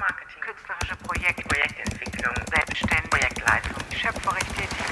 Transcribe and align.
Kulturmarketing, 0.00 0.40
künstlerische 0.40 0.96
Projekte, 1.04 1.42
Projektentwicklung, 1.42 2.34
Selbstständigkeit, 2.50 3.10
Projektleitung, 3.10 3.76
schöpferisch 3.94 4.48
tätig. 4.56 4.86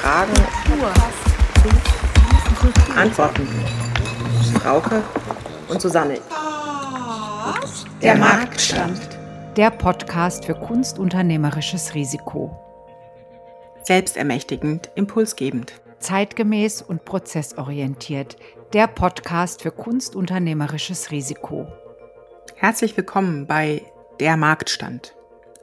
Fragen, 0.00 0.32
Antworten. 2.96 3.46
Frauke 4.58 5.02
und 5.68 5.82
Susanne. 5.82 6.18
Der 8.00 8.16
Marktstand. 8.16 9.18
Der 9.56 9.70
Podcast 9.70 10.46
für 10.46 10.54
kunstunternehmerisches 10.54 11.94
Risiko. 11.94 12.58
Selbstermächtigend, 13.82 14.90
impulsgebend. 14.94 15.74
Zeitgemäß 15.98 16.80
und 16.80 17.04
prozessorientiert. 17.04 18.36
Der 18.72 18.86
Podcast 18.86 19.62
für 19.62 19.72
kunstunternehmerisches 19.72 21.10
Risiko. 21.10 21.66
Herzlich 22.52 22.96
willkommen 22.96 23.46
bei 23.46 23.82
Der 24.20 24.36
Marktstand. 24.36 25.14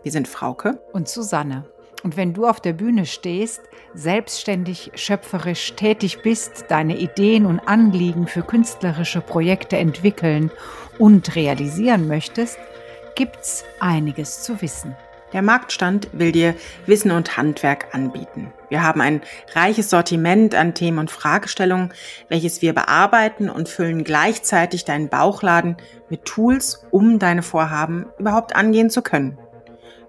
Wir 0.03 0.11
sind 0.11 0.27
Frauke 0.27 0.81
Und 0.93 1.07
Susanne. 1.07 1.65
Und 2.03 2.17
wenn 2.17 2.33
du 2.33 2.47
auf 2.47 2.59
der 2.59 2.73
Bühne 2.73 3.05
stehst, 3.05 3.61
selbstständig, 3.93 4.91
schöpferisch 4.95 5.73
tätig 5.73 6.21
bist, 6.23 6.65
deine 6.69 6.97
Ideen 6.97 7.45
und 7.45 7.59
Anliegen 7.59 8.27
für 8.27 8.41
künstlerische 8.41 9.21
Projekte 9.21 9.77
entwickeln 9.77 10.51
und 10.97 11.35
realisieren 11.35 12.07
möchtest, 12.07 12.57
gibt's 13.15 13.63
einiges 13.79 14.43
zu 14.43 14.61
wissen. 14.61 14.95
Der 15.33 15.41
Marktstand 15.41 16.09
will 16.11 16.31
dir 16.31 16.55
Wissen 16.85 17.11
und 17.11 17.37
Handwerk 17.37 17.93
anbieten. 17.93 18.51
Wir 18.69 18.83
haben 18.83 19.01
ein 19.01 19.21
reiches 19.53 19.89
Sortiment 19.89 20.55
an 20.55 20.73
Themen 20.73 20.99
und 20.99 21.11
Fragestellungen, 21.11 21.93
welches 22.27 22.61
wir 22.61 22.73
bearbeiten 22.73 23.49
und 23.49 23.69
füllen 23.69 24.03
gleichzeitig 24.03 24.85
deinen 24.85 25.09
Bauchladen 25.09 25.77
mit 26.09 26.25
Tools, 26.25 26.85
um 26.91 27.19
deine 27.19 27.43
Vorhaben 27.43 28.07
überhaupt 28.17 28.55
angehen 28.55 28.89
zu 28.89 29.01
können. 29.01 29.37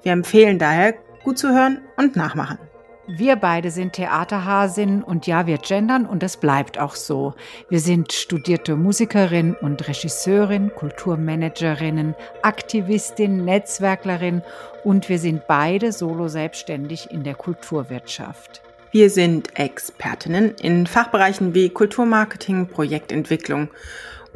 Wir 0.02 0.12
empfehlen 0.12 0.58
daher, 0.58 0.94
gut 1.22 1.38
zu 1.38 1.50
hören 1.50 1.80
und 1.96 2.16
nachmachen. 2.16 2.58
Wir 3.08 3.34
beide 3.34 3.72
sind 3.72 3.94
Theaterhasinnen 3.94 5.02
und 5.02 5.26
ja, 5.26 5.48
wir 5.48 5.58
gendern 5.58 6.06
und 6.06 6.22
das 6.22 6.36
bleibt 6.36 6.78
auch 6.78 6.94
so. 6.94 7.34
Wir 7.68 7.80
sind 7.80 8.12
studierte 8.12 8.76
Musikerin 8.76 9.56
und 9.60 9.88
Regisseurin, 9.88 10.72
Kulturmanagerinnen, 10.72 12.14
Aktivistin, 12.42 13.44
Netzwerklerin 13.44 14.42
und 14.84 15.08
wir 15.08 15.18
sind 15.18 15.48
beide 15.48 15.90
solo 15.90 16.28
selbstständig 16.28 17.10
in 17.10 17.24
der 17.24 17.34
Kulturwirtschaft. 17.34 18.62
Wir 18.92 19.10
sind 19.10 19.58
Expertinnen 19.58 20.54
in 20.60 20.86
Fachbereichen 20.86 21.54
wie 21.54 21.70
Kulturmarketing, 21.70 22.68
Projektentwicklung 22.68 23.68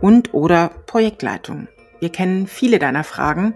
und 0.00 0.34
oder 0.34 0.72
Projektleitung. 0.86 1.68
Wir 2.00 2.10
kennen 2.10 2.48
viele 2.48 2.80
deiner 2.80 3.04
Fragen 3.04 3.54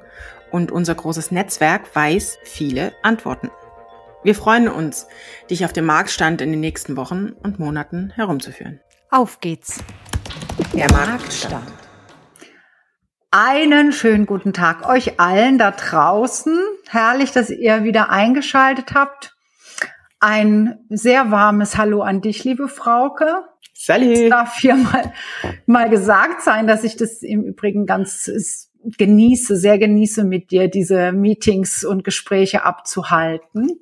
und 0.52 0.70
unser 0.70 0.95
großes 0.95 1.33
Netzwerk 1.33 1.97
weiß 1.97 2.39
viele 2.45 2.92
Antworten. 3.02 3.50
Wir 4.23 4.35
freuen 4.35 4.69
uns, 4.69 5.07
dich 5.49 5.65
auf 5.65 5.73
dem 5.73 5.87
Marktstand 5.87 6.43
in 6.43 6.51
den 6.51 6.61
nächsten 6.61 6.97
Wochen 6.99 7.31
und 7.43 7.59
Monaten 7.59 8.11
herumzuführen. 8.11 8.81
Auf 9.11 9.41
geht's! 9.41 9.83
Der 10.75 10.93
Marktstand. 10.93 11.73
Einen 13.31 13.93
schönen 13.93 14.27
guten 14.27 14.53
Tag 14.53 14.87
euch 14.87 15.19
allen 15.19 15.57
da 15.57 15.71
draußen. 15.71 16.61
Herrlich, 16.89 17.33
dass 17.33 17.48
ihr 17.48 17.83
wieder 17.83 18.11
eingeschaltet 18.11 18.93
habt. 18.93 19.35
Ein 20.19 20.81
sehr 20.91 21.31
warmes 21.31 21.79
Hallo 21.79 22.03
an 22.03 22.21
dich, 22.21 22.45
liebe 22.45 22.69
Frauke. 22.69 23.45
Es 23.75 23.87
Salut! 23.87 24.31
darf 24.31 24.59
hier 24.59 24.75
mal, 24.75 25.15
mal 25.65 25.89
gesagt 25.89 26.43
sein, 26.43 26.67
dass 26.67 26.85
ich 26.85 26.97
das 26.97 27.23
im 27.23 27.43
Übrigen 27.43 27.87
ganz 27.87 28.25
genieße, 28.84 29.56
sehr 29.56 29.78
genieße, 29.78 30.25
mit 30.25 30.50
dir 30.50 30.69
diese 30.69 31.12
Meetings 31.12 31.84
und 31.84 32.05
Gespräche 32.05 32.64
abzuhalten. 32.64 33.78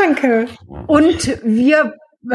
Danke! 0.00 0.46
Und 0.86 1.40
wir, 1.44 1.94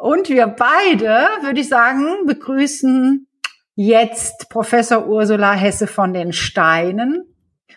und 0.00 0.28
wir 0.28 0.46
beide, 0.46 1.28
würde 1.42 1.60
ich 1.60 1.68
sagen, 1.68 2.26
begrüßen 2.26 3.26
jetzt 3.74 4.48
Professor 4.50 5.06
Ursula 5.06 5.52
Hesse 5.52 5.86
von 5.86 6.12
den 6.12 6.32
Steinen. 6.32 7.24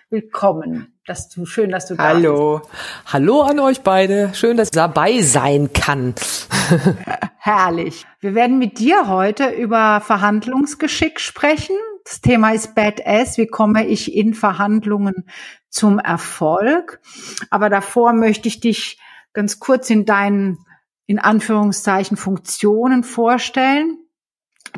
Willkommen. 0.10 0.94
Dass 1.06 1.30
du, 1.30 1.46
schön, 1.46 1.72
dass 1.72 1.86
du 1.86 1.96
da 1.96 2.04
Hallo. 2.04 2.62
Hallo 3.06 3.42
an 3.42 3.60
euch 3.60 3.80
beide. 3.80 4.34
Schön, 4.34 4.58
dass 4.58 4.68
ich 4.68 4.72
dabei 4.72 5.22
sein 5.22 5.72
kann. 5.72 6.14
bist. 6.14 6.50
Herrlich. 7.38 8.06
Wir 8.20 8.36
werden 8.36 8.60
mit 8.60 8.80
dir 8.80 9.08
heute 9.08 9.48
über 9.48 10.02
Verhandlungsgeschick 10.02 11.22
sprechen. 11.22 11.78
Das 12.08 12.22
Thema 12.22 12.52
ist 12.52 12.74
Badass. 12.74 13.38
Wie 13.38 13.48
komme 13.48 13.86
ich 13.86 14.16
in 14.16 14.34
Verhandlungen 14.34 15.26
zum 15.70 16.00
Erfolg? 16.00 17.02
Aber 17.50 17.70
davor 17.70 18.14
möchte 18.14 18.48
ich 18.48 18.62
dich 18.62 18.98
ganz 19.34 19.60
kurz 19.60 19.90
in 19.90 20.06
deinen, 20.06 20.58
in 21.06 21.20
Anführungszeichen, 21.20 22.16
Funktionen 22.16 23.04
vorstellen. 23.04 23.98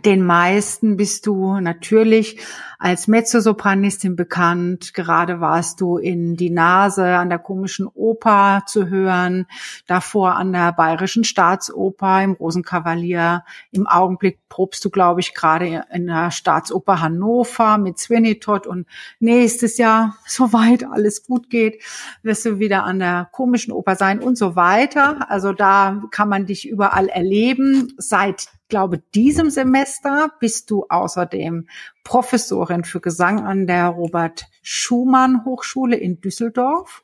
Den 0.05 0.23
meisten 0.25 0.97
bist 0.97 1.25
du 1.25 1.59
natürlich 1.59 2.39
als 2.77 3.07
Mezzosopranistin 3.07 4.15
bekannt. 4.15 4.93
Gerade 4.93 5.41
warst 5.41 5.81
du 5.81 5.97
in 5.97 6.37
Die 6.37 6.49
Nase 6.49 7.17
an 7.17 7.29
der 7.29 7.39
komischen 7.39 7.87
Oper 7.87 8.63
zu 8.67 8.87
hören, 8.87 9.47
davor 9.87 10.35
an 10.35 10.53
der 10.53 10.71
Bayerischen 10.71 11.23
Staatsoper 11.23 12.23
im 12.23 12.33
Rosenkavalier. 12.33 13.43
Im 13.71 13.87
Augenblick 13.87 14.39
probst 14.47 14.85
du, 14.85 14.89
glaube 14.89 15.19
ich, 15.19 15.33
gerade 15.33 15.83
in 15.91 16.07
der 16.07 16.31
Staatsoper 16.31 17.01
Hannover 17.01 17.77
mit 17.77 17.99
Swinnetot 17.99 18.67
und 18.67 18.87
nächstes 19.19 19.77
Jahr, 19.77 20.15
soweit 20.25 20.85
alles 20.85 21.25
gut 21.25 21.49
geht, 21.49 21.83
wirst 22.23 22.45
du 22.45 22.59
wieder 22.59 22.83
an 22.83 22.99
der 22.99 23.27
komischen 23.31 23.73
Oper 23.73 23.95
sein 23.95 24.19
und 24.19 24.37
so 24.37 24.55
weiter. 24.55 25.29
Also 25.29 25.51
da 25.51 26.01
kann 26.11 26.29
man 26.29 26.45
dich 26.45 26.69
überall 26.69 27.09
erleben. 27.09 27.93
Seit 27.97 28.47
glaube, 28.69 28.99
diesem 29.13 29.49
Semester 29.49 30.31
bist 30.39 30.71
du 30.71 30.85
außerdem 30.87 31.67
Professorin 32.03 32.83
für 32.83 33.01
Gesang 33.01 33.45
an 33.45 33.67
der 33.67 33.87
Robert 33.87 34.45
Schumann 34.61 35.43
Hochschule 35.45 35.97
in 35.97 36.21
Düsseldorf. 36.21 37.03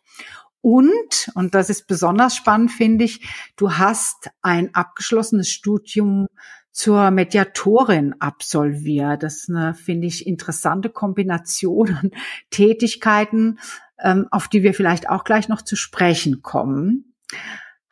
Und, 0.62 1.30
und 1.36 1.54
das 1.54 1.70
ist 1.70 1.88
besonders 1.88 2.36
spannend, 2.36 2.72
finde 2.72 3.06
ich, 3.06 3.28
du 3.56 3.74
hast 3.74 4.32
ein 4.42 4.74
abgeschlossenes 4.74 5.50
Studium 5.50 6.28
zur 6.72 7.12
Mediatorin 7.12 8.16
absolviert. 8.20 9.24
Das 9.24 9.36
ist 9.38 9.50
eine, 9.50 9.76
finde 9.76 10.08
ich, 10.08 10.28
interessante 10.28 10.90
Kombination 10.90 11.96
an 11.96 12.12
Tätigkeiten, 12.50 13.60
ähm, 14.00 14.28
auf 14.32 14.48
die 14.48 14.64
wir 14.64 14.74
vielleicht 14.74 15.10
auch 15.10 15.24
gleich 15.24 15.48
noch 15.48 15.62
zu 15.62 15.76
sprechen 15.76 16.42
kommen. 16.42 17.14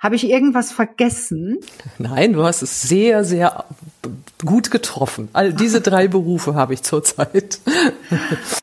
Habe 0.04 0.16
ich 0.16 0.30
irgendwas 0.30 0.74
vergessen? 0.74 1.60
Nein, 1.98 2.34
du 2.34 2.44
hast 2.44 2.62
es 2.62 2.82
sehr, 2.82 3.24
sehr 3.24 3.64
gut 4.44 4.70
getroffen. 4.70 5.30
All 5.32 5.54
diese 5.54 5.80
drei 5.80 6.10
Berufe 6.10 6.56
habe 6.56 6.74
ich 6.74 6.84
zurzeit. 6.84 7.60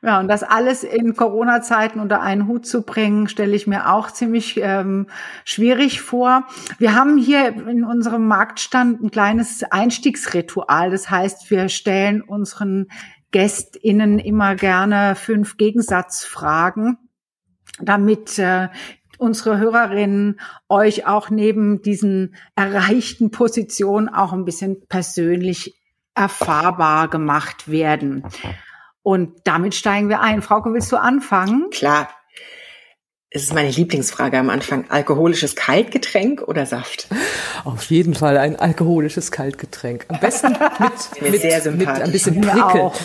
Ja, 0.03 0.21
und 0.21 0.29
das 0.29 0.43
alles 0.43 0.85
in 0.85 1.17
Corona-Zeiten 1.17 1.99
unter 1.99 2.23
einen 2.23 2.47
Hut 2.47 2.67
zu 2.67 2.83
bringen, 2.83 3.29
stelle 3.29 3.55
ich 3.55 3.67
mir 3.67 3.93
auch 3.93 4.11
ziemlich 4.11 4.59
ähm, 4.63 5.09
schwierig 5.45 6.01
vor. 6.01 6.45
Wir 6.79 6.95
haben 6.95 7.19
hier 7.19 7.49
in 7.49 7.85
unserem 7.85 8.27
Marktstand 8.27 9.03
ein 9.03 9.11
kleines 9.11 9.63
Einstiegsritual. 9.65 10.91
Das 10.91 11.11
heißt, 11.11 11.51
wir 11.51 11.69
stellen 11.69 12.23
unseren 12.23 12.87
GästInnen 13.33 14.19
immer 14.19 14.55
gerne 14.55 15.17
fünf 15.17 15.57
Gegensatzfragen, 15.57 16.97
damit 17.81 18.39
äh, 18.39 18.69
unsere 19.21 19.59
Hörerinnen 19.59 20.41
euch 20.69 21.07
auch 21.07 21.31
neben 21.31 21.83
diesen 21.83 22.35
erreichten 22.57 23.31
Positionen 23.31 24.09
auch 24.09 24.33
ein 24.33 24.45
bisschen 24.45 24.87
persönlich 24.89 25.81
erfahrbar 26.15 27.09
gemacht 27.09 27.71
werden. 27.71 28.25
Und 29.03 29.41
damit 29.45 29.75
steigen 29.75 30.09
wir 30.09 30.21
ein. 30.21 30.43
Frauke, 30.43 30.73
willst 30.73 30.91
du 30.93 30.97
anfangen? 30.97 31.71
Klar. 31.71 32.09
Es 33.33 33.45
ist 33.45 33.55
meine 33.55 33.71
Lieblingsfrage 33.71 34.37
am 34.39 34.51
Anfang. 34.51 34.87
Alkoholisches 34.89 35.55
Kaltgetränk 35.55 36.43
oder 36.43 36.67
Saft? 36.67 37.07
Auf 37.65 37.85
jeden 37.85 38.15
Fall 38.15 38.37
ein 38.37 38.57
alkoholisches 38.57 39.31
Kaltgetränk. 39.31 40.05
Am 40.09 40.19
besten 40.19 40.51
mit, 41.21 41.31
mit, 41.31 41.41
sehr 41.41 41.71
mit 41.71 41.87
ein 41.87 42.11
bisschen 42.11 42.41
Prickel. 42.41 42.91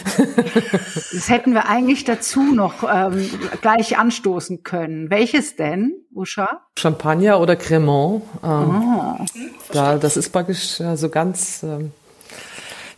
Das 1.14 1.30
hätten 1.30 1.54
wir 1.54 1.70
eigentlich 1.70 2.06
dazu 2.06 2.42
noch 2.42 2.84
ähm, 2.84 3.30
gleich 3.62 4.00
anstoßen 4.00 4.64
können. 4.64 5.12
Welches 5.12 5.56
denn, 5.56 5.94
Usha? 6.14 6.62
Champagner 6.78 7.40
oder 7.40 7.56
Cremant. 7.56 8.24
Ähm, 8.44 9.26
da, 9.72 9.98
das 9.98 10.18
ist 10.18 10.30
praktisch 10.30 10.80
äh, 10.80 10.98
so 10.98 11.10
ganz, 11.10 11.62
ähm, 11.62 11.92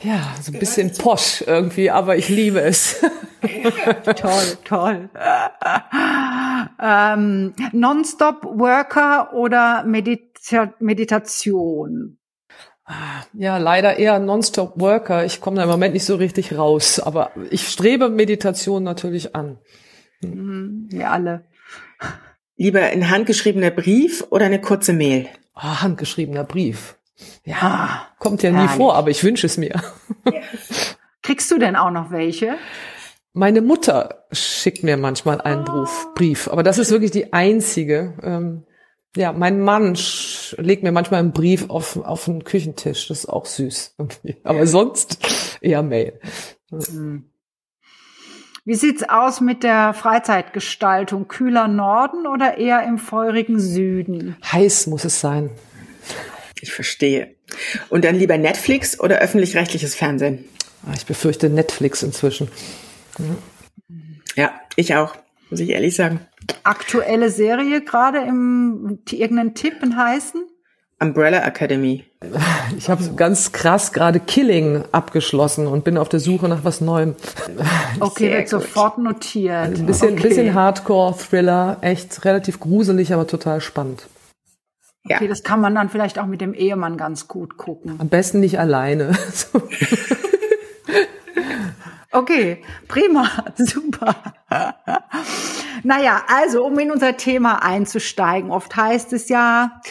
ja, 0.01 0.35
so 0.41 0.51
ein 0.51 0.59
bisschen 0.59 0.93
posch 0.93 1.43
irgendwie, 1.45 1.89
aber 1.89 2.17
ich 2.17 2.29
liebe 2.29 2.61
es. 2.61 3.03
Toll, 4.15 4.57
toll. 4.65 5.09
ähm, 6.81 7.53
Non-Stop-Worker 7.71 9.33
oder 9.33 9.83
Medita 9.83 10.73
Meditation? 10.79 12.17
Ja, 13.33 13.57
leider 13.57 13.97
eher 13.97 14.19
Non-Stop-Worker. 14.19 15.25
Ich 15.25 15.39
komme 15.39 15.57
da 15.57 15.63
im 15.63 15.69
Moment 15.69 15.93
nicht 15.93 16.05
so 16.05 16.15
richtig 16.15 16.57
raus, 16.57 16.99
aber 16.99 17.31
ich 17.51 17.67
strebe 17.67 18.09
Meditation 18.09 18.83
natürlich 18.83 19.35
an. 19.35 19.59
Mhm, 20.21 20.87
wir 20.89 21.11
alle. 21.11 21.45
Lieber 22.55 22.81
ein 22.81 23.09
handgeschriebener 23.09 23.71
Brief 23.71 24.25
oder 24.29 24.45
eine 24.45 24.59
kurze 24.59 24.93
Mail? 24.93 25.27
Oh, 25.55 25.61
handgeschriebener 25.61 26.43
Brief. 26.43 26.96
Ja, 27.43 27.55
Ah, 27.61 28.07
kommt 28.19 28.43
ja 28.43 28.51
nie 28.51 28.57
herrlich. 28.57 28.71
vor, 28.75 28.95
aber 28.95 29.09
ich 29.09 29.23
wünsche 29.23 29.45
es 29.47 29.57
mir. 29.57 29.81
Kriegst 31.21 31.49
du 31.51 31.57
denn 31.57 31.75
auch 31.75 31.91
noch 31.91 32.11
welche? 32.11 32.55
Meine 33.33 33.61
Mutter 33.61 34.25
schickt 34.31 34.83
mir 34.83 34.97
manchmal 34.97 35.41
einen 35.41 35.63
Brief, 35.63 36.07
Brief, 36.15 36.47
aber 36.47 36.63
das 36.63 36.77
ist 36.77 36.91
wirklich 36.91 37.11
die 37.11 37.33
einzige. 37.33 38.13
Ähm, 38.23 38.65
ja, 39.15 39.31
mein 39.31 39.61
Mann 39.61 39.97
legt 40.57 40.83
mir 40.83 40.91
manchmal 40.91 41.19
einen 41.21 41.31
Brief 41.33 41.69
auf, 41.69 41.97
auf 41.97 42.25
den 42.25 42.43
Küchentisch. 42.43 43.07
Das 43.07 43.19
ist 43.19 43.25
auch 43.29 43.45
süß. 43.45 43.95
Aber 44.43 44.67
sonst 44.67 45.57
eher 45.61 45.81
Mail. 45.83 46.19
Wie 48.65 48.75
sieht's 48.75 49.07
aus 49.07 49.39
mit 49.41 49.63
der 49.63 49.93
Freizeitgestaltung? 49.93 51.27
Kühler 51.27 51.67
Norden 51.67 52.27
oder 52.27 52.57
eher 52.57 52.83
im 52.83 52.97
feurigen 52.97 53.59
Süden? 53.59 54.35
Heiß 54.51 54.87
muss 54.87 55.05
es 55.05 55.19
sein. 55.21 55.51
Ich 56.61 56.71
verstehe. 56.73 57.35
Und 57.89 58.05
dann 58.05 58.15
lieber 58.15 58.37
Netflix 58.37 58.99
oder 58.99 59.19
öffentlich-rechtliches 59.19 59.95
Fernsehen? 59.95 60.45
Ah, 60.85 60.93
Ich 60.95 61.05
befürchte 61.05 61.49
Netflix 61.49 62.03
inzwischen. 62.03 62.49
Ja, 64.35 64.51
ich 64.75 64.95
auch, 64.95 65.15
muss 65.49 65.59
ich 65.59 65.69
ehrlich 65.69 65.95
sagen. 65.95 66.21
Aktuelle 66.63 67.29
Serie 67.29 67.81
gerade 67.81 68.19
im 68.19 68.99
irgendeinen 69.11 69.53
Tipp 69.55 69.75
einen 69.81 69.97
heißen? 69.97 70.41
Umbrella 70.99 71.45
Academy. 71.45 72.05
Ich 72.75 72.89
habe 72.89 73.03
ganz 73.15 73.51
krass 73.51 73.93
gerade 73.93 74.19
Killing 74.19 74.83
abgeschlossen 74.91 75.67
und 75.67 75.83
bin 75.83 75.97
auf 75.97 76.09
der 76.09 76.19
Suche 76.19 76.47
nach 76.47 76.63
was 76.63 76.81
Neuem. 76.81 77.15
Okay, 77.99 78.31
wird 78.31 78.49
sofort 78.49 78.97
notiert. 78.97 79.77
Ein 79.77 79.85
bisschen, 79.85 80.13
okay. 80.13 80.27
bisschen 80.27 80.53
Hardcore-Thriller, 80.55 81.77
echt 81.81 82.25
relativ 82.25 82.59
gruselig, 82.59 83.13
aber 83.13 83.27
total 83.27 83.61
spannend. 83.61 84.07
Ja. 85.07 85.17
Okay, 85.17 85.27
das 85.27 85.43
kann 85.43 85.61
man 85.61 85.75
dann 85.75 85.89
vielleicht 85.89 86.19
auch 86.19 86.25
mit 86.25 86.41
dem 86.41 86.53
Ehemann 86.53 86.97
ganz 86.97 87.27
gut 87.27 87.57
gucken. 87.57 87.95
Am 87.99 88.09
besten 88.09 88.39
nicht 88.39 88.59
alleine. 88.59 89.13
So. 89.33 89.61
Okay, 92.17 92.63
prima, 92.87 93.29
super. 93.57 94.15
naja, 95.83 96.23
also 96.27 96.65
um 96.65 96.79
in 96.79 96.89
unser 96.89 97.15
Thema 97.15 97.63
einzusteigen, 97.63 98.49
oft 98.49 98.75
heißt 98.75 99.13
es 99.13 99.29
ja, 99.29 99.81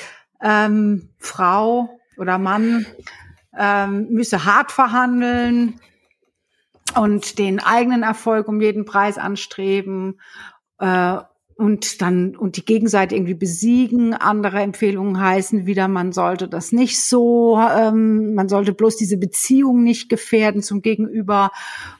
ähm, 0.42 1.10
Frau 1.18 2.00
oder 2.16 2.38
Mann 2.38 2.84
ähm, 3.56 4.08
müsse 4.10 4.44
hart 4.44 4.72
verhandeln 4.72 5.78
und 6.94 7.38
den 7.38 7.60
eigenen 7.60 8.02
Erfolg 8.02 8.48
um 8.48 8.60
jeden 8.60 8.86
Preis 8.86 9.18
anstreben 9.18 10.20
äh, 10.78 11.18
und 11.56 12.02
dann 12.02 12.36
und 12.36 12.58
die 12.58 12.64
Gegenseite 12.64 13.14
irgendwie 13.14 13.34
besiegen. 13.34 14.12
Andere 14.12 14.60
Empfehlungen 14.60 15.18
heißen 15.18 15.64
wieder, 15.64 15.88
man 15.88 16.12
sollte 16.12 16.48
das 16.48 16.70
nicht 16.70 17.02
so, 17.02 17.58
ähm, 17.58 18.34
man 18.34 18.50
sollte 18.50 18.74
bloß 18.74 18.96
diese 18.96 19.16
Beziehung 19.16 19.82
nicht 19.82 20.10
gefährden 20.10 20.62
zum 20.62 20.82
Gegenüber 20.82 21.50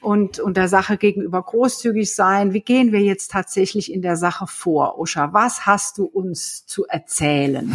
und, 0.00 0.38
und 0.40 0.58
der 0.58 0.68
Sache 0.68 0.98
gegenüber 0.98 1.42
großzügig 1.42 2.14
sein. 2.14 2.52
Wie 2.52 2.60
gehen 2.60 2.92
wir 2.92 3.00
jetzt 3.00 3.30
tatsächlich 3.30 3.90
in 3.90 4.02
der 4.02 4.16
Sache 4.16 4.46
vor? 4.46 4.98
Usha, 4.98 5.32
was 5.32 5.64
hast 5.64 5.96
du 5.96 6.04
uns 6.04 6.66
zu 6.66 6.84
erzählen? 6.86 7.72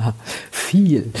Viel. 0.52 1.12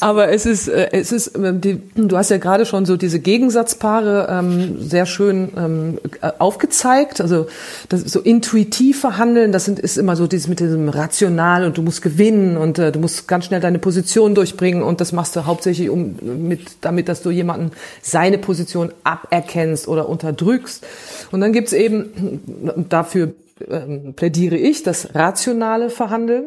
Aber 0.00 0.30
es 0.30 0.46
ist, 0.46 0.68
äh, 0.68 0.88
es 0.92 1.12
ist, 1.12 1.36
ähm, 1.36 1.60
die, 1.60 1.80
du 1.94 2.16
hast 2.16 2.30
ja 2.30 2.38
gerade 2.38 2.64
schon 2.64 2.86
so 2.86 2.96
diese 2.96 3.20
Gegensatzpaare 3.20 4.28
ähm, 4.30 4.76
sehr 4.80 5.06
schön 5.06 5.50
ähm, 5.56 5.98
äh, 6.22 6.32
aufgezeigt. 6.38 7.20
Also 7.20 7.46
das 7.88 8.00
so 8.02 8.20
intuitiv 8.20 9.00
verhandeln, 9.00 9.52
das 9.52 9.66
sind, 9.66 9.78
ist 9.78 9.98
immer 9.98 10.16
so 10.16 10.26
dieses 10.26 10.48
mit 10.48 10.60
diesem 10.60 10.88
rational 10.88 11.64
und 11.64 11.76
du 11.76 11.82
musst 11.82 12.02
gewinnen 12.02 12.56
und 12.56 12.78
äh, 12.78 12.92
du 12.92 12.98
musst 12.98 13.28
ganz 13.28 13.44
schnell 13.44 13.60
deine 13.60 13.78
Position 13.78 14.34
durchbringen 14.34 14.82
und 14.82 15.00
das 15.00 15.12
machst 15.12 15.36
du 15.36 15.44
hauptsächlich 15.44 15.90
um 15.90 16.16
mit, 16.20 16.60
damit, 16.80 17.08
dass 17.08 17.22
du 17.22 17.30
jemanden 17.30 17.72
seine 18.02 18.38
Position 18.38 18.92
aberkennst 19.04 19.86
oder 19.86 20.08
unterdrückst. 20.08 20.86
Und 21.30 21.40
dann 21.40 21.52
gibt's 21.52 21.72
eben 21.72 22.40
dafür 22.88 23.34
ähm, 23.68 24.14
plädiere 24.14 24.56
ich 24.56 24.82
das 24.82 25.14
rationale 25.14 25.90
Verhandeln 25.90 26.44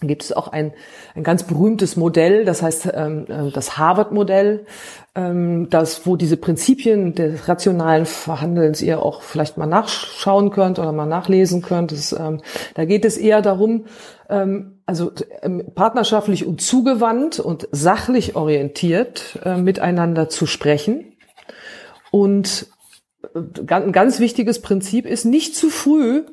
gibt 0.00 0.22
es 0.22 0.32
auch 0.32 0.48
ein, 0.48 0.72
ein 1.14 1.24
ganz 1.24 1.42
berühmtes 1.42 1.96
Modell, 1.96 2.44
das 2.44 2.62
heißt 2.62 2.90
ähm, 2.94 3.26
äh, 3.28 3.50
das 3.50 3.78
Harvard-Modell, 3.78 4.66
ähm, 5.14 5.68
das, 5.70 6.06
wo 6.06 6.16
diese 6.16 6.36
Prinzipien 6.36 7.14
des 7.14 7.48
rationalen 7.48 8.06
Verhandelns 8.06 8.82
ihr 8.82 9.02
auch 9.02 9.22
vielleicht 9.22 9.58
mal 9.58 9.66
nachschauen 9.66 10.50
könnt 10.50 10.78
oder 10.78 10.92
mal 10.92 11.06
nachlesen 11.06 11.62
könnt. 11.62 11.92
Das, 11.92 12.12
ähm, 12.12 12.40
da 12.74 12.84
geht 12.84 13.04
es 13.04 13.16
eher 13.16 13.42
darum, 13.42 13.86
ähm, 14.28 14.80
also 14.86 15.12
ähm, 15.42 15.64
partnerschaftlich 15.74 16.46
und 16.46 16.60
zugewandt 16.60 17.40
und 17.40 17.68
sachlich 17.72 18.36
orientiert 18.36 19.38
äh, 19.44 19.56
miteinander 19.56 20.28
zu 20.28 20.46
sprechen. 20.46 21.16
Und 22.10 22.66
äh, 23.34 23.74
ein 23.74 23.92
ganz 23.92 24.20
wichtiges 24.20 24.62
Prinzip 24.62 25.06
ist, 25.06 25.24
nicht 25.24 25.56
zu 25.56 25.70
früh 25.70 26.24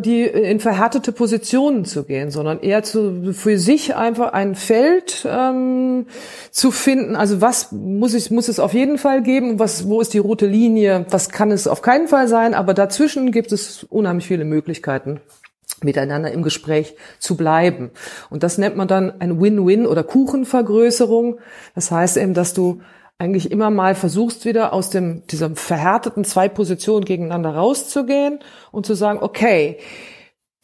die 0.00 0.24
in 0.24 0.60
verhärtete 0.60 1.12
Positionen 1.12 1.86
zu 1.86 2.04
gehen, 2.04 2.30
sondern 2.30 2.60
eher 2.60 2.82
zu, 2.82 3.32
für 3.32 3.58
sich 3.58 3.96
einfach 3.96 4.32
ein 4.34 4.54
Feld 4.54 5.26
ähm, 5.26 6.06
zu 6.50 6.70
finden. 6.70 7.16
Also 7.16 7.40
was 7.40 7.72
muss 7.72 8.12
ich 8.12 8.30
muss 8.30 8.48
es 8.48 8.60
auf 8.60 8.74
jeden 8.74 8.98
Fall 8.98 9.22
geben? 9.22 9.58
Was 9.58 9.88
wo 9.88 10.02
ist 10.02 10.12
die 10.12 10.18
rote 10.18 10.46
Linie? 10.46 11.06
Was 11.10 11.30
kann 11.30 11.50
es 11.50 11.66
auf 11.66 11.80
keinen 11.80 12.06
Fall 12.06 12.28
sein? 12.28 12.52
Aber 12.52 12.74
dazwischen 12.74 13.32
gibt 13.32 13.50
es 13.50 13.84
unheimlich 13.84 14.26
viele 14.26 14.44
Möglichkeiten 14.44 15.20
miteinander 15.82 16.30
im 16.30 16.42
Gespräch 16.42 16.94
zu 17.18 17.36
bleiben. 17.36 17.90
Und 18.28 18.42
das 18.42 18.58
nennt 18.58 18.76
man 18.76 18.88
dann 18.88 19.20
ein 19.20 19.40
Win-Win 19.40 19.86
oder 19.86 20.04
Kuchenvergrößerung. 20.04 21.38
Das 21.74 21.90
heißt 21.90 22.18
eben, 22.18 22.34
dass 22.34 22.52
du 22.52 22.82
eigentlich 23.22 23.52
immer 23.52 23.70
mal 23.70 23.94
versuchst 23.94 24.44
wieder 24.44 24.72
aus 24.72 24.90
dem, 24.90 25.24
diesem 25.28 25.54
verhärteten 25.54 26.24
zwei 26.24 26.48
Positionen 26.48 27.04
gegeneinander 27.04 27.54
rauszugehen 27.54 28.40
und 28.72 28.84
zu 28.84 28.94
sagen, 28.94 29.20
okay, 29.22 29.78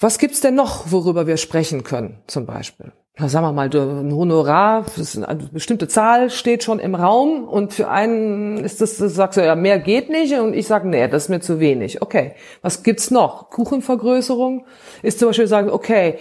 was 0.00 0.18
gibt's 0.18 0.40
denn 0.40 0.56
noch, 0.56 0.90
worüber 0.90 1.28
wir 1.28 1.36
sprechen 1.36 1.84
können, 1.84 2.18
zum 2.26 2.46
Beispiel? 2.46 2.92
Na, 3.16 3.28
sagen 3.28 3.46
wir 3.46 3.52
mal, 3.52 3.68
ein 3.68 4.12
Honorar, 4.12 4.86
eine 5.26 5.48
bestimmte 5.52 5.86
Zahl 5.86 6.30
steht 6.30 6.64
schon 6.64 6.80
im 6.80 6.96
Raum 6.96 7.44
und 7.44 7.74
für 7.74 7.88
einen 7.90 8.58
ist 8.58 8.80
das, 8.80 8.96
das 8.96 9.14
sagst 9.14 9.36
du, 9.36 9.44
ja, 9.44 9.54
mehr 9.54 9.78
geht 9.78 10.08
nicht 10.08 10.34
und 10.34 10.54
ich 10.54 10.66
sage, 10.66 10.88
nee, 10.88 11.06
das 11.06 11.24
ist 11.24 11.28
mir 11.28 11.40
zu 11.40 11.60
wenig. 11.60 12.02
Okay, 12.02 12.34
was 12.62 12.82
gibt's 12.82 13.12
noch? 13.12 13.50
Kuchenvergrößerung 13.50 14.66
ist 15.02 15.20
zum 15.20 15.28
Beispiel 15.28 15.46
sagen, 15.46 15.70
okay, 15.70 16.18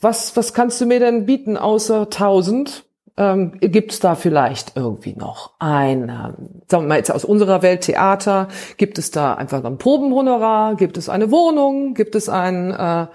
was, 0.00 0.36
was 0.36 0.54
kannst 0.54 0.80
du 0.80 0.86
mir 0.86 1.00
denn 1.00 1.26
bieten 1.26 1.56
außer 1.56 2.02
1000? 2.02 2.84
Ähm, 3.20 3.52
gibt 3.60 3.92
es 3.92 4.00
da 4.00 4.14
vielleicht 4.14 4.76
irgendwie 4.76 5.12
noch 5.14 5.50
ein, 5.58 6.04
ähm, 6.04 6.62
sagen 6.68 6.84
wir 6.84 6.88
mal 6.88 6.96
jetzt 6.96 7.12
aus 7.12 7.26
unserer 7.26 7.60
Welt 7.60 7.82
Theater, 7.82 8.48
gibt 8.78 8.96
es 8.96 9.10
da 9.10 9.34
einfach 9.34 9.62
ein 9.62 9.76
Probenhonorar, 9.76 10.74
gibt 10.74 10.96
es 10.96 11.10
eine 11.10 11.30
Wohnung, 11.30 11.92
gibt 11.92 12.14
es 12.14 12.30
ein 12.30 12.70
äh, 12.70 13.08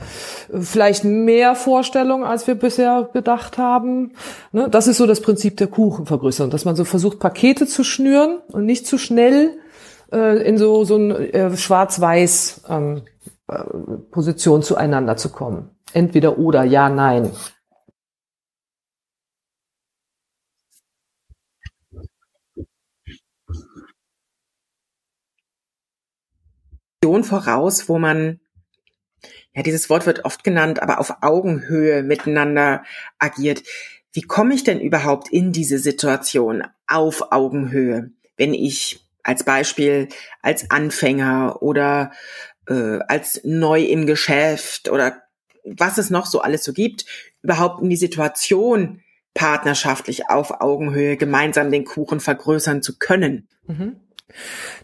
vielleicht 0.61 1.05
mehr 1.05 1.55
Vorstellungen, 1.55 2.23
als 2.23 2.45
wir 2.45 2.53
bisher 2.53 3.09
gedacht 3.13 3.57
haben. 3.57 4.11
Ne? 4.51 4.69
Das 4.69 4.85
ist 4.85 4.97
so 4.97 5.07
das 5.07 5.21
Prinzip 5.21 5.57
der 5.57 5.67
Kuchenvergrößerung, 5.67 6.51
dass 6.51 6.65
man 6.65 6.75
so 6.75 6.85
versucht, 6.85 7.17
Pakete 7.17 7.65
zu 7.65 7.83
schnüren 7.83 8.37
und 8.51 8.63
nicht 8.63 8.85
zu 8.85 8.99
schnell 8.99 9.57
äh, 10.11 10.47
in 10.47 10.59
so, 10.59 10.83
so 10.83 10.97
ein 10.97 11.09
äh, 11.09 11.57
schwarz-weiß 11.57 12.65
ähm, 12.69 13.01
äh, 13.47 13.63
Position 14.11 14.61
zueinander 14.61 15.17
zu 15.17 15.29
kommen. 15.29 15.71
Entweder 15.93 16.37
oder, 16.37 16.63
ja, 16.63 16.89
nein. 16.89 17.31
Situation 27.05 27.23
voraus, 27.23 27.87
wo 27.87 27.99
man, 27.99 28.39
ja, 29.53 29.61
dieses 29.61 29.89
Wort 29.91 30.07
wird 30.07 30.25
oft 30.25 30.43
genannt, 30.43 30.81
aber 30.81 30.99
auf 30.99 31.17
Augenhöhe 31.21 32.01
miteinander 32.01 32.83
agiert. 33.19 33.61
Wie 34.11 34.23
komme 34.23 34.55
ich 34.55 34.63
denn 34.63 34.79
überhaupt 34.79 35.29
in 35.29 35.51
diese 35.51 35.77
Situation 35.77 36.63
auf 36.87 37.31
Augenhöhe, 37.31 38.09
wenn 38.37 38.55
ich 38.55 39.05
als 39.21 39.43
Beispiel 39.43 40.07
als 40.41 40.71
Anfänger 40.71 41.61
oder 41.61 42.11
äh, 42.67 42.99
als 43.07 43.41
neu 43.43 43.83
im 43.83 44.07
Geschäft 44.07 44.89
oder 44.89 45.21
was 45.63 45.99
es 45.99 46.09
noch 46.09 46.25
so 46.25 46.41
alles 46.41 46.63
so 46.63 46.73
gibt, 46.73 47.05
überhaupt 47.43 47.83
in 47.83 47.89
die 47.91 47.97
Situation 47.97 49.03
partnerschaftlich 49.35 50.27
auf 50.29 50.59
Augenhöhe 50.59 51.17
gemeinsam 51.17 51.69
den 51.69 51.85
Kuchen 51.85 52.19
vergrößern 52.19 52.81
zu 52.81 52.97
können? 52.97 53.47
Mhm. 53.67 53.97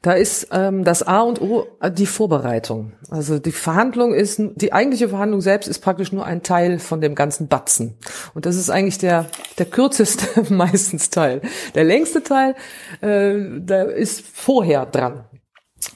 Da 0.02 0.14
ist 0.14 0.48
ähm, 0.52 0.84
das 0.84 1.04
A 1.04 1.22
und 1.22 1.42
O 1.42 1.68
äh, 1.80 1.92
die 1.92 2.06
Vorbereitung. 2.06 2.94
Also 3.10 3.40
die 3.40 3.52
Verhandlung 3.52 4.14
ist, 4.14 4.42
die 4.56 4.74
eigentliche 4.74 5.10
Verhandlung 5.10 5.42
selbst 5.42 5.68
ist 5.68 5.80
praktisch 5.80 6.12
nur 6.12 6.26
ein 6.26 6.44
Teil 6.44 6.80
von 6.80 7.02
dem 7.02 7.16
ganzen 7.16 7.48
Batzen. 7.48 7.98
Und 8.34 8.46
das 8.46 8.56
ist 8.56 8.70
eigentlich 8.70 8.98
der, 8.98 9.28
der 9.58 9.66
kürzeste 9.66 10.26
meistens 10.54 11.10
Teil. 11.10 11.42
Der 11.76 11.84
längste 11.84 12.24
Teil, 12.24 12.56
äh, 13.02 13.40
da 13.60 13.84
ist 13.84 14.22
vorher 14.22 14.86
dran. 14.86 15.26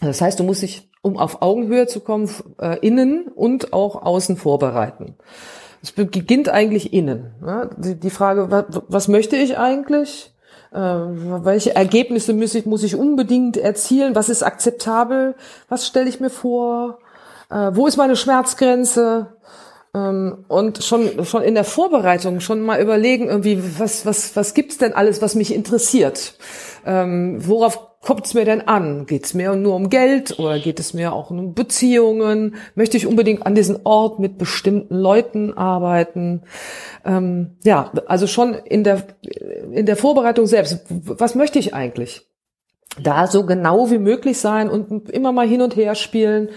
Das 0.01 0.21
heißt, 0.21 0.39
du 0.39 0.43
musst 0.43 0.61
dich, 0.61 0.89
um 1.01 1.17
auf 1.17 1.41
Augenhöhe 1.41 1.87
zu 1.87 1.99
kommen, 1.99 2.29
äh, 2.59 2.79
innen 2.79 3.27
und 3.27 3.73
auch 3.73 4.01
außen 4.01 4.37
vorbereiten. 4.37 5.15
Es 5.81 5.91
beginnt 5.91 6.49
eigentlich 6.49 6.93
innen. 6.93 7.35
Ja? 7.45 7.69
Die, 7.77 7.95
die 7.95 8.09
Frage, 8.09 8.49
was, 8.49 8.65
was 8.87 9.07
möchte 9.07 9.35
ich 9.35 9.57
eigentlich? 9.57 10.34
Äh, 10.75 10.77
welche 10.77 11.73
Ergebnisse 11.73 12.33
muss 12.33 12.53
ich, 12.53 12.65
muss 12.65 12.83
ich 12.83 12.95
unbedingt 12.95 13.55
erzielen? 13.55 14.13
Was 14.13 14.27
ist 14.27 14.43
akzeptabel? 14.43 15.35
Was 15.69 15.87
stelle 15.87 16.09
ich 16.09 16.19
mir 16.19 16.29
vor? 16.29 16.99
Äh, 17.49 17.71
wo 17.71 17.87
ist 17.87 17.95
meine 17.95 18.17
Schmerzgrenze? 18.17 19.27
Ähm, 19.93 20.43
und 20.49 20.83
schon, 20.83 21.23
schon 21.23 21.43
in 21.43 21.55
der 21.55 21.63
Vorbereitung 21.63 22.41
schon 22.41 22.59
mal 22.59 22.81
überlegen, 22.81 23.29
irgendwie, 23.29 23.63
was, 23.79 24.05
was, 24.05 24.35
was 24.35 24.53
gibt's 24.53 24.77
denn 24.77 24.93
alles, 24.93 25.21
was 25.21 25.35
mich 25.35 25.55
interessiert? 25.55 26.37
Ähm, 26.85 27.37
worauf 27.47 27.79
kommt 28.05 28.27
es 28.27 28.35
mir 28.35 28.45
denn 28.45 28.67
an? 28.67 29.07
Geht 29.07 29.25
es 29.25 29.33
mir 29.33 29.55
nur 29.55 29.75
um 29.75 29.89
Geld 29.89 30.37
oder 30.37 30.59
geht 30.59 30.79
es 30.79 30.93
mir 30.93 31.11
auch 31.11 31.31
um 31.31 31.55
Beziehungen? 31.55 32.55
Möchte 32.75 32.97
ich 32.97 33.07
unbedingt 33.07 33.45
an 33.45 33.55
diesen 33.55 33.79
Ort 33.83 34.19
mit 34.19 34.37
bestimmten 34.37 34.95
Leuten 34.95 35.53
arbeiten? 35.57 36.43
Ähm, 37.03 37.57
ja, 37.63 37.91
also 38.05 38.27
schon 38.27 38.53
in 38.53 38.83
der, 38.83 39.03
in 39.71 39.87
der 39.87 39.97
Vorbereitung 39.97 40.45
selbst. 40.45 40.85
Was 40.89 41.33
möchte 41.33 41.57
ich 41.57 41.73
eigentlich? 41.73 42.27
Da 43.01 43.25
so 43.25 43.45
genau 43.45 43.89
wie 43.89 43.97
möglich 43.97 44.37
sein 44.37 44.69
und 44.69 45.09
immer 45.09 45.31
mal 45.31 45.47
hin 45.47 45.63
und 45.63 45.75
her 45.75 45.95
spielen 45.95 46.49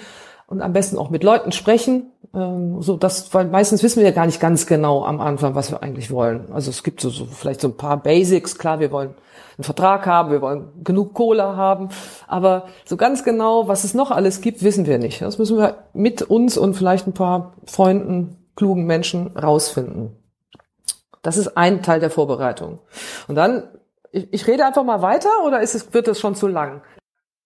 und 0.47 0.61
am 0.61 0.75
besten 0.75 0.99
auch 0.99 1.09
mit 1.09 1.25
Leuten 1.25 1.53
sprechen, 1.53 2.13
ähm, 2.35 2.83
so 2.83 2.97
dass, 2.97 3.33
weil 3.35 3.47
meistens 3.47 3.83
wissen 3.83 4.01
wir 4.01 4.09
ja 4.09 4.15
gar 4.15 4.27
nicht 4.27 4.41
ganz 4.41 4.67
genau 4.67 5.05
am 5.05 5.21
Anfang, 5.21 5.55
was 5.55 5.71
wir 5.71 5.83
eigentlich 5.83 6.11
wollen. 6.11 6.53
Also 6.53 6.71
es 6.71 6.83
gibt 6.83 7.01
so, 7.01 7.11
so 7.11 7.27
vielleicht 7.27 7.61
so 7.61 7.69
ein 7.69 7.77
paar 7.77 7.97
Basics. 8.03 8.59
Klar, 8.59 8.81
wir 8.81 8.91
wollen 8.91 9.15
einen 9.57 9.65
Vertrag 9.65 10.07
haben, 10.07 10.31
wir 10.31 10.41
wollen 10.41 10.69
genug 10.85 11.15
Cola 11.15 11.57
haben, 11.57 11.89
aber 12.29 12.67
so 12.85 12.97
ganz 12.97 13.25
genau, 13.25 13.67
was 13.67 13.83
es 13.83 13.93
noch 13.93 14.13
alles 14.13 14.41
gibt, 14.41 14.63
wissen 14.63 14.87
wir 14.87 14.99
nicht. 14.99 15.21
Das 15.21 15.39
müssen 15.39 15.59
wir 15.59 15.85
mit 15.95 16.23
uns 16.23 16.57
und 16.57 16.75
vielleicht 16.75 17.07
ein 17.07 17.13
paar 17.13 17.55
Freunden, 17.67 18.37
klugen 18.55 18.85
Menschen 18.85 19.37
rausfinden. 19.37 20.17
Das 21.23 21.37
ist 21.37 21.57
ein 21.57 21.83
Teil 21.83 21.99
der 22.01 22.11
Vorbereitung. 22.11 22.79
Und 23.27 23.35
dann, 23.35 23.65
ich, 24.13 24.33
ich 24.33 24.47
rede 24.47 24.65
einfach 24.65 24.85
mal 24.85 25.03
weiter 25.03 25.31
oder 25.45 25.61
ist 25.61 25.75
es, 25.75 25.93
wird 25.93 26.07
das 26.07 26.21
schon 26.21 26.37
zu 26.37 26.47
lang? 26.47 26.83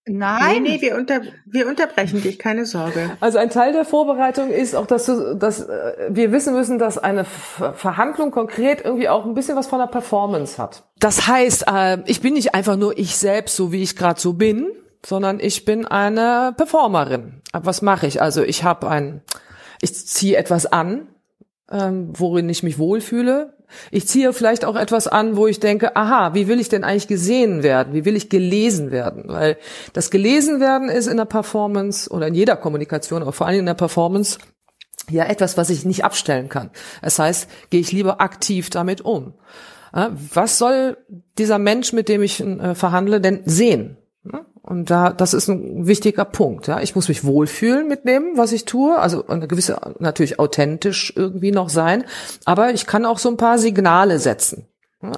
Nein, 0.05 0.65
nee, 0.65 0.71
nee 0.71 0.81
wir, 0.81 0.97
unter, 0.97 1.21
wir 1.47 1.69
unterbrechen 1.69 2.23
dich, 2.23 2.39
keine 2.39 2.67
Sorge. 2.67 3.11
Also 3.21 3.39
ein 3.39 3.51
Teil 3.51 3.73
der 3.73 3.85
Vorbereitung 3.85 4.51
ist 4.51 4.75
auch, 4.75 4.87
dass, 4.87 5.07
du, 5.07 5.37
dass 5.37 5.61
äh, 5.61 6.09
wir 6.11 6.33
wissen 6.33 6.55
müssen, 6.55 6.79
dass 6.79 6.99
eine 6.99 7.25
Verhandlung 7.25 8.33
konkret 8.33 8.85
irgendwie 8.85 9.09
auch 9.09 9.25
ein 9.25 9.35
bisschen 9.35 9.57
was 9.57 9.69
von 9.69 9.79
der 9.79 9.87
Performance 9.87 10.61
hat. 10.61 10.83
Das 10.99 11.29
heißt, 11.29 11.67
äh, 11.73 11.99
ich 12.07 12.21
bin 12.21 12.35
nicht 12.35 12.55
einfach 12.55 12.77
nur 12.77 12.99
ich 12.99 13.17
selbst, 13.17 13.55
so 13.55 13.71
wie 13.71 13.83
ich 13.83 13.95
gerade 13.95 14.21
so 14.21 14.33
bin, 14.33 14.73
sondern 15.07 15.39
ich 15.39 15.65
bin 15.65 15.87
eine 15.87 16.53
Performerin. 16.57 17.41
Was 17.53 17.81
mache 17.81 18.09
ich? 18.09 18.21
Also 18.21 18.43
ich 18.43 18.65
habe 18.65 18.89
ein, 18.89 19.23
ich 19.81 19.95
ziehe 19.95 20.37
etwas 20.37 20.67
an, 20.67 21.07
ähm, 21.73 22.11
worin 22.13 22.49
ich 22.49 22.63
mich 22.63 22.79
wohlfühle. 22.79 23.55
Ich 23.91 24.07
ziehe 24.07 24.33
vielleicht 24.33 24.65
auch 24.65 24.77
etwas 24.77 25.09
an, 25.09 25.37
wo 25.37 25.47
ich 25.47 25.59
denke, 25.59 25.97
aha, 25.97 26.35
wie 26.35 26.47
will 26.47 26.61
ich 26.61 26.69
denn 26.69 26.85
eigentlich 26.85 27.09
gesehen 27.09 27.63
werden? 27.63 27.95
Wie 27.95 28.05
will 28.05 28.17
ich 28.17 28.29
gelesen 28.29 28.91
werden? 28.91 29.25
Weil 29.27 29.57
das 29.95 30.11
gelesen 30.11 30.61
werden 30.61 30.91
ist 30.91 31.07
in 31.07 31.17
der 31.17 31.25
Performance 31.25 32.11
oder 32.11 32.27
in 32.27 32.35
jeder 32.35 32.57
Kommunikation, 32.57 33.23
aber 33.23 33.33
vor 33.33 33.47
allem 33.47 33.61
in 33.61 33.67
der 33.67 33.75
Performance 33.75 34.39
ja 35.11 35.25
etwas, 35.25 35.57
was 35.57 35.71
ich 35.71 35.85
nicht 35.87 36.05
abstellen 36.05 36.49
kann. 36.49 36.71
Das 37.01 37.19
heißt, 37.19 37.49
gehe 37.71 37.81
ich 37.81 37.93
lieber 37.93 38.21
aktiv 38.21 38.69
damit 38.69 39.01
um. 39.01 39.35
Was 39.93 40.59
soll 40.59 40.97
dieser 41.39 41.59
Mensch, 41.59 41.93
mit 41.93 42.09
dem 42.09 42.23
ich 42.23 42.41
äh, 42.41 42.75
verhandle, 42.75 43.21
denn 43.21 43.43
sehen? 43.45 43.99
Und 44.63 44.91
da, 44.91 45.11
das 45.11 45.35
ist 45.35 45.49
ein 45.49 45.87
wichtiger 45.87 46.25
Punkt. 46.25 46.69
Ja, 46.69 46.81
ich 46.81 46.95
muss 46.95 47.09
mich 47.09 47.25
wohlfühlen 47.25 47.89
mit 47.89 48.07
dem, 48.07 48.37
was 48.37 48.53
ich 48.53 48.65
tue. 48.65 48.97
Also 48.97 49.27
eine 49.27 49.49
gewisse, 49.49 49.77
natürlich 49.99 50.39
authentisch 50.39 51.13
irgendwie 51.17 51.51
noch 51.51 51.69
sein. 51.69 52.05
Aber 52.45 52.73
ich 52.73 52.87
kann 52.87 53.05
auch 53.05 53.19
so 53.19 53.29
ein 53.29 53.37
paar 53.37 53.59
Signale 53.59 54.21
setzen. 54.21 54.69
Ja, 55.03 55.13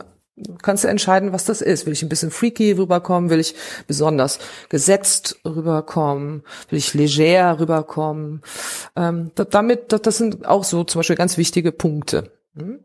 kannst 0.63 0.85
du 0.85 0.89
entscheiden, 0.89 1.33
was 1.33 1.45
das 1.45 1.61
ist. 1.61 1.85
Will 1.85 1.93
ich 1.93 2.03
ein 2.03 2.09
bisschen 2.09 2.31
freaky 2.31 2.73
rüberkommen? 2.73 3.29
Will 3.29 3.39
ich 3.39 3.55
besonders 3.87 4.39
gesetzt 4.71 5.39
rüberkommen? 5.45 6.43
Will 6.71 6.79
ich 6.79 6.95
leger 6.95 7.61
rüberkommen? 7.61 8.41
Ähm, 8.97 9.31
damit, 9.35 9.93
das 9.93 10.17
sind 10.17 10.47
auch 10.47 10.65
so 10.65 10.85
zum 10.85 11.01
Beispiel 11.01 11.17
ganz 11.17 11.37
wichtige 11.37 11.71
Punkte. 11.71 12.33
Hm? 12.57 12.81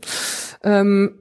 Ähm, 0.63 1.19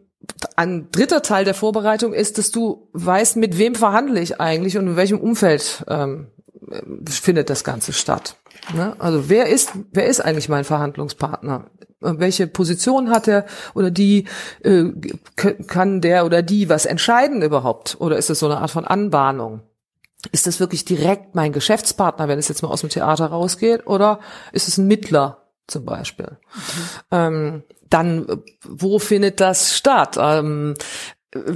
ein 0.56 0.90
dritter 0.90 1.22
Teil 1.22 1.44
der 1.44 1.54
Vorbereitung 1.54 2.12
ist, 2.12 2.38
dass 2.38 2.50
du 2.50 2.88
weißt, 2.92 3.36
mit 3.36 3.58
wem 3.58 3.74
verhandle 3.74 4.20
ich 4.20 4.40
eigentlich 4.40 4.76
und 4.76 4.88
in 4.88 4.96
welchem 4.96 5.20
Umfeld 5.20 5.84
ähm, 5.88 6.28
findet 7.08 7.50
das 7.50 7.64
Ganze 7.64 7.92
statt. 7.92 8.36
Ne? 8.74 8.94
Also 8.98 9.28
wer 9.28 9.46
ist, 9.46 9.72
wer 9.92 10.06
ist 10.06 10.20
eigentlich 10.20 10.48
mein 10.48 10.64
Verhandlungspartner? 10.64 11.70
Welche 12.00 12.46
Position 12.46 13.10
hat 13.10 13.26
er 13.26 13.46
oder 13.74 13.90
die, 13.90 14.26
äh, 14.62 14.84
kann 15.66 16.00
der 16.00 16.26
oder 16.26 16.42
die 16.42 16.68
was 16.68 16.86
entscheiden 16.86 17.42
überhaupt? 17.42 17.96
Oder 17.98 18.18
ist 18.18 18.30
es 18.30 18.38
so 18.38 18.46
eine 18.46 18.58
Art 18.58 18.70
von 18.70 18.84
Anbahnung? 18.84 19.62
Ist 20.30 20.46
das 20.46 20.60
wirklich 20.60 20.84
direkt 20.84 21.34
mein 21.34 21.52
Geschäftspartner, 21.52 22.28
wenn 22.28 22.38
es 22.38 22.48
jetzt 22.48 22.62
mal 22.62 22.68
aus 22.68 22.80
dem 22.80 22.90
Theater 22.90 23.26
rausgeht? 23.26 23.86
Oder 23.86 24.20
ist 24.52 24.68
es 24.68 24.78
ein 24.78 24.86
Mittler 24.86 25.48
zum 25.66 25.84
Beispiel? 25.84 26.38
Mhm. 26.54 26.60
Ähm, 27.10 27.62
dann, 27.90 28.26
wo 28.64 28.98
findet 28.98 29.40
das 29.40 29.76
statt? 29.76 30.16
Ähm, 30.18 30.74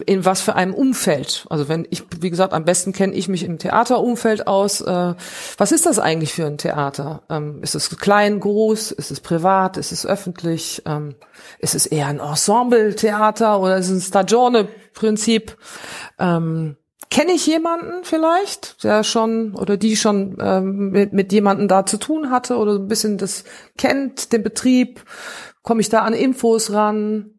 in 0.05 0.25
was 0.27 0.43
für 0.43 0.55
einem 0.55 0.75
Umfeld? 0.75 1.47
Also 1.49 1.67
wenn 1.69 1.87
ich, 1.89 2.03
wie 2.21 2.29
gesagt, 2.29 2.53
am 2.53 2.67
besten 2.67 2.93
kenne 2.93 3.15
ich 3.15 3.29
mich 3.29 3.43
im 3.43 3.59
Theaterumfeld 3.59 4.47
aus. 4.47 4.83
Äh, 4.83 5.15
was 5.57 5.73
ist 5.73 5.87
das 5.87 5.99
eigentlich 5.99 6.35
für 6.35 6.45
ein 6.45 6.59
Theater? 6.59 7.23
Ähm, 7.31 7.63
ist 7.63 7.75
es 7.75 7.97
klein, 7.97 8.39
groß? 8.39 8.93
Ist 8.93 9.11
es 9.11 9.21
privat? 9.21 9.79
Ist 9.79 9.93
es 9.93 10.05
öffentlich? 10.05 10.83
Ähm, 10.85 11.15
ist 11.59 11.75
es 11.75 11.87
eher 11.87 12.09
ein 12.09 12.21
Ensemble-Theater 12.21 13.61
oder 13.61 13.79
ist 13.79 13.89
es 13.89 13.99
ein 13.99 14.07
Stagione-Prinzip? 14.09 15.57
Ähm, 16.19 16.77
Kenne 17.13 17.33
ich 17.33 17.47
jemanden 17.47 18.05
vielleicht, 18.05 18.85
der 18.85 19.05
schon 19.05 19.55
oder 19.55 19.77
die 19.77 19.97
schon 19.97 20.39
ähm, 20.41 20.89
mit, 20.89 21.13
mit 21.13 21.31
jemanden 21.31 21.69
da 21.69 21.85
zu 21.85 21.99
tun 21.99 22.31
hatte 22.31 22.57
oder 22.57 22.77
ein 22.77 22.89
bisschen 22.89 23.19
das 23.19 23.45
kennt, 23.77 24.33
den 24.33 24.43
Betrieb? 24.43 25.03
Komme 25.63 25.81
ich 25.81 25.89
da 25.89 26.03
an 26.03 26.13
Infos 26.13 26.73
ran? 26.73 27.31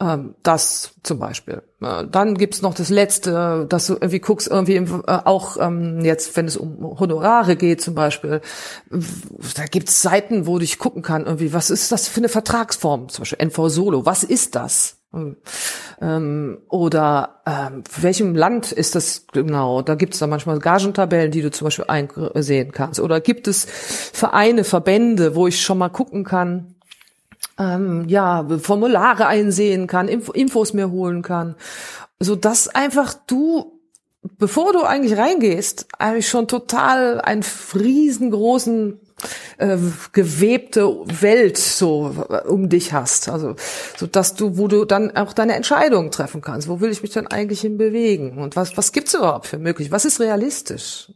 Ähm, 0.00 0.34
das 0.42 0.94
zum 1.02 1.18
Beispiel. 1.18 1.62
Äh, 1.82 2.06
dann 2.10 2.34
gibt's 2.34 2.62
noch 2.62 2.72
das 2.72 2.88
Letzte, 2.88 3.66
dass 3.68 3.86
du 3.86 3.94
irgendwie 3.94 4.20
guckst, 4.20 4.48
irgendwie 4.48 4.76
äh, 4.76 5.00
auch 5.06 5.58
ähm, 5.60 6.02
jetzt, 6.04 6.34
wenn 6.36 6.46
es 6.46 6.56
um 6.56 6.98
Honorare 6.98 7.56
geht 7.56 7.82
zum 7.82 7.94
Beispiel, 7.94 8.40
da 8.90 9.66
gibt's 9.66 10.00
Seiten, 10.00 10.46
wo 10.46 10.58
ich 10.58 10.78
gucken 10.78 11.02
kann, 11.02 11.26
irgendwie, 11.26 11.52
was 11.52 11.68
ist 11.68 11.92
das 11.92 12.08
für 12.08 12.20
eine 12.20 12.30
Vertragsform? 12.30 13.10
Zum 13.10 13.22
Beispiel 13.22 13.46
NV 13.46 13.68
Solo, 13.68 14.06
was 14.06 14.24
ist 14.24 14.54
das? 14.54 14.99
Ähm, 15.12 16.58
oder 16.68 17.40
ähm, 17.46 17.84
welchem 18.00 18.34
Land 18.34 18.72
ist 18.72 18.94
das 18.94 19.26
genau? 19.32 19.82
Da 19.82 19.94
gibt 19.96 20.14
es 20.14 20.20
da 20.20 20.26
manchmal 20.26 20.58
Gagentabellen, 20.58 21.30
die 21.30 21.42
du 21.42 21.50
zum 21.50 21.66
Beispiel 21.66 21.84
einsehen 21.88 22.72
kannst. 22.72 23.00
Oder 23.00 23.20
gibt 23.20 23.48
es 23.48 23.64
Vereine, 23.64 24.64
Verbände, 24.64 25.34
wo 25.34 25.46
ich 25.46 25.60
schon 25.60 25.78
mal 25.78 25.88
gucken 25.90 26.24
kann, 26.24 26.74
ähm, 27.58 28.08
ja, 28.08 28.46
Formulare 28.58 29.26
einsehen 29.26 29.86
kann, 29.86 30.08
Info 30.08 30.32
Infos 30.32 30.72
mir 30.72 30.90
holen 30.90 31.22
kann. 31.22 31.56
So 32.18 32.36
dass 32.36 32.68
einfach 32.68 33.14
du, 33.26 33.80
bevor 34.38 34.72
du 34.72 34.82
eigentlich 34.82 35.18
reingehst, 35.18 35.88
eigentlich 35.98 36.28
schon 36.28 36.48
total 36.48 37.20
einen 37.20 37.44
riesengroßen 37.74 39.00
äh, 39.58 39.76
gewebte 40.12 40.86
Welt 41.20 41.58
so 41.58 42.14
um 42.46 42.68
dich 42.68 42.92
hast. 42.92 43.28
Also, 43.28 43.56
so 43.96 44.06
dass 44.06 44.34
du, 44.34 44.56
wo 44.56 44.68
du 44.68 44.84
dann 44.84 45.16
auch 45.16 45.32
deine 45.32 45.54
Entscheidungen 45.54 46.10
treffen 46.10 46.40
kannst. 46.40 46.68
Wo 46.68 46.80
will 46.80 46.90
ich 46.90 47.02
mich 47.02 47.12
denn 47.12 47.26
eigentlich 47.26 47.60
hin 47.60 47.78
bewegen? 47.78 48.38
Und 48.38 48.56
was, 48.56 48.76
was 48.76 48.92
gibt's 48.92 49.14
überhaupt 49.14 49.46
für 49.46 49.58
möglich? 49.58 49.90
Was 49.90 50.04
ist 50.04 50.20
realistisch? 50.20 51.12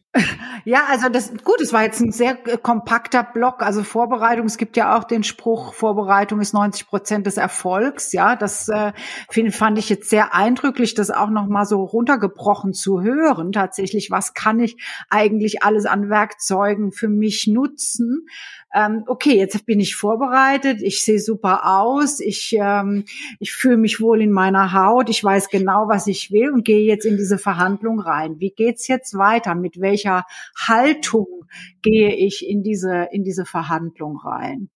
Ja, 0.66 0.85
also 0.88 1.11
das, 1.11 1.33
gut, 1.44 1.61
es 1.61 1.75
war 1.75 1.83
jetzt 1.83 2.00
ein 2.00 2.11
sehr 2.11 2.37
kompakter 2.37 3.23
Block. 3.23 3.62
Also 3.62 3.83
Vorbereitung, 3.83 4.47
es 4.47 4.56
gibt 4.56 4.76
ja 4.76 4.97
auch 4.97 5.04
den 5.04 5.23
Spruch, 5.23 5.75
Vorbereitung 5.75 6.40
ist 6.40 6.54
90 6.54 6.87
Prozent 6.87 7.26
des 7.26 7.37
Erfolgs. 7.37 8.12
Ja, 8.12 8.35
das 8.35 8.68
äh, 8.68 8.92
find, 9.28 9.54
fand 9.54 9.78
ich 9.78 9.90
jetzt 9.90 10.09
sehr 10.09 10.35
eindrücklich, 10.35 10.94
das 10.94 11.11
auch 11.11 11.28
nochmal 11.28 11.66
so 11.66 11.83
runtergebrochen 11.83 12.73
zu 12.73 13.02
hören. 13.02 13.52
Tatsächlich, 13.52 14.11
was 14.11 14.33
kann 14.33 14.59
ich 14.59 14.83
eigentlich 15.11 15.62
alles 15.62 15.85
an 15.85 16.09
Werkzeugen 16.09 16.92
für 16.92 17.09
mich 17.09 17.47
nutzen? 17.47 18.26
Ähm, 18.75 19.04
okay, 19.07 19.37
jetzt 19.37 19.64
bin 19.66 19.78
ich 19.78 19.95
vorbereitet, 19.95 20.83
ich 20.83 21.04
sehe 21.04 21.21
super 21.21 21.64
aus, 21.64 22.19
ich, 22.19 22.57
ähm, 22.59 23.04
ich 23.38 23.52
fühle 23.52 23.76
mich 23.76 24.00
wohl 24.00 24.21
in 24.21 24.33
meiner 24.33 24.73
Haut, 24.73 25.09
ich 25.09 25.23
weiß 25.23 25.49
genau, 25.49 25.88
was 25.88 26.09
ich 26.09 26.33
will 26.33 26.50
und 26.50 26.64
gehe 26.64 26.85
jetzt 26.85 27.07
in 27.07 27.16
diese 27.16 27.38
Verhandlung 27.38 28.00
rein. 28.00 28.40
Wie 28.40 28.50
geht's 28.50 28.88
jetzt 28.88 29.16
weiter? 29.16 29.54
Mit 29.54 29.81
welcher 29.81 30.25
Haltung 30.59 31.47
gehe 31.83 32.14
ich 32.14 32.47
in 32.47 32.62
diese, 32.64 33.09
in 33.12 33.23
diese 33.23 33.45
Verhandlung 33.45 34.19
rein? 34.19 34.69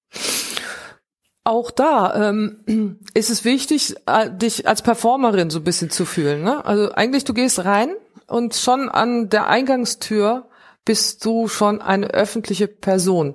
Auch 1.42 1.70
da 1.70 2.28
ähm, 2.28 3.00
ist 3.14 3.30
es 3.30 3.44
wichtig, 3.44 3.96
äh, 4.06 4.30
dich 4.30 4.68
als 4.68 4.82
Performerin 4.82 5.50
so 5.50 5.58
ein 5.58 5.64
bisschen 5.64 5.90
zu 5.90 6.04
fühlen. 6.04 6.42
Ne? 6.42 6.64
Also 6.64 6.92
eigentlich, 6.92 7.24
du 7.24 7.34
gehst 7.34 7.64
rein 7.64 7.90
und 8.28 8.54
schon 8.54 8.88
an 8.88 9.28
der 9.28 9.48
Eingangstür 9.48 10.48
bist 10.84 11.24
du 11.24 11.48
schon 11.48 11.82
eine 11.82 12.08
öffentliche 12.08 12.68
Person. 12.68 13.34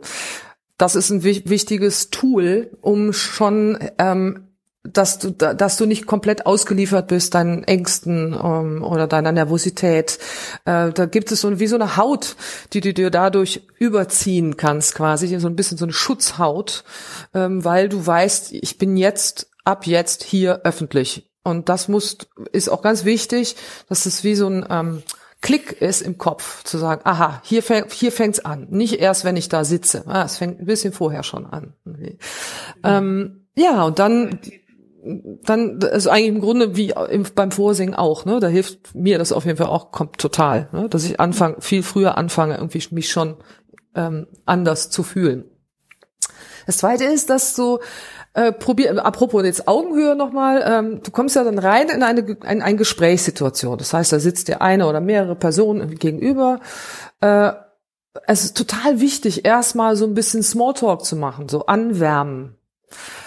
Das 0.83 0.95
ist 0.95 1.11
ein 1.11 1.23
wichtiges 1.23 2.09
Tool, 2.09 2.69
um 2.81 3.13
schon 3.13 3.79
ähm, 3.99 4.49
dass 4.83 5.17
du, 5.17 5.31
dass 5.31 5.77
du 5.77 5.85
nicht 5.85 6.05
komplett 6.05 6.45
ausgeliefert 6.45 7.07
bist 7.07 7.35
deinen 7.35 7.63
Ängsten 7.63 8.33
ähm, 8.33 8.83
oder 8.83 9.07
deiner 9.07 9.31
Nervosität. 9.31 10.19
Äh, 10.65 10.91
da 10.91 11.05
gibt 11.05 11.31
es 11.31 11.39
so 11.39 11.57
wie 11.57 11.67
so 11.67 11.75
eine 11.75 11.95
Haut, 11.95 12.35
die 12.73 12.81
du 12.81 12.93
dir 12.93 13.11
dadurch 13.11 13.65
überziehen 13.79 14.57
kannst, 14.57 14.93
quasi 14.95 15.39
so 15.39 15.47
ein 15.47 15.55
bisschen 15.55 15.77
so 15.77 15.85
eine 15.85 15.93
Schutzhaut, 15.93 16.83
ähm, 17.33 17.63
weil 17.63 17.87
du 17.87 18.05
weißt, 18.05 18.51
ich 18.51 18.77
bin 18.77 18.97
jetzt 18.97 19.51
ab 19.63 19.87
jetzt 19.87 20.21
hier 20.21 20.63
öffentlich. 20.65 21.29
Und 21.45 21.69
das 21.69 21.87
muss 21.87 22.17
ist 22.51 22.67
auch 22.67 22.81
ganz 22.81 23.05
wichtig, 23.05 23.55
dass 23.87 24.05
es 24.05 24.25
wie 24.25 24.35
so 24.35 24.47
ein 24.47 24.65
ähm, 24.69 25.03
Klick 25.43 25.81
ist 25.81 26.01
im 26.01 26.17
Kopf, 26.17 26.63
zu 26.63 26.77
sagen, 26.77 27.01
aha, 27.03 27.41
hier, 27.43 27.61
fäng, 27.61 27.85
hier 27.91 28.13
fängt's 28.13 28.39
an. 28.39 28.67
Nicht 28.69 29.01
erst, 29.01 29.25
wenn 29.25 29.35
ich 29.35 29.49
da 29.49 29.65
sitze. 29.65 30.05
Ah, 30.07 30.23
es 30.23 30.37
fängt 30.37 30.61
ein 30.61 30.65
bisschen 30.65 30.93
vorher 30.93 31.21
schon 31.21 31.45
an. 31.45 31.73
Mhm. 31.83 32.17
Ähm, 32.83 33.47
ja, 33.53 33.83
und 33.83 33.99
dann 33.99 34.39
dann 35.43 35.81
ist 35.81 36.07
eigentlich 36.07 36.29
im 36.29 36.39
Grunde 36.39 36.77
wie 36.77 36.93
im, 37.09 37.25
beim 37.35 37.51
Vorsingen 37.51 37.93
auch, 37.93 38.23
ne? 38.23 38.39
Da 38.39 38.47
hilft 38.47 38.95
mir 38.95 39.17
das 39.17 39.33
auf 39.33 39.43
jeden 39.43 39.57
Fall 39.57 39.67
auch 39.67 39.91
kommt 39.91 40.17
total, 40.17 40.69
ne? 40.71 40.87
dass 40.87 41.03
ich 41.03 41.19
anfange 41.19 41.57
viel 41.59 41.83
früher 41.83 42.17
anfange, 42.17 42.55
irgendwie 42.55 42.81
mich 42.91 43.11
schon 43.11 43.35
ähm, 43.95 44.27
anders 44.45 44.91
zu 44.91 45.03
fühlen. 45.03 45.43
Das 46.65 46.77
Zweite 46.77 47.03
ist, 47.03 47.29
dass 47.29 47.53
du 47.53 47.79
äh, 48.33 48.51
probier, 48.51 49.05
apropos 49.05 49.43
jetzt 49.43 49.67
Augenhöhe 49.67 50.15
nochmal, 50.15 50.63
ähm, 50.65 51.01
du 51.03 51.11
kommst 51.11 51.35
ja 51.35 51.43
dann 51.43 51.59
rein 51.59 51.89
in 51.89 52.03
eine, 52.03 52.21
in 52.21 52.61
eine 52.61 52.75
Gesprächssituation. 52.75 53.77
Das 53.77 53.93
heißt, 53.93 54.11
da 54.11 54.19
sitzt 54.19 54.47
dir 54.47 54.61
eine 54.61 54.87
oder 54.87 55.01
mehrere 55.01 55.35
Personen 55.35 55.95
gegenüber. 55.95 56.59
Äh, 57.21 57.51
es 58.27 58.43
ist 58.43 58.57
total 58.57 58.99
wichtig, 58.99 59.45
erstmal 59.45 59.95
so 59.95 60.05
ein 60.05 60.13
bisschen 60.13 60.43
Smalltalk 60.43 61.03
zu 61.03 61.15
machen, 61.15 61.49
so 61.49 61.65
anwärmen 61.65 62.57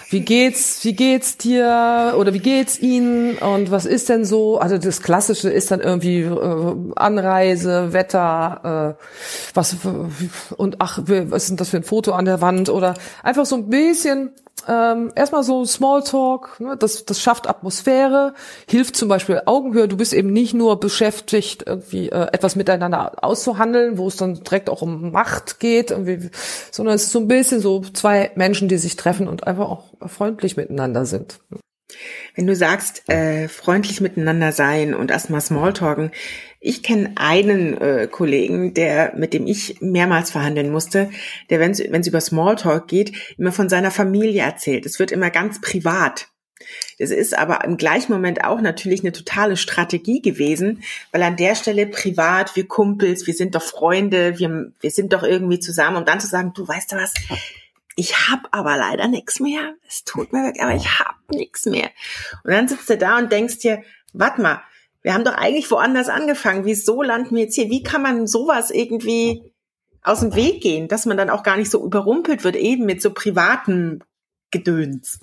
wie 0.09 0.21
geht's, 0.21 0.85
wie 0.85 0.93
geht's 0.93 1.37
dir 1.37 2.15
oder 2.17 2.33
wie 2.33 2.39
geht's 2.39 2.79
Ihnen 2.79 3.37
und 3.37 3.71
was 3.71 3.85
ist 3.85 4.07
denn 4.07 4.23
so? 4.23 4.57
Also 4.57 4.77
das 4.77 5.01
Klassische 5.01 5.49
ist 5.49 5.69
dann 5.71 5.81
irgendwie 5.81 6.21
äh, 6.21 6.75
Anreise, 6.95 7.91
Wetter, 7.91 8.95
äh, 8.97 9.03
was 9.53 9.75
und 10.55 10.77
ach, 10.79 10.99
was 11.05 11.43
ist 11.43 11.49
denn 11.49 11.57
das 11.57 11.69
für 11.69 11.77
ein 11.77 11.83
Foto 11.83 12.13
an 12.13 12.25
der 12.25 12.39
Wand 12.39 12.69
oder 12.69 12.93
einfach 13.21 13.45
so 13.45 13.57
ein 13.57 13.69
bisschen 13.69 14.31
ähm, 14.67 15.11
erstmal 15.15 15.43
so 15.43 15.65
Smalltalk, 15.65 16.59
ne, 16.59 16.75
das, 16.77 17.05
das 17.05 17.21
schafft 17.21 17.47
Atmosphäre, 17.47 18.33
hilft 18.67 18.95
zum 18.95 19.07
Beispiel 19.07 19.41
Augenhöhe. 19.45 19.87
Du 19.87 19.97
bist 19.97 20.13
eben 20.13 20.33
nicht 20.33 20.53
nur 20.53 20.79
beschäftigt, 20.79 21.63
irgendwie 21.65 22.09
äh, 22.09 22.27
etwas 22.33 22.55
miteinander 22.55 23.23
auszuhandeln, 23.23 23.97
wo 23.97 24.07
es 24.07 24.17
dann 24.17 24.43
direkt 24.43 24.69
auch 24.69 24.81
um 24.81 25.11
Macht 25.11 25.59
geht, 25.59 25.91
irgendwie, 25.91 26.29
sondern 26.71 26.95
es 26.95 27.03
ist 27.03 27.11
so 27.11 27.19
ein 27.19 27.27
bisschen 27.27 27.61
so 27.61 27.81
zwei 27.81 28.31
Menschen, 28.35 28.67
die 28.67 28.77
sich 28.77 28.95
treffen 28.95 29.27
und 29.27 29.47
einfach 29.47 29.69
auch 29.69 29.83
freundlich 30.05 30.57
miteinander 30.57 31.05
sind. 31.05 31.39
Wenn 32.35 32.47
du 32.47 32.55
sagst, 32.55 33.09
äh, 33.09 33.47
freundlich 33.47 34.01
miteinander 34.01 34.51
sein 34.51 34.93
und 34.93 35.09
erstmal 35.09 35.41
Smalltalken, 35.41 36.11
ich 36.59 36.83
kenne 36.83 37.11
einen 37.15 37.77
äh, 37.77 38.07
Kollegen, 38.11 38.73
der, 38.73 39.13
mit 39.15 39.33
dem 39.33 39.47
ich 39.47 39.79
mehrmals 39.79 40.31
verhandeln 40.31 40.71
musste, 40.71 41.09
der, 41.49 41.59
wenn 41.59 41.71
es 41.71 42.07
über 42.07 42.21
Smalltalk 42.21 42.87
geht, 42.87 43.13
immer 43.37 43.51
von 43.51 43.69
seiner 43.69 43.91
Familie 43.91 44.41
erzählt. 44.41 44.85
Es 44.85 44.99
wird 44.99 45.11
immer 45.11 45.29
ganz 45.29 45.61
privat. 45.61 46.27
Es 46.97 47.11
ist 47.11 47.37
aber 47.37 47.63
im 47.63 47.77
gleichen 47.77 48.11
Moment 48.11 48.43
auch 48.43 48.59
natürlich 48.59 49.01
eine 49.01 49.11
totale 49.11 49.57
Strategie 49.57 50.21
gewesen, 50.21 50.83
weil 51.11 51.23
an 51.23 51.37
der 51.37 51.55
Stelle 51.55 51.85
privat, 51.85 52.55
wir 52.55 52.67
Kumpels, 52.67 53.27
wir 53.27 53.35
sind 53.35 53.55
doch 53.55 53.61
Freunde, 53.61 54.39
wir, 54.39 54.71
wir 54.79 54.91
sind 54.91 55.13
doch 55.13 55.23
irgendwie 55.23 55.59
zusammen, 55.59 55.97
um 55.97 56.05
dann 56.05 56.19
zu 56.19 56.27
sagen, 56.27 56.53
du 56.55 56.67
weißt 56.67 56.91
du 56.91 56.95
was, 56.97 57.13
ich 57.99 58.29
hab 58.29 58.47
aber 58.51 58.77
leider 58.77 59.07
nichts 59.07 59.39
mehr. 59.39 59.73
Es 59.87 60.03
tut 60.03 60.31
mir 60.31 60.43
wirklich, 60.43 60.63
aber 60.63 60.75
ich 60.75 60.99
hab 60.99 61.15
nichts 61.31 61.65
mehr. 61.65 61.89
Und 62.43 62.51
dann 62.51 62.67
sitzt 62.67 62.89
du 62.89 62.97
da 62.97 63.17
und 63.17 63.31
denkst 63.31 63.57
dir, 63.57 63.81
warte 64.13 64.39
mal, 64.39 64.61
wir 65.01 65.15
haben 65.15 65.23
doch 65.23 65.33
eigentlich 65.33 65.69
woanders 65.71 66.07
angefangen. 66.07 66.63
Wieso 66.63 67.01
landen 67.01 67.35
wir 67.35 67.43
jetzt 67.43 67.55
hier? 67.55 67.69
Wie 67.69 67.81
kann 67.81 68.03
man 68.03 68.27
sowas 68.27 68.69
irgendwie 68.69 69.51
aus 70.03 70.19
dem 70.19 70.35
Weg 70.35 70.61
gehen, 70.61 70.87
dass 70.87 71.07
man 71.07 71.17
dann 71.17 71.31
auch 71.31 71.41
gar 71.41 71.57
nicht 71.57 71.71
so 71.71 71.83
überrumpelt 71.83 72.43
wird, 72.43 72.55
eben 72.55 72.85
mit 72.85 73.01
so 73.01 73.11
privaten 73.11 74.03
Gedöns. 74.49 75.19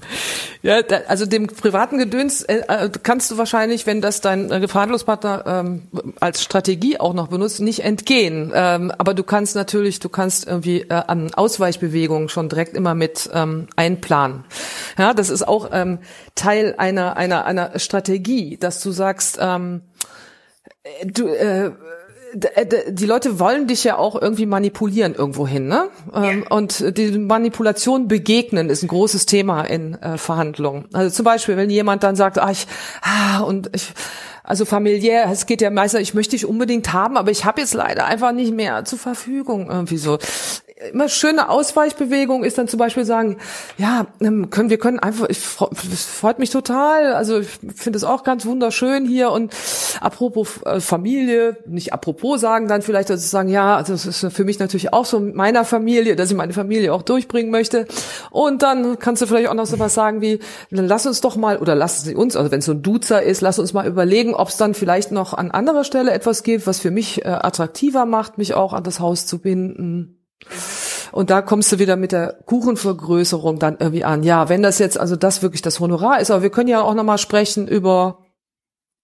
Ja, 0.60 0.80
also 1.08 1.24
dem 1.24 1.46
privaten 1.46 1.96
Gedöns 1.96 2.42
äh, 2.42 2.62
äh, 2.68 2.90
kannst 3.02 3.30
du 3.30 3.38
wahrscheinlich, 3.38 3.86
wenn 3.86 4.02
das 4.02 4.20
dein 4.20 4.50
äh, 4.50 4.68
Verhandlungspartner 4.68 5.44
ähm, 5.46 5.88
als 6.20 6.42
Strategie 6.42 7.00
auch 7.00 7.14
noch 7.14 7.28
benutzt, 7.28 7.60
nicht 7.60 7.84
entgehen. 7.84 8.52
Ähm, 8.54 8.92
aber 8.98 9.14
du 9.14 9.22
kannst 9.22 9.56
natürlich, 9.56 9.98
du 9.98 10.10
kannst 10.10 10.46
irgendwie 10.46 10.82
äh, 10.82 10.92
an 10.92 11.32
Ausweichbewegungen 11.32 12.28
schon 12.28 12.50
direkt 12.50 12.76
immer 12.76 12.94
mit 12.94 13.30
ähm, 13.32 13.68
einplanen. 13.76 14.44
Ja, 14.98 15.14
das 15.14 15.30
ist 15.30 15.48
auch 15.48 15.70
ähm, 15.72 16.00
Teil 16.34 16.74
einer 16.76 17.16
einer 17.16 17.46
einer 17.46 17.78
Strategie, 17.78 18.58
dass 18.58 18.82
du 18.82 18.90
sagst, 18.90 19.38
ähm, 19.40 19.82
du 21.04 21.28
äh, 21.28 21.66
äh, 21.66 21.72
die 22.34 23.06
Leute 23.06 23.38
wollen 23.38 23.66
dich 23.66 23.84
ja 23.84 23.96
auch 23.96 24.20
irgendwie 24.20 24.46
manipulieren 24.46 25.14
irgendwohin, 25.14 25.68
ne? 25.68 25.88
Ja. 26.12 26.24
Ähm, 26.24 26.44
und 26.48 26.96
die 26.98 27.18
Manipulation 27.18 28.08
begegnen 28.08 28.70
ist 28.70 28.82
ein 28.82 28.88
großes 28.88 29.26
Thema 29.26 29.62
in 29.62 29.94
äh, 29.94 30.18
Verhandlungen. 30.18 30.86
Also 30.92 31.14
zum 31.14 31.24
Beispiel, 31.24 31.56
wenn 31.56 31.70
jemand 31.70 32.02
dann 32.02 32.16
sagt, 32.16 32.38
ah, 32.38 32.50
ich, 32.50 32.66
ah, 33.02 33.40
und 33.40 33.70
ich, 33.74 33.92
also 34.46 34.66
familiär, 34.66 35.26
es 35.32 35.46
geht 35.46 35.62
ja 35.62 35.70
meistens, 35.70 36.02
ich 36.02 36.12
möchte 36.12 36.32
dich 36.32 36.44
unbedingt 36.44 36.92
haben, 36.92 37.16
aber 37.16 37.30
ich 37.30 37.46
habe 37.46 37.62
jetzt 37.62 37.72
leider 37.72 38.04
einfach 38.04 38.32
nicht 38.32 38.52
mehr 38.52 38.84
zur 38.84 38.98
Verfügung 38.98 39.70
irgendwie 39.70 39.96
so. 39.96 40.18
Immer 40.92 41.08
schöne 41.08 41.48
Ausweichbewegung 41.48 42.44
ist 42.44 42.58
dann 42.58 42.68
zum 42.68 42.78
Beispiel 42.78 43.06
sagen, 43.06 43.38
ja, 43.78 44.06
ähm, 44.20 44.50
können 44.50 44.68
wir 44.68 44.76
können 44.76 44.98
einfach, 44.98 45.30
ich 45.30 45.38
es 45.38 46.04
freut 46.04 46.38
mich 46.38 46.50
total, 46.50 47.14
also 47.14 47.38
ich 47.38 47.48
finde 47.74 47.96
es 47.96 48.04
auch 48.04 48.22
ganz 48.22 48.44
wunderschön 48.44 49.06
hier. 49.06 49.30
Und 49.30 49.54
apropos 50.00 50.60
äh, 50.64 50.80
Familie, 50.80 51.56
nicht 51.66 51.94
apropos 51.94 52.40
sagen, 52.40 52.68
dann 52.68 52.82
vielleicht 52.82 53.10
also 53.10 53.26
sagen, 53.26 53.48
ja, 53.48 53.76
also 53.76 53.94
das 53.94 54.04
ist 54.04 54.26
für 54.34 54.44
mich 54.44 54.58
natürlich 54.58 54.92
auch 54.92 55.06
so 55.06 55.20
mit 55.20 55.34
meiner 55.34 55.64
Familie, 55.64 56.16
dass 56.16 56.30
ich 56.30 56.36
meine 56.36 56.52
Familie 56.52 56.92
auch 56.92 57.02
durchbringen 57.02 57.50
möchte. 57.50 57.86
Und 58.30 58.62
dann 58.62 58.98
kannst 58.98 59.22
du 59.22 59.26
vielleicht 59.26 59.48
auch 59.48 59.54
noch 59.54 59.66
so 59.66 59.78
was 59.78 59.94
sagen 59.94 60.20
wie, 60.20 60.40
dann 60.70 60.86
lass 60.86 61.06
uns 61.06 61.22
doch 61.22 61.36
mal 61.36 61.58
oder 61.58 61.74
lassen 61.74 62.04
Sie 62.04 62.14
uns, 62.14 62.36
also 62.36 62.50
wenn 62.50 62.58
es 62.58 62.66
so 62.66 62.72
ein 62.72 62.82
Duzer 62.82 63.22
ist, 63.22 63.40
lass 63.40 63.58
uns 63.58 63.72
mal 63.72 63.86
überlegen, 63.86 64.33
ob 64.38 64.48
es 64.48 64.56
dann 64.56 64.74
vielleicht 64.74 65.12
noch 65.12 65.34
an 65.34 65.50
anderer 65.50 65.84
Stelle 65.84 66.12
etwas 66.12 66.42
gibt, 66.42 66.66
was 66.66 66.80
für 66.80 66.90
mich 66.90 67.24
äh, 67.24 67.28
attraktiver 67.28 68.06
macht, 68.06 68.38
mich 68.38 68.54
auch 68.54 68.72
an 68.72 68.84
das 68.84 69.00
Haus 69.00 69.26
zu 69.26 69.40
binden. 69.40 70.24
Und 71.12 71.30
da 71.30 71.42
kommst 71.42 71.70
du 71.70 71.78
wieder 71.78 71.96
mit 71.96 72.12
der 72.12 72.32
Kuchenvergrößerung 72.44 73.58
dann 73.58 73.76
irgendwie 73.78 74.04
an. 74.04 74.24
Ja, 74.24 74.48
wenn 74.48 74.62
das 74.62 74.78
jetzt 74.78 74.98
also 74.98 75.16
das 75.16 75.42
wirklich 75.42 75.62
das 75.62 75.78
Honorar 75.78 76.20
ist, 76.20 76.30
aber 76.30 76.42
wir 76.42 76.50
können 76.50 76.68
ja 76.68 76.82
auch 76.82 76.94
nochmal 76.94 77.18
sprechen 77.18 77.68
über 77.68 78.24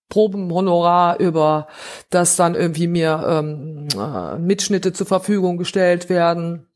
Probenhonorar, 0.08 1.20
über 1.20 1.68
dass 2.10 2.36
dann 2.36 2.54
irgendwie 2.54 2.88
mir 2.88 3.24
ähm, 3.26 3.88
äh, 3.96 4.38
Mitschnitte 4.38 4.92
zur 4.92 5.06
Verfügung 5.06 5.56
gestellt 5.56 6.08
werden. 6.08 6.66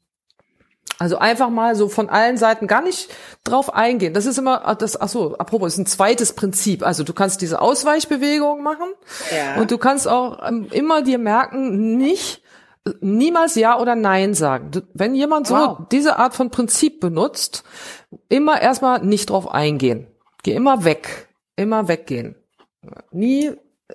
Also 0.98 1.18
einfach 1.18 1.50
mal 1.50 1.74
so 1.74 1.88
von 1.88 2.08
allen 2.08 2.36
Seiten 2.36 2.66
gar 2.66 2.80
nicht 2.80 3.08
drauf 3.42 3.74
eingehen. 3.74 4.14
Das 4.14 4.26
ist 4.26 4.38
immer 4.38 4.66
ah, 4.66 4.74
das 4.74 5.00
ach 5.00 5.08
so, 5.08 5.36
apropos, 5.36 5.72
ist 5.72 5.78
ein 5.78 5.86
zweites 5.86 6.34
Prinzip. 6.34 6.86
Also 6.86 7.02
du 7.02 7.12
kannst 7.12 7.42
diese 7.42 7.60
Ausweichbewegung 7.60 8.62
machen 8.62 8.88
ja. 9.34 9.60
und 9.60 9.70
du 9.70 9.78
kannst 9.78 10.06
auch 10.06 10.46
ähm, 10.46 10.68
immer 10.70 11.02
dir 11.02 11.18
merken, 11.18 11.96
nicht 11.96 12.42
niemals 13.00 13.54
Ja 13.54 13.80
oder 13.80 13.96
Nein 13.96 14.34
sagen. 14.34 14.70
Wenn 14.92 15.14
jemand 15.14 15.46
so 15.46 15.54
wow. 15.54 15.78
diese 15.90 16.18
Art 16.18 16.34
von 16.34 16.50
Prinzip 16.50 17.00
benutzt, 17.00 17.64
immer 18.28 18.60
erstmal 18.60 19.04
nicht 19.04 19.30
drauf 19.30 19.50
eingehen. 19.50 20.06
Geh 20.42 20.52
immer 20.52 20.84
weg. 20.84 21.28
Immer 21.56 21.88
weggehen. 21.88 22.36
Nie 23.10 23.52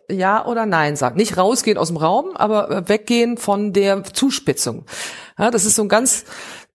ja 0.09 0.45
oder 0.45 0.65
Nein 0.65 0.95
sagen. 0.95 1.17
Nicht 1.17 1.37
rausgehen 1.37 1.77
aus 1.77 1.87
dem 1.87 1.97
Raum, 1.97 2.35
aber 2.35 2.69
äh, 2.69 2.89
weggehen 2.89 3.37
von 3.37 3.73
der 3.73 4.03
Zuspitzung. 4.03 4.85
Ja, 5.37 5.51
das 5.51 5.65
ist 5.65 5.75
so 5.75 5.83
ein 5.83 5.89
ganz 5.89 6.25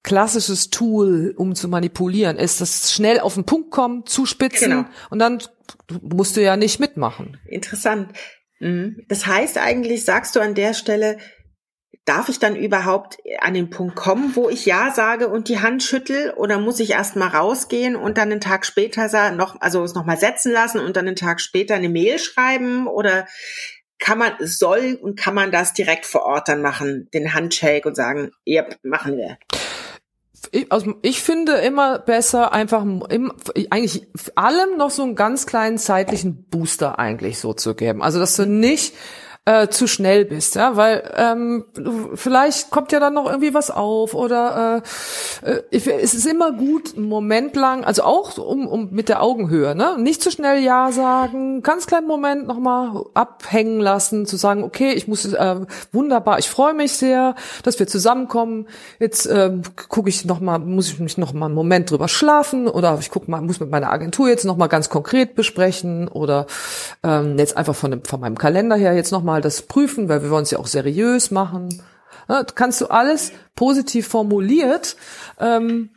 klassisches 0.05 0.71
Tool, 0.71 1.35
um 1.37 1.57
zu 1.57 1.67
manipulieren, 1.67 2.37
ist 2.37 2.61
das 2.61 2.93
schnell 2.93 3.19
auf 3.19 3.35
den 3.35 3.45
Punkt 3.45 3.71
kommen, 3.71 4.07
zuspitzen 4.07 4.71
genau. 4.71 4.85
und 5.11 5.19
dann 5.19 5.43
musst 6.03 6.37
du 6.37 6.43
ja 6.43 6.57
nicht 6.57 6.79
mitmachen. 6.79 7.39
Interessant. 7.49 8.11
Mhm. 8.61 9.05
Das 9.09 9.27
heißt 9.27 9.59
eigentlich, 9.59 10.05
sagst 10.05 10.37
du 10.37 10.41
an 10.41 10.55
der 10.55 10.75
Stelle, 10.75 11.17
darf 12.05 12.29
ich 12.29 12.39
dann 12.39 12.55
überhaupt 12.55 13.17
an 13.41 13.55
den 13.55 13.71
Punkt 13.71 13.97
kommen, 13.97 14.37
wo 14.37 14.51
ich 14.51 14.67
Ja 14.67 14.93
sage 14.93 15.29
und 15.29 15.49
die 15.49 15.61
Hand 15.61 15.83
schüttel 15.83 16.35
oder 16.37 16.59
muss 16.59 16.81
ich 16.81 16.91
erst 16.91 17.17
mal 17.17 17.29
rausgehen 17.29 17.97
und 17.97 18.19
dann 18.19 18.31
einen 18.31 18.43
Tag 18.43 18.67
später 18.67 19.31
noch, 19.31 19.59
also 19.63 19.83
es 19.83 19.95
nochmal 19.95 20.19
setzen 20.19 20.53
lassen 20.53 20.81
und 20.81 20.97
dann 20.97 21.07
einen 21.07 21.17
Tag 21.17 21.41
später 21.41 21.77
eine 21.77 21.89
Mail 21.89 22.19
schreiben 22.19 22.87
oder 22.87 23.27
kann 23.99 24.19
man, 24.19 24.33
soll 24.41 24.99
und 25.01 25.19
kann 25.19 25.35
man 25.35 25.51
das 25.51 25.73
direkt 25.73 26.05
vor 26.05 26.25
Ort 26.25 26.49
dann 26.49 26.61
machen, 26.61 27.09
den 27.15 27.33
Handshake 27.33 27.89
und 27.89 27.95
sagen, 27.95 28.33
ja, 28.45 28.67
machen 28.83 29.17
wir 29.17 29.39
ich, 30.55 30.71
also 30.71 30.95
ich 31.03 31.21
finde 31.21 31.55
immer 31.55 31.99
besser 31.99 32.53
einfach 32.53 32.83
im, 32.83 33.33
eigentlich 33.71 34.07
allem 34.37 34.77
noch 34.77 34.91
so 34.91 35.03
einen 35.03 35.17
ganz 35.17 35.47
kleinen 35.47 35.79
zeitlichen 35.79 36.45
Booster 36.45 36.99
eigentlich 36.99 37.39
so 37.39 37.55
zu 37.55 37.75
geben. 37.75 38.03
Also 38.03 38.21
dass 38.21 38.37
du 38.37 38.47
nicht 38.47 38.95
äh, 39.47 39.69
zu 39.69 39.87
schnell 39.87 40.25
bist, 40.25 40.55
ja, 40.55 40.77
weil 40.77 41.03
ähm, 41.17 41.67
vielleicht 42.15 42.71
kommt 42.71 42.93
ja 42.93 43.01
dann 43.01 43.13
noch 43.13 43.27
irgendwie 43.27 43.53
was 43.53 43.71
auf 43.71 44.15
oder 44.15 44.83
äh, 45.43 45.51
äh, 45.51 45.63
es 45.71 46.15
ist 46.15 46.27
immer 46.27 46.53
gut, 46.53 46.97
einen 46.97 47.09
Moment 47.09 47.55
lang, 47.55 47.85
also 47.85 48.05
auch 48.05 48.39
um, 48.39 48.67
um 48.67 48.91
mit 48.91 49.11
der 49.11 49.23
Augenhöhe, 49.23 49.75
ne, 49.75 49.97
nicht 49.99 50.23
zu 50.23 50.31
schnell 50.31 50.63
ja 50.63 50.93
sagen, 50.93 51.63
ganz 51.63 51.87
kleinen 51.87 52.07
Moment 52.07 52.47
nochmal 52.47 53.05
abhängen 53.13 53.81
lassen, 53.81 54.25
zu 54.25 54.39
sagen, 54.39 54.65
okay, 54.65 54.93
ich 54.93 55.09
muss 55.09 55.27
äh, 55.27 55.57
wunderbar, 55.93 56.39
ich 56.39 56.49
freue 56.49 56.73
mich 56.73 56.95
sehr, 56.95 57.35
dass 57.63 57.79
wir 57.79 57.87
zusammenkommen. 57.87 58.67
Jetzt 58.99 59.27
äh, 59.27 59.53
gucke 59.91 60.09
ich 60.09 60.25
noch 60.25 60.41
mal, 60.41 60.59
muss 60.59 60.89
ich 60.89 60.99
mich 61.01 61.19
noch 61.19 61.35
mal 61.35 61.47
einen 61.47 61.55
Moment 61.55 61.91
drüber 61.91 62.09
schlafen 62.09 62.67
oder 62.67 62.97
ich 62.99 63.11
gucke 63.11 63.31
mal, 63.31 63.43
muss 63.43 63.61
mit 63.61 63.71
meiner 63.71 63.93
Agentur 63.93 64.29
jetzt 64.29 64.47
noch 64.47 64.57
mal 64.57 64.69
ganz 64.69 64.89
konkret 64.89 65.35
besprechen 65.35 66.09
oder 66.09 66.47
ähm, 67.03 67.37
jetzt 67.37 67.59
einfach 67.59 67.75
von, 67.75 67.91
dem, 67.91 68.05
von 68.05 68.21
meinem 68.21 68.39
Kalender 68.39 68.77
her 68.77 68.95
jetzt 68.95 69.13
noch 69.13 69.23
mal 69.23 69.34
mal 69.35 69.41
das 69.41 69.63
prüfen, 69.63 70.09
weil 70.09 70.23
wir 70.23 70.31
wollen 70.31 70.45
es 70.45 70.53
ja 70.53 70.59
auch 70.61 70.69
seriös 70.69 71.33
machen. 71.33 71.83
Ja, 72.29 72.45
kannst 72.45 72.81
du 72.81 72.87
alles 72.87 73.33
positiv 73.57 74.07
formuliert 74.07 74.97
ähm, 75.41 75.91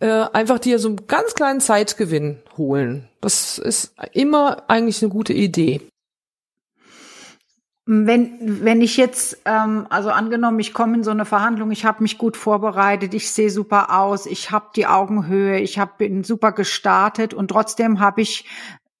äh, 0.00 0.26
einfach 0.32 0.58
dir 0.58 0.80
so 0.80 0.88
einen 0.88 1.06
ganz 1.06 1.34
kleinen 1.34 1.60
Zeitgewinn 1.60 2.42
holen. 2.58 3.08
Das 3.20 3.58
ist 3.58 3.94
immer 4.12 4.64
eigentlich 4.68 5.00
eine 5.02 5.12
gute 5.12 5.32
Idee. 5.32 5.80
Wenn, 7.86 8.64
wenn 8.64 8.80
ich 8.80 8.96
jetzt, 8.96 9.38
ähm, 9.44 9.86
also 9.90 10.10
angenommen, 10.10 10.58
ich 10.58 10.74
komme 10.74 10.96
in 10.96 11.04
so 11.04 11.12
eine 11.12 11.24
Verhandlung, 11.24 11.70
ich 11.70 11.84
habe 11.84 12.02
mich 12.02 12.18
gut 12.18 12.36
vorbereitet, 12.36 13.14
ich 13.14 13.30
sehe 13.30 13.50
super 13.50 13.96
aus, 13.96 14.26
ich 14.26 14.50
habe 14.50 14.66
die 14.74 14.86
Augenhöhe, 14.86 15.58
ich 15.60 15.78
hab, 15.78 15.98
bin 15.98 16.24
super 16.24 16.52
gestartet 16.52 17.34
und 17.34 17.48
trotzdem 17.48 18.00
habe 18.00 18.22
ich 18.22 18.44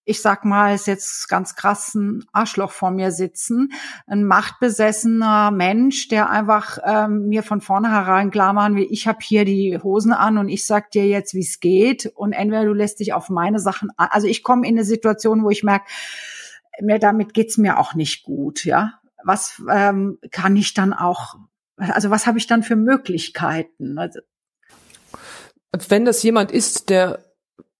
ich 0.04 0.20
sag 0.20 0.44
mal, 0.44 0.74
ist 0.74 0.86
jetzt 0.86 1.28
ganz 1.28 1.54
krass 1.54 1.94
ein 1.94 2.24
Arschloch 2.32 2.72
vor 2.72 2.90
mir 2.90 3.12
sitzen, 3.12 3.72
ein 4.06 4.24
machtbesessener 4.24 5.50
Mensch, 5.52 6.08
der 6.08 6.28
einfach 6.28 6.78
ähm, 6.84 7.28
mir 7.28 7.42
von 7.42 7.60
vornherein 7.60 8.30
klar 8.30 8.52
machen 8.52 8.76
will, 8.76 8.86
ich 8.90 9.06
habe 9.06 9.18
hier 9.22 9.44
die 9.44 9.78
Hosen 9.80 10.12
an 10.12 10.38
und 10.38 10.48
ich 10.48 10.66
sag 10.66 10.90
dir 10.90 11.06
jetzt, 11.06 11.34
wie 11.34 11.40
es 11.40 11.60
geht 11.60 12.06
und 12.06 12.32
entweder 12.32 12.64
du 12.64 12.72
lässt 12.72 12.98
dich 13.00 13.12
auf 13.12 13.28
meine 13.28 13.60
Sachen 13.60 13.90
an. 13.96 14.08
Also 14.10 14.26
ich 14.26 14.42
komme 14.42 14.66
in 14.66 14.74
eine 14.74 14.84
Situation, 14.84 15.44
wo 15.44 15.50
ich 15.50 15.62
merke, 15.62 15.86
mir 16.80 16.98
damit 16.98 17.34
geht's 17.34 17.58
mir 17.58 17.78
auch 17.78 17.94
nicht 17.94 18.24
gut, 18.24 18.64
ja. 18.64 18.94
Was 19.24 19.62
ähm, 19.70 20.18
kann 20.32 20.56
ich 20.56 20.74
dann 20.74 20.92
auch, 20.92 21.36
also 21.76 22.10
was 22.10 22.26
habe 22.26 22.38
ich 22.38 22.48
dann 22.48 22.64
für 22.64 22.74
Möglichkeiten? 22.74 23.98
Also, 23.98 24.18
wenn 25.88 26.04
das 26.04 26.22
jemand 26.24 26.50
ist, 26.50 26.90
der 26.90 27.31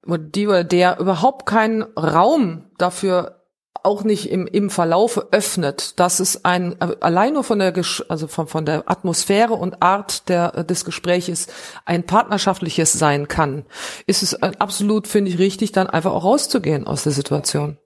die 0.06 0.48
oder 0.48 0.64
der 0.64 0.98
überhaupt 0.98 1.46
keinen 1.46 1.82
Raum 1.82 2.70
dafür 2.78 3.42
auch 3.84 4.04
nicht 4.04 4.30
im, 4.30 4.46
im 4.46 4.70
Verlaufe 4.70 5.28
öffnet, 5.32 5.98
dass 5.98 6.20
es 6.20 6.44
ein 6.44 6.80
allein 6.80 7.32
nur 7.32 7.42
von 7.42 7.58
der 7.58 7.72
also 8.08 8.28
von, 8.28 8.46
von 8.46 8.64
der 8.64 8.88
Atmosphäre 8.88 9.54
und 9.54 9.82
Art 9.82 10.28
der 10.28 10.64
des 10.64 10.84
Gespräches 10.84 11.48
ein 11.84 12.04
partnerschaftliches 12.04 12.92
sein 12.92 13.26
kann, 13.28 13.64
ist 14.06 14.22
es 14.22 14.40
absolut 14.40 15.08
finde 15.08 15.30
ich 15.30 15.38
richtig, 15.38 15.72
dann 15.72 15.88
einfach 15.88 16.12
auch 16.12 16.24
rauszugehen 16.24 16.86
aus 16.86 17.02
der 17.02 17.12
Situation. 17.12 17.78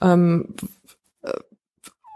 Ähm, 0.00 0.54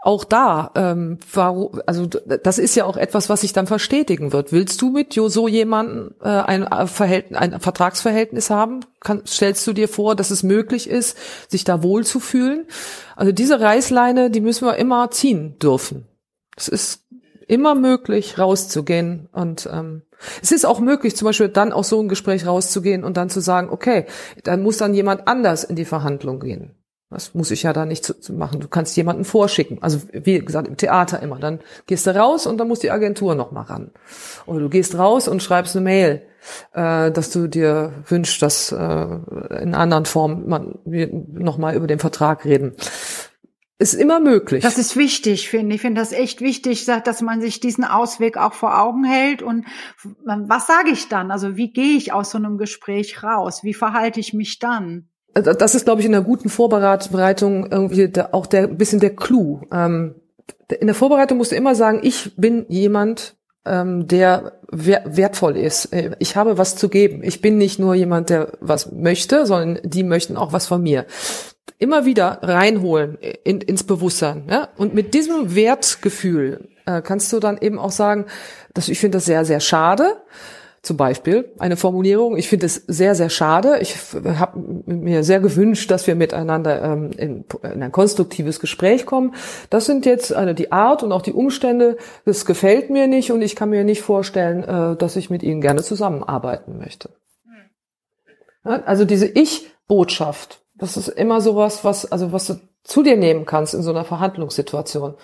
auch 0.07 0.23
da, 0.23 0.71
ähm, 0.75 1.19
warum, 1.33 1.81
also 1.85 2.05
das 2.05 2.59
ist 2.59 2.75
ja 2.75 2.85
auch 2.85 2.95
etwas, 2.95 3.27
was 3.27 3.41
sich 3.41 3.51
dann 3.51 3.67
verstetigen 3.67 4.31
wird. 4.31 4.53
Willst 4.53 4.81
du 4.81 4.89
mit 4.89 5.11
so 5.13 5.49
jemandem 5.49 6.15
äh, 6.21 6.29
ein, 6.29 6.63
äh, 6.63 6.87
Verhältnis, 6.87 7.37
ein 7.37 7.59
Vertragsverhältnis 7.59 8.49
haben? 8.49 8.85
Kann, 9.01 9.23
stellst 9.27 9.67
du 9.67 9.73
dir 9.73 9.89
vor, 9.89 10.15
dass 10.15 10.31
es 10.31 10.43
möglich 10.43 10.89
ist, 10.89 11.17
sich 11.49 11.65
da 11.65 11.83
wohlzufühlen? 11.83 12.67
Also 13.17 13.33
diese 13.33 13.59
Reißleine, 13.59 14.31
die 14.31 14.39
müssen 14.39 14.65
wir 14.65 14.77
immer 14.77 15.11
ziehen 15.11 15.59
dürfen. 15.59 16.07
Es 16.55 16.69
ist 16.69 17.03
immer 17.45 17.75
möglich, 17.75 18.39
rauszugehen 18.39 19.27
und 19.33 19.67
ähm, 19.69 20.03
es 20.41 20.53
ist 20.53 20.65
auch 20.65 20.79
möglich, 20.79 21.17
zum 21.17 21.25
Beispiel 21.25 21.49
dann 21.49 21.73
aus 21.73 21.89
so 21.89 21.99
einem 21.99 22.07
Gespräch 22.07 22.47
rauszugehen 22.47 23.03
und 23.03 23.17
dann 23.17 23.29
zu 23.29 23.41
sagen, 23.41 23.67
okay, 23.71 24.05
dann 24.45 24.63
muss 24.63 24.77
dann 24.77 24.93
jemand 24.93 25.27
anders 25.27 25.65
in 25.65 25.75
die 25.75 25.83
Verhandlung 25.83 26.39
gehen. 26.39 26.77
Das 27.09 27.33
muss 27.33 27.51
ich 27.51 27.63
ja 27.63 27.71
da 27.71 27.85
nicht 27.85 28.03
zu, 28.03 28.19
zu 28.19 28.33
machen. 28.33 28.59
Du 28.59 28.67
kannst 28.67 28.97
jemanden 28.97 29.23
vorschicken. 29.23 29.77
Also 29.81 29.99
wie 30.11 30.39
gesagt, 30.39 30.67
im 30.67 30.75
Theater 30.75 31.21
immer. 31.21 31.39
Dann 31.39 31.59
gehst 31.85 32.05
du 32.05 32.15
raus 32.15 32.45
und 32.45 32.57
dann 32.57 32.67
muss 32.67 32.79
die 32.79 32.91
Agentur 32.91 33.33
noch 33.35 33.51
mal 33.51 33.61
ran. 33.61 33.91
Oder 34.45 34.59
du 34.59 34.69
gehst 34.69 34.97
raus 34.97 35.29
und 35.29 35.41
schreibst 35.41 35.75
eine 35.75 35.85
Mail, 35.85 36.21
äh, 36.73 37.11
dass 37.11 37.31
du 37.31 37.47
dir 37.47 37.93
wünschst, 38.07 38.41
dass 38.41 38.73
äh, 38.73 38.75
in 39.61 39.73
anderen 39.73 40.05
Formen 40.05 40.79
wir 40.83 41.09
noch 41.11 41.57
mal 41.57 41.75
über 41.75 41.87
den 41.87 41.99
Vertrag 41.99 42.43
reden. 42.43 42.75
Ist 43.79 43.93
immer 43.93 44.19
möglich. 44.19 44.63
Das 44.63 44.79
ist 44.79 44.97
wichtig, 44.97 45.49
finde 45.49 45.69
ich. 45.69 45.75
Ich 45.75 45.81
finde 45.83 46.01
das 46.01 46.11
echt 46.11 46.41
wichtig, 46.41 46.85
dass 46.85 47.21
man 47.21 47.41
sich 47.41 47.59
diesen 47.59 47.83
Ausweg 47.85 48.35
auch 48.35 48.53
vor 48.53 48.81
Augen 48.81 49.03
hält. 49.03 49.43
Und 49.43 49.65
was 50.25 50.65
sage 50.65 50.89
ich 50.89 51.07
dann? 51.09 51.29
Also 51.29 51.55
wie 51.55 51.71
gehe 51.71 51.95
ich 51.95 52.11
aus 52.11 52.31
so 52.31 52.39
einem 52.39 52.57
Gespräch 52.57 53.23
raus? 53.23 53.63
Wie 53.63 53.75
verhalte 53.75 54.19
ich 54.19 54.33
mich 54.33 54.57
dann? 54.59 55.09
Also 55.37 55.53
das 55.53 55.75
ist, 55.75 55.85
glaube 55.85 56.01
ich, 56.01 56.07
in 56.07 56.13
der 56.13 56.21
guten 56.21 56.49
Vorbereitung 56.49 57.71
irgendwie 57.71 58.07
der, 58.07 58.33
auch 58.33 58.47
der 58.47 58.65
bisschen 58.65 58.99
der 58.99 59.15
Clou. 59.15 59.61
Ähm, 59.71 60.15
in 60.79 60.87
der 60.87 60.95
Vorbereitung 60.95 61.37
musst 61.37 61.51
du 61.51 61.55
immer 61.55 61.75
sagen, 61.75 61.99
ich 62.01 62.35
bin 62.37 62.65
jemand, 62.69 63.35
ähm, 63.63 64.07
der 64.07 64.53
wertvoll 64.71 65.55
ist. 65.55 65.93
Äh, 65.93 66.15
ich 66.17 66.35
habe 66.35 66.57
was 66.57 66.75
zu 66.75 66.89
geben. 66.89 67.21
Ich 67.21 67.39
bin 67.39 67.59
nicht 67.59 67.77
nur 67.77 67.93
jemand, 67.93 68.31
der 68.31 68.53
was 68.61 68.91
möchte, 68.91 69.45
sondern 69.45 69.79
die 69.83 70.01
möchten 70.01 70.37
auch 70.37 70.53
was 70.53 70.65
von 70.65 70.81
mir. 70.81 71.05
Immer 71.77 72.05
wieder 72.05 72.39
reinholen 72.41 73.19
in, 73.43 73.61
ins 73.61 73.83
Bewusstsein. 73.83 74.47
Ja? 74.49 74.69
Und 74.75 74.95
mit 74.95 75.13
diesem 75.13 75.53
Wertgefühl 75.53 76.67
äh, 76.87 77.03
kannst 77.03 77.31
du 77.31 77.39
dann 77.39 77.59
eben 77.59 77.77
auch 77.77 77.91
sagen, 77.91 78.25
dass 78.73 78.89
ich 78.89 78.99
finde 78.99 79.19
das 79.19 79.25
sehr, 79.25 79.45
sehr 79.45 79.59
schade. 79.59 80.15
Zum 80.81 80.95
Beispiel 80.95 81.51
eine 81.57 81.75
Formulierung. 81.75 82.37
Ich 82.37 82.47
finde 82.47 82.67
es 82.67 82.75
sehr, 82.75 83.15
sehr 83.15 83.29
schade. 83.29 83.79
Ich 83.81 83.95
habe 84.13 84.59
mir 84.85 85.23
sehr 85.23 85.39
gewünscht, 85.39 85.91
dass 85.91 86.07
wir 86.07 86.15
miteinander 86.15 86.81
ähm, 86.81 87.11
in, 87.17 87.45
in, 87.63 87.83
ein 87.83 87.91
konstruktives 87.91 88.59
Gespräch 88.59 89.05
kommen. 89.05 89.33
Das 89.69 89.85
sind 89.85 90.05
jetzt 90.05 90.33
also 90.33 90.53
die 90.53 90.71
Art 90.71 91.03
und 91.03 91.11
auch 91.11 91.23
die 91.23 91.33
Umstände. 91.33 91.97
Das 92.25 92.45
gefällt 92.45 92.89
mir 92.89 93.07
nicht 93.07 93.31
und 93.31 93.41
ich 93.41 93.55
kann 93.55 93.69
mir 93.69 93.83
nicht 93.83 94.01
vorstellen, 94.01 94.63
äh, 94.63 94.95
dass 94.95 95.15
ich 95.15 95.29
mit 95.29 95.43
Ihnen 95.43 95.61
gerne 95.61 95.83
zusammenarbeiten 95.83 96.77
möchte. 96.77 97.09
Ja, 98.63 98.83
also 98.83 99.03
diese 99.03 99.27
Ich-Botschaft, 99.27 100.61
das 100.75 100.95
ist 100.95 101.07
immer 101.07 101.41
sowas, 101.41 101.83
was 101.83 102.11
also 102.11 102.31
was 102.31 102.47
du 102.47 102.55
zu 102.83 103.03
dir 103.03 103.17
nehmen 103.17 103.45
kannst 103.45 103.73
in 103.73 103.81
so 103.81 103.89
einer 103.89 104.05
Verhandlungssituation. 104.05 105.15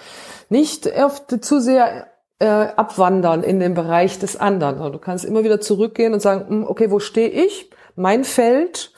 Nicht 0.50 0.88
oft 0.98 1.44
zu 1.44 1.62
sehr 1.62 2.08
äh, 2.44 2.74
abwandern 2.76 3.42
in 3.42 3.62
den 3.62 3.74
Bereich 3.74 4.20
des 4.20 4.36
anderen. 4.36 4.80
Also 4.80 4.90
du 4.90 5.00
kannst 5.00 5.24
immer 5.24 5.46
wieder 5.46 5.62
zurückgehen 5.62 6.14
und 6.14 6.22
sagen, 6.22 6.50
hm, 6.50 6.68
okay, 6.68 6.92
wo 6.92 7.00
stehe 7.00 7.30
ich? 7.30 7.70
Mein 7.96 8.26
Feld, 8.26 8.92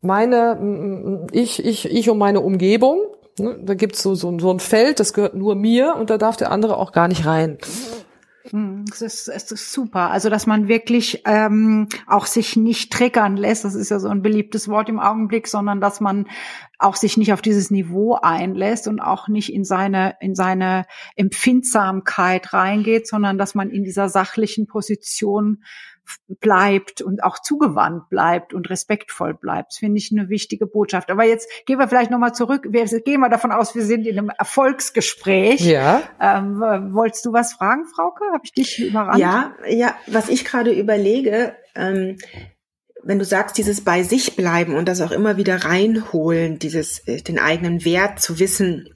meine, 0.00 1.26
ich, 1.32 1.64
ich, 1.64 1.90
ich 1.90 2.08
und 2.08 2.18
meine 2.18 2.40
Umgebung. 2.40 3.00
Ne, 3.40 3.58
da 3.64 3.74
gibt's 3.74 4.00
so, 4.00 4.14
so, 4.14 4.38
so 4.38 4.50
ein 4.52 4.60
Feld, 4.60 5.00
das 5.00 5.12
gehört 5.12 5.34
nur 5.34 5.56
mir 5.56 5.96
und 5.98 6.10
da 6.10 6.18
darf 6.18 6.36
der 6.36 6.52
andere 6.52 6.76
auch 6.76 6.92
gar 6.92 7.08
nicht 7.08 7.26
rein. 7.26 7.58
Es 8.92 9.00
ist, 9.00 9.28
es 9.28 9.50
ist 9.50 9.72
super. 9.72 10.10
Also, 10.10 10.28
dass 10.28 10.46
man 10.46 10.68
wirklich 10.68 11.22
ähm, 11.24 11.88
auch 12.06 12.26
sich 12.26 12.54
nicht 12.54 12.92
triggern 12.92 13.38
lässt, 13.38 13.64
das 13.64 13.74
ist 13.74 13.90
ja 13.90 13.98
so 13.98 14.08
ein 14.08 14.20
beliebtes 14.20 14.68
Wort 14.68 14.90
im 14.90 15.00
Augenblick, 15.00 15.48
sondern 15.48 15.80
dass 15.80 16.00
man 16.00 16.26
auch 16.78 16.96
sich 16.96 17.16
nicht 17.16 17.32
auf 17.32 17.40
dieses 17.40 17.70
Niveau 17.70 18.18
einlässt 18.20 18.88
und 18.88 19.00
auch 19.00 19.28
nicht 19.28 19.50
in 19.52 19.64
seine, 19.64 20.16
in 20.20 20.34
seine 20.34 20.84
Empfindsamkeit 21.16 22.52
reingeht, 22.52 23.08
sondern 23.08 23.38
dass 23.38 23.54
man 23.54 23.70
in 23.70 23.84
dieser 23.84 24.10
sachlichen 24.10 24.66
Position 24.66 25.62
bleibt 26.40 27.00
und 27.00 27.22
auch 27.22 27.38
zugewandt 27.38 28.08
bleibt 28.08 28.54
und 28.54 28.68
respektvoll 28.70 29.34
bleibt. 29.34 29.72
Das 29.72 29.78
finde 29.78 29.98
ich 29.98 30.10
eine 30.12 30.28
wichtige 30.28 30.66
Botschaft. 30.66 31.10
Aber 31.10 31.24
jetzt 31.24 31.48
gehen 31.66 31.78
wir 31.78 31.88
vielleicht 31.88 32.10
nochmal 32.10 32.34
zurück. 32.34 32.66
Wir 32.68 32.84
gehen 33.00 33.20
mal 33.20 33.28
davon 33.28 33.52
aus, 33.52 33.74
wir 33.74 33.84
sind 33.84 34.06
in 34.06 34.18
einem 34.18 34.30
Erfolgsgespräch. 34.30 35.60
Ja. 35.60 36.02
Ähm, 36.20 36.60
wolltest 36.92 37.24
du 37.24 37.32
was 37.32 37.54
fragen, 37.54 37.86
Frauke? 37.86 38.24
Habe 38.32 38.42
ich 38.44 38.52
dich 38.52 38.78
überrannt? 38.78 39.18
Ja, 39.18 39.54
ja. 39.68 39.94
Was 40.06 40.28
ich 40.28 40.44
gerade 40.44 40.72
überlege, 40.72 41.54
ähm, 41.74 42.18
wenn 43.04 43.18
du 43.18 43.24
sagst, 43.24 43.58
dieses 43.58 43.82
bei 43.82 44.02
sich 44.02 44.36
bleiben 44.36 44.74
und 44.74 44.86
das 44.86 45.00
auch 45.00 45.10
immer 45.10 45.36
wieder 45.36 45.64
reinholen, 45.64 46.58
dieses 46.58 47.00
äh, 47.06 47.20
den 47.20 47.38
eigenen 47.38 47.84
Wert 47.84 48.20
zu 48.20 48.38
wissen. 48.38 48.88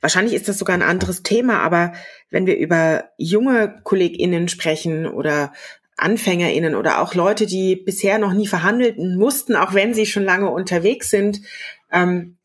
Wahrscheinlich 0.00 0.34
ist 0.34 0.48
das 0.48 0.58
sogar 0.58 0.74
ein 0.74 0.82
anderes 0.82 1.22
Thema, 1.22 1.60
aber 1.60 1.92
wenn 2.30 2.46
wir 2.46 2.56
über 2.56 3.10
junge 3.16 3.80
KollegInnen 3.84 4.48
sprechen 4.48 5.06
oder 5.06 5.52
AnfängerInnen 5.96 6.74
oder 6.74 7.00
auch 7.00 7.14
Leute, 7.14 7.46
die 7.46 7.76
bisher 7.76 8.18
noch 8.18 8.32
nie 8.32 8.46
verhandeln 8.46 9.16
mussten, 9.16 9.56
auch 9.56 9.74
wenn 9.74 9.94
sie 9.94 10.06
schon 10.06 10.24
lange 10.24 10.50
unterwegs 10.50 11.10
sind, 11.10 11.40
ähm, 11.90 12.38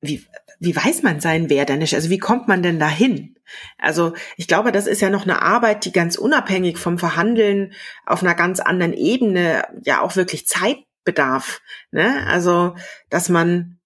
wie, 0.00 0.26
wie 0.58 0.76
weiß 0.76 1.02
man 1.02 1.20
seinen 1.20 1.50
Wert 1.50 1.68
denn 1.68 1.78
nicht? 1.78 1.94
Also 1.94 2.10
wie 2.10 2.18
kommt 2.18 2.48
man 2.48 2.62
denn 2.62 2.78
dahin? 2.78 3.36
Also 3.78 4.14
ich 4.36 4.48
glaube, 4.48 4.72
das 4.72 4.86
ist 4.86 5.00
ja 5.00 5.10
noch 5.10 5.22
eine 5.22 5.42
Arbeit, 5.42 5.84
die 5.84 5.92
ganz 5.92 6.16
unabhängig 6.16 6.78
vom 6.78 6.98
Verhandeln 6.98 7.72
auf 8.04 8.22
einer 8.22 8.34
ganz 8.34 8.60
anderen 8.60 8.92
Ebene 8.92 9.62
ja 9.84 10.00
auch 10.00 10.16
wirklich 10.16 10.46
Zeit 10.46 10.78
bedarf. 11.04 11.60
Ne? 11.90 12.26
Also, 12.26 12.74
dass 13.08 13.28
man, 13.28 13.78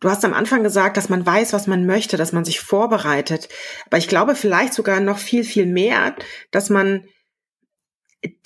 du 0.00 0.10
hast 0.10 0.24
am 0.24 0.34
Anfang 0.34 0.62
gesagt, 0.62 0.96
dass 0.96 1.08
man 1.08 1.24
weiß, 1.24 1.52
was 1.52 1.66
man 1.66 1.86
möchte, 1.86 2.16
dass 2.16 2.32
man 2.32 2.44
sich 2.44 2.60
vorbereitet. 2.60 3.48
Aber 3.86 3.98
ich 3.98 4.08
glaube 4.08 4.34
vielleicht 4.34 4.74
sogar 4.74 5.00
noch 5.00 5.18
viel, 5.18 5.44
viel 5.44 5.66
mehr, 5.66 6.14
dass 6.50 6.70
man 6.70 7.04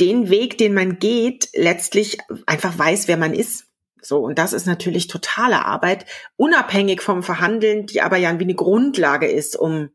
den 0.01 0.29
Weg, 0.31 0.59
den 0.59 0.75
man 0.75 0.99
geht, 0.99 1.49
letztlich 1.55 2.19
einfach 2.47 2.79
weiß, 2.79 3.09
wer 3.09 3.17
man 3.17 3.35
ist. 3.35 3.67
So, 4.03 4.19
und 4.19 4.39
das 4.39 4.53
ist 4.53 4.67
natürlich 4.67 5.09
totale 5.09 5.65
Arbeit, 5.65 6.07
unabhängig 6.37 7.03
vom 7.03 7.23
Verhandeln, 7.23 7.87
die 7.87 8.01
aber 8.01 8.17
ja 8.17 8.39
wie 8.39 8.45
eine 8.45 8.55
Grundlage 8.55 9.27
ist, 9.27 9.57
um 9.57 9.91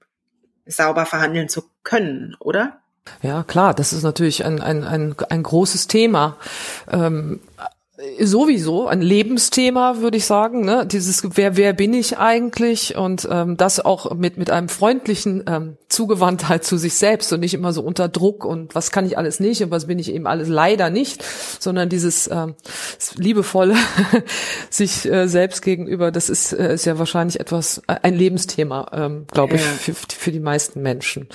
sauber 0.65 1.05
verhandeln 1.05 1.49
zu 1.49 1.63
können, 1.83 2.35
oder? 2.39 2.81
Ja, 3.21 3.43
klar, 3.43 3.73
das 3.73 3.93
ist 3.93 4.03
natürlich 4.03 4.45
ein, 4.45 4.61
ein, 4.61 4.83
ein, 4.83 5.15
ein 5.29 5.43
großes 5.43 5.87
Thema. 5.87 6.37
Ähm, 6.91 7.39
sowieso 8.19 8.87
ein 8.87 9.01
Lebensthema, 9.01 10.01
würde 10.01 10.17
ich 10.17 10.25
sagen. 10.25 10.65
Ne? 10.65 10.85
Dieses 10.85 11.23
wer 11.37 11.55
wer 11.55 11.71
bin 11.71 11.93
ich 11.93 12.17
eigentlich 12.17 12.97
und 12.97 13.27
ähm, 13.31 13.55
das 13.55 13.83
auch 13.83 14.13
mit 14.15 14.37
mit 14.37 14.49
einem 14.49 14.67
freundlichen 14.67 15.45
ähm, 15.47 15.77
Zugewandtheit 15.87 16.65
zu 16.65 16.77
sich 16.77 16.95
selbst 16.95 17.31
und 17.31 17.39
nicht 17.39 17.53
immer 17.53 17.71
so 17.71 17.81
unter 17.81 18.09
Druck 18.09 18.43
und 18.43 18.75
was 18.75 18.91
kann 18.91 19.05
ich 19.05 19.17
alles 19.17 19.39
nicht 19.39 19.63
und 19.63 19.71
was 19.71 19.87
bin 19.87 19.97
ich 19.97 20.11
eben 20.11 20.27
alles 20.27 20.49
leider 20.49 20.89
nicht, 20.89 21.23
sondern 21.59 21.87
dieses 21.87 22.29
ähm, 22.29 22.55
liebevolle 23.15 23.75
sich 24.69 25.09
äh, 25.09 25.27
selbst 25.27 25.61
gegenüber. 25.61 26.11
Das 26.11 26.29
ist 26.29 26.51
äh, 26.51 26.73
ist 26.73 26.85
ja 26.85 26.99
wahrscheinlich 26.99 27.39
etwas 27.39 27.81
äh, 27.87 27.95
ein 28.01 28.15
Lebensthema, 28.15 28.91
ähm, 28.91 29.25
glaube 29.31 29.55
ich, 29.55 29.61
für, 29.61 29.93
für 29.93 30.31
die 30.33 30.41
meisten 30.41 30.81
Menschen. 30.81 31.29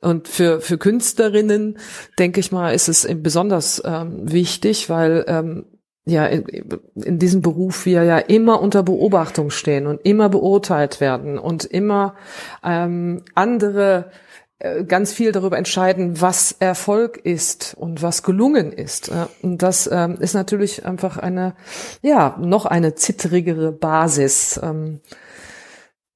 Und 0.00 0.28
für 0.28 0.60
für 0.60 0.78
Künstlerinnen 0.78 1.78
denke 2.16 2.38
ich 2.38 2.52
mal, 2.52 2.72
ist 2.72 2.88
es 2.88 3.08
besonders 3.16 3.82
ähm, 3.84 4.30
wichtig, 4.30 4.88
weil 4.88 5.24
ähm, 5.26 5.64
ja, 6.06 6.26
in, 6.26 7.18
diesem 7.18 7.42
Beruf 7.42 7.84
wir 7.84 8.04
ja 8.04 8.18
immer 8.18 8.62
unter 8.62 8.84
Beobachtung 8.84 9.50
stehen 9.50 9.88
und 9.88 10.00
immer 10.06 10.28
beurteilt 10.28 11.00
werden 11.00 11.36
und 11.36 11.64
immer 11.64 12.14
ähm, 12.62 13.24
andere 13.34 14.12
äh, 14.60 14.84
ganz 14.84 15.12
viel 15.12 15.32
darüber 15.32 15.58
entscheiden, 15.58 16.20
was 16.20 16.52
Erfolg 16.60 17.18
ist 17.18 17.74
und 17.76 18.02
was 18.02 18.22
gelungen 18.22 18.72
ist. 18.72 19.10
Und 19.42 19.62
das 19.62 19.90
ähm, 19.92 20.18
ist 20.20 20.34
natürlich 20.34 20.86
einfach 20.86 21.18
eine, 21.18 21.56
ja, 22.02 22.38
noch 22.40 22.66
eine 22.66 22.94
zittrigere 22.94 23.72
Basis. 23.72 24.60
Ähm, 24.62 25.00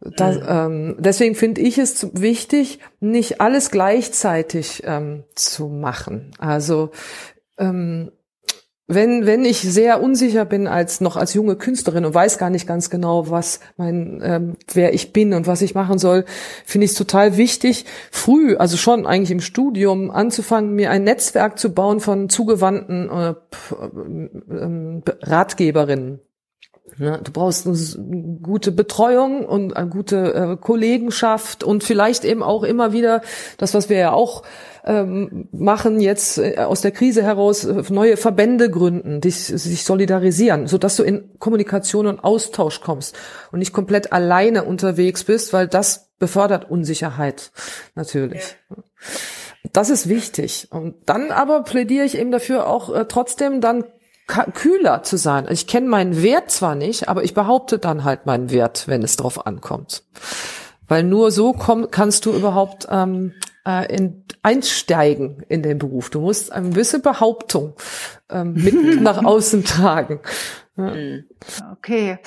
das, 0.00 0.36
mhm. 0.36 0.46
ähm, 0.48 0.96
deswegen 1.00 1.34
finde 1.34 1.62
ich 1.62 1.78
es 1.78 2.08
wichtig, 2.14 2.78
nicht 3.00 3.40
alles 3.40 3.72
gleichzeitig 3.72 4.84
ähm, 4.86 5.24
zu 5.34 5.66
machen. 5.66 6.30
Also 6.38 6.90
ähm, 7.58 8.12
wenn, 8.90 9.24
wenn 9.24 9.44
ich 9.44 9.60
sehr 9.60 10.02
unsicher 10.02 10.44
bin 10.44 10.66
als 10.66 11.00
noch 11.00 11.16
als 11.16 11.32
junge 11.32 11.54
Künstlerin 11.54 12.04
und 12.04 12.12
weiß 12.12 12.38
gar 12.38 12.50
nicht 12.50 12.66
ganz 12.66 12.90
genau, 12.90 13.30
was 13.30 13.60
mein, 13.76 14.20
ähm, 14.22 14.56
wer 14.74 14.92
ich 14.92 15.12
bin 15.12 15.32
und 15.32 15.46
was 15.46 15.62
ich 15.62 15.76
machen 15.76 15.98
soll, 15.98 16.24
finde 16.66 16.86
ich 16.86 16.90
es 16.90 16.96
total 16.96 17.36
wichtig, 17.36 17.84
früh, 18.10 18.56
also 18.56 18.76
schon 18.76 19.06
eigentlich 19.06 19.30
im 19.30 19.40
Studium, 19.40 20.10
anzufangen, 20.10 20.74
mir 20.74 20.90
ein 20.90 21.04
Netzwerk 21.04 21.58
zu 21.58 21.72
bauen 21.72 22.00
von 22.00 22.28
zugewandten 22.28 23.08
äh, 23.10 23.34
äh, 24.52 25.00
Ratgeberinnen. 25.22 26.20
Ne, 26.98 27.20
du 27.22 27.32
brauchst 27.32 27.66
eine 27.66 28.38
gute 28.42 28.72
Betreuung 28.72 29.44
und 29.44 29.76
eine 29.76 29.88
gute 29.88 30.34
äh, 30.34 30.56
Kollegenschaft 30.56 31.64
und 31.64 31.84
vielleicht 31.84 32.24
eben 32.24 32.42
auch 32.42 32.62
immer 32.62 32.92
wieder 32.92 33.22
das, 33.58 33.74
was 33.74 33.88
wir 33.88 33.98
ja 33.98 34.12
auch 34.12 34.42
ähm, 34.84 35.48
machen, 35.52 36.00
jetzt 36.00 36.38
äh, 36.38 36.56
aus 36.58 36.80
der 36.80 36.90
Krise 36.90 37.22
heraus 37.22 37.64
äh, 37.64 37.82
neue 37.90 38.16
Verbände 38.16 38.70
gründen, 38.70 39.20
die 39.20 39.30
sich 39.30 39.84
solidarisieren, 39.84 40.66
so 40.66 40.78
dass 40.78 40.96
du 40.96 41.02
in 41.02 41.38
Kommunikation 41.38 42.06
und 42.06 42.24
Austausch 42.24 42.80
kommst 42.80 43.16
und 43.52 43.58
nicht 43.58 43.72
komplett 43.72 44.12
alleine 44.12 44.64
unterwegs 44.64 45.24
bist, 45.24 45.52
weil 45.52 45.68
das 45.68 46.10
befördert 46.18 46.70
Unsicherheit 46.70 47.50
natürlich. 47.94 48.56
Ja. 48.70 48.76
Das 49.72 49.90
ist 49.90 50.08
wichtig. 50.08 50.68
Und 50.70 50.96
dann 51.06 51.30
aber 51.30 51.62
plädiere 51.62 52.04
ich 52.04 52.16
eben 52.16 52.30
dafür 52.30 52.66
auch 52.66 52.94
äh, 52.94 53.04
trotzdem 53.06 53.60
dann 53.60 53.84
kühler 54.30 55.02
zu 55.02 55.16
sein. 55.16 55.46
Ich 55.50 55.66
kenne 55.66 55.88
meinen 55.88 56.22
Wert 56.22 56.50
zwar 56.50 56.74
nicht, 56.74 57.08
aber 57.08 57.24
ich 57.24 57.34
behaupte 57.34 57.78
dann 57.78 58.04
halt 58.04 58.26
meinen 58.26 58.50
Wert, 58.50 58.88
wenn 58.88 59.02
es 59.02 59.16
drauf 59.16 59.46
ankommt. 59.46 60.04
Weil 60.88 61.04
nur 61.04 61.30
so 61.30 61.52
komm, 61.52 61.90
kannst 61.90 62.26
du 62.26 62.32
überhaupt 62.32 62.88
ähm, 62.90 63.32
äh, 63.66 63.94
in, 63.94 64.24
einsteigen 64.42 65.44
in 65.48 65.62
den 65.62 65.78
Beruf. 65.78 66.10
Du 66.10 66.20
musst 66.20 66.52
eine 66.52 66.70
gewisse 66.70 67.00
Behauptung 67.00 67.74
ähm, 68.28 68.54
mit 68.54 68.74
nach 69.00 69.24
außen 69.24 69.64
tragen. 69.64 70.20
Ja. 70.76 70.92
Okay. 71.72 72.18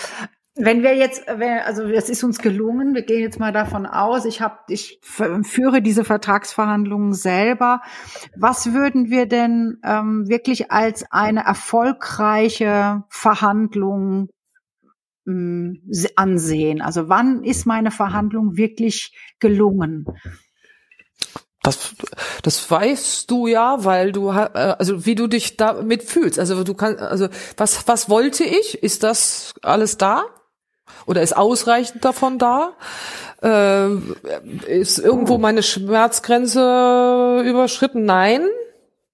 Wenn 0.55 0.83
wir 0.83 0.95
jetzt, 0.95 1.27
also 1.27 1.83
es 1.83 2.09
ist 2.09 2.23
uns 2.23 2.37
gelungen, 2.37 2.93
wir 2.93 3.01
gehen 3.01 3.21
jetzt 3.21 3.39
mal 3.39 3.51
davon 3.51 3.87
aus, 3.87 4.23
ich 4.25 4.39
habe, 4.39 4.59
ich 4.67 4.99
führe 5.01 5.81
diese 5.81 6.03
Vertragsverhandlungen 6.03 7.13
selber. 7.13 7.81
Was 8.37 8.71
würden 8.71 9.09
wir 9.09 9.25
denn 9.25 9.79
ähm, 9.83 10.29
wirklich 10.29 10.71
als 10.71 11.05
eine 11.09 11.43
erfolgreiche 11.43 13.03
Verhandlung 13.09 14.29
ähm, 15.27 15.81
ansehen? 16.15 16.83
Also 16.83 17.09
wann 17.09 17.43
ist 17.43 17.65
meine 17.65 17.89
Verhandlung 17.89 18.55
wirklich 18.55 19.17
gelungen? 19.39 20.05
Das, 21.63 21.95
das 22.43 22.69
weißt 22.69 23.31
du 23.31 23.47
ja, 23.47 23.83
weil 23.85 24.11
du 24.11 24.29
äh, 24.29 24.75
also 24.77 25.07
wie 25.07 25.15
du 25.15 25.25
dich 25.25 25.57
damit 25.57 26.03
fühlst. 26.03 26.37
Also 26.37 26.63
du 26.63 26.75
kannst 26.75 27.01
also 27.01 27.29
was 27.57 27.87
was 27.87 28.09
wollte 28.09 28.43
ich? 28.43 28.83
Ist 28.83 29.01
das 29.01 29.55
alles 29.63 29.97
da? 29.97 30.25
Oder 31.05 31.21
ist 31.21 31.35
ausreichend 31.35 32.05
davon 32.05 32.37
da? 32.37 32.73
Äh, 33.41 33.89
ist 34.67 34.99
irgendwo 34.99 35.37
meine 35.37 35.63
Schmerzgrenze 35.63 37.43
überschritten? 37.45 38.05
Nein. 38.05 38.47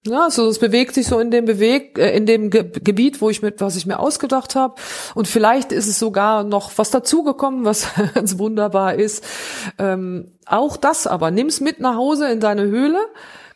Ja, 0.06 0.24
also 0.24 0.48
es 0.48 0.58
bewegt 0.58 0.94
sich 0.94 1.06
so 1.06 1.18
in 1.18 1.30
dem 1.30 1.44
Beweg, 1.44 1.98
äh, 1.98 2.16
in 2.16 2.24
dem 2.24 2.48
Ge 2.48 2.64
Gebiet, 2.64 3.20
wo 3.20 3.28
ich 3.28 3.42
mit, 3.42 3.60
was 3.60 3.76
ich 3.76 3.84
mir 3.84 3.98
ausgedacht 3.98 4.54
habe. 4.54 4.76
Und 5.14 5.28
vielleicht 5.28 5.72
ist 5.72 5.88
es 5.88 5.98
sogar 5.98 6.42
noch 6.42 6.72
was 6.76 6.90
dazugekommen, 6.90 7.66
was 7.66 7.88
ganz 8.14 8.38
wunderbar 8.38 8.94
ist. 8.94 9.22
Ähm, 9.78 10.32
auch 10.46 10.78
das 10.78 11.06
aber, 11.06 11.30
nimm's 11.30 11.60
mit 11.60 11.80
nach 11.80 11.96
Hause 11.96 12.30
in 12.30 12.40
deine 12.40 12.62
Höhle, 12.62 12.98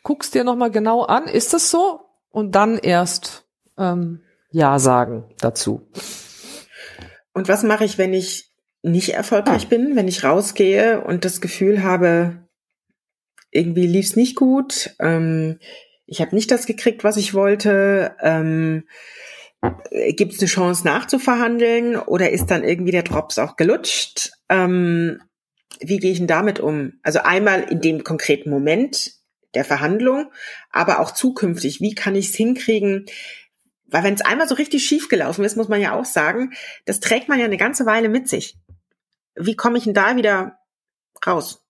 guckst 0.03 0.35
dir 0.35 0.45
nochmal 0.45 0.71
genau 0.71 1.03
an, 1.03 1.25
ist 1.25 1.55
das 1.55 1.71
so? 1.71 2.01
Und 2.31 2.55
dann 2.55 2.77
erst 2.77 3.45
ähm, 3.79 4.21
Ja 4.51 4.79
sagen 4.79 5.25
dazu. 5.41 5.81
Und 7.35 7.49
was 7.49 7.63
mache 7.63 7.85
ich, 7.85 7.99
wenn 7.99 8.15
ich 8.15 8.51
nicht 8.83 9.11
erfolgreich 9.11 9.69
bin, 9.69 9.97
wenn 9.97 10.09
ich 10.09 10.25
rausgehe 10.25 11.03
und 11.03 11.25
das 11.25 11.41
Gefühl 11.41 11.83
habe, 11.83 12.49
irgendwie 13.51 13.87
lief's 13.87 14.17
nicht 14.17 14.37
gut, 14.37 14.95
ähm, 15.01 15.59
ich 16.07 16.21
habe 16.21 16.35
nicht 16.35 16.51
das 16.51 16.67
gekriegt, 16.67 17.05
was 17.05 17.17
ich 17.17 17.35
wollte. 17.35 18.17
Ähm, 18.21 18.85
Gibt 19.91 20.35
es 20.35 20.41
eine 20.41 20.49
Chance 20.49 20.85
nachzuverhandeln 20.85 21.97
oder 21.97 22.31
ist 22.31 22.47
dann 22.47 22.65
irgendwie 22.65 22.93
der 22.93 23.03
Drops 23.03 23.39
auch 23.39 23.57
gelutscht? 23.57 24.33
Ähm, 24.51 25.23
wie 25.81 25.99
gehe 25.99 26.13
ich 26.13 26.19
denn 26.19 26.27
damit 26.27 26.61
um? 26.61 26.95
Also 27.03 27.21
einmal 27.21 27.63
in 27.63 27.81
dem 27.81 28.05
konkreten 28.05 28.51
Moment 28.51 29.13
der 29.55 29.65
Verhandlung, 29.65 30.31
aber 30.71 31.01
auch 31.01 31.13
zukünftig. 31.13 31.81
Wie 31.81 31.95
kann 31.95 32.15
ich 32.15 32.31
es 32.31 32.35
hinkriegen? 32.35 33.07
Weil 33.95 34.03
wenn 34.03 34.15
es 34.15 34.23
einmal 34.23 34.49
so 34.49 34.57
richtig 34.57 34.85
schief 34.85 35.09
gelaufen 35.09 35.45
ist, 35.45 35.57
muss 35.57 35.69
man 35.69 35.81
ja 35.81 35.93
auch 35.95 36.05
sagen, 36.05 36.53
das 36.85 36.99
trägt 36.99 37.29
man 37.29 37.39
ja 37.39 37.45
eine 37.45 37.57
ganze 37.57 37.87
Weile 37.87 38.09
mit 38.09 38.29
sich. 38.29 38.59
Wie 39.37 39.55
komme 39.55 39.79
ich 39.79 39.85
denn 39.85 39.95
da 39.95 40.17
wieder 40.17 40.59
raus? 41.25 41.65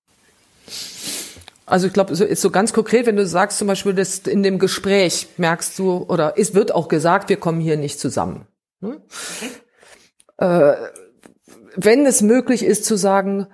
Also 1.67 1.87
ich 1.87 1.93
glaube, 1.93 2.17
so 2.17 2.25
ist 2.25 2.41
so 2.41 2.51
ganz 2.51 2.73
konkret, 2.73 3.05
wenn 3.05 3.17
du 3.17 3.27
sagst 3.27 3.59
zum 3.59 3.69
Beispiel, 3.69 3.93
dass 3.93 4.21
in 4.21 4.43
dem 4.43 4.59
Gespräch 4.59 5.29
merkst 5.37 5.79
du, 5.79 5.99
oder 6.09 6.39
es 6.39 6.55
wird 6.55 6.73
auch 6.73 6.89
gesagt, 6.89 7.29
wir 7.29 7.37
kommen 7.37 7.61
hier 7.61 7.77
nicht 7.77 8.01
zusammen. 8.01 8.47
Hm? 8.81 9.03
Okay. 9.37 9.51
Äh, 10.39 10.77
wenn 11.77 12.07
es 12.07 12.23
möglich 12.23 12.65
ist 12.65 12.87
zu 12.87 12.97
sagen, 12.97 13.49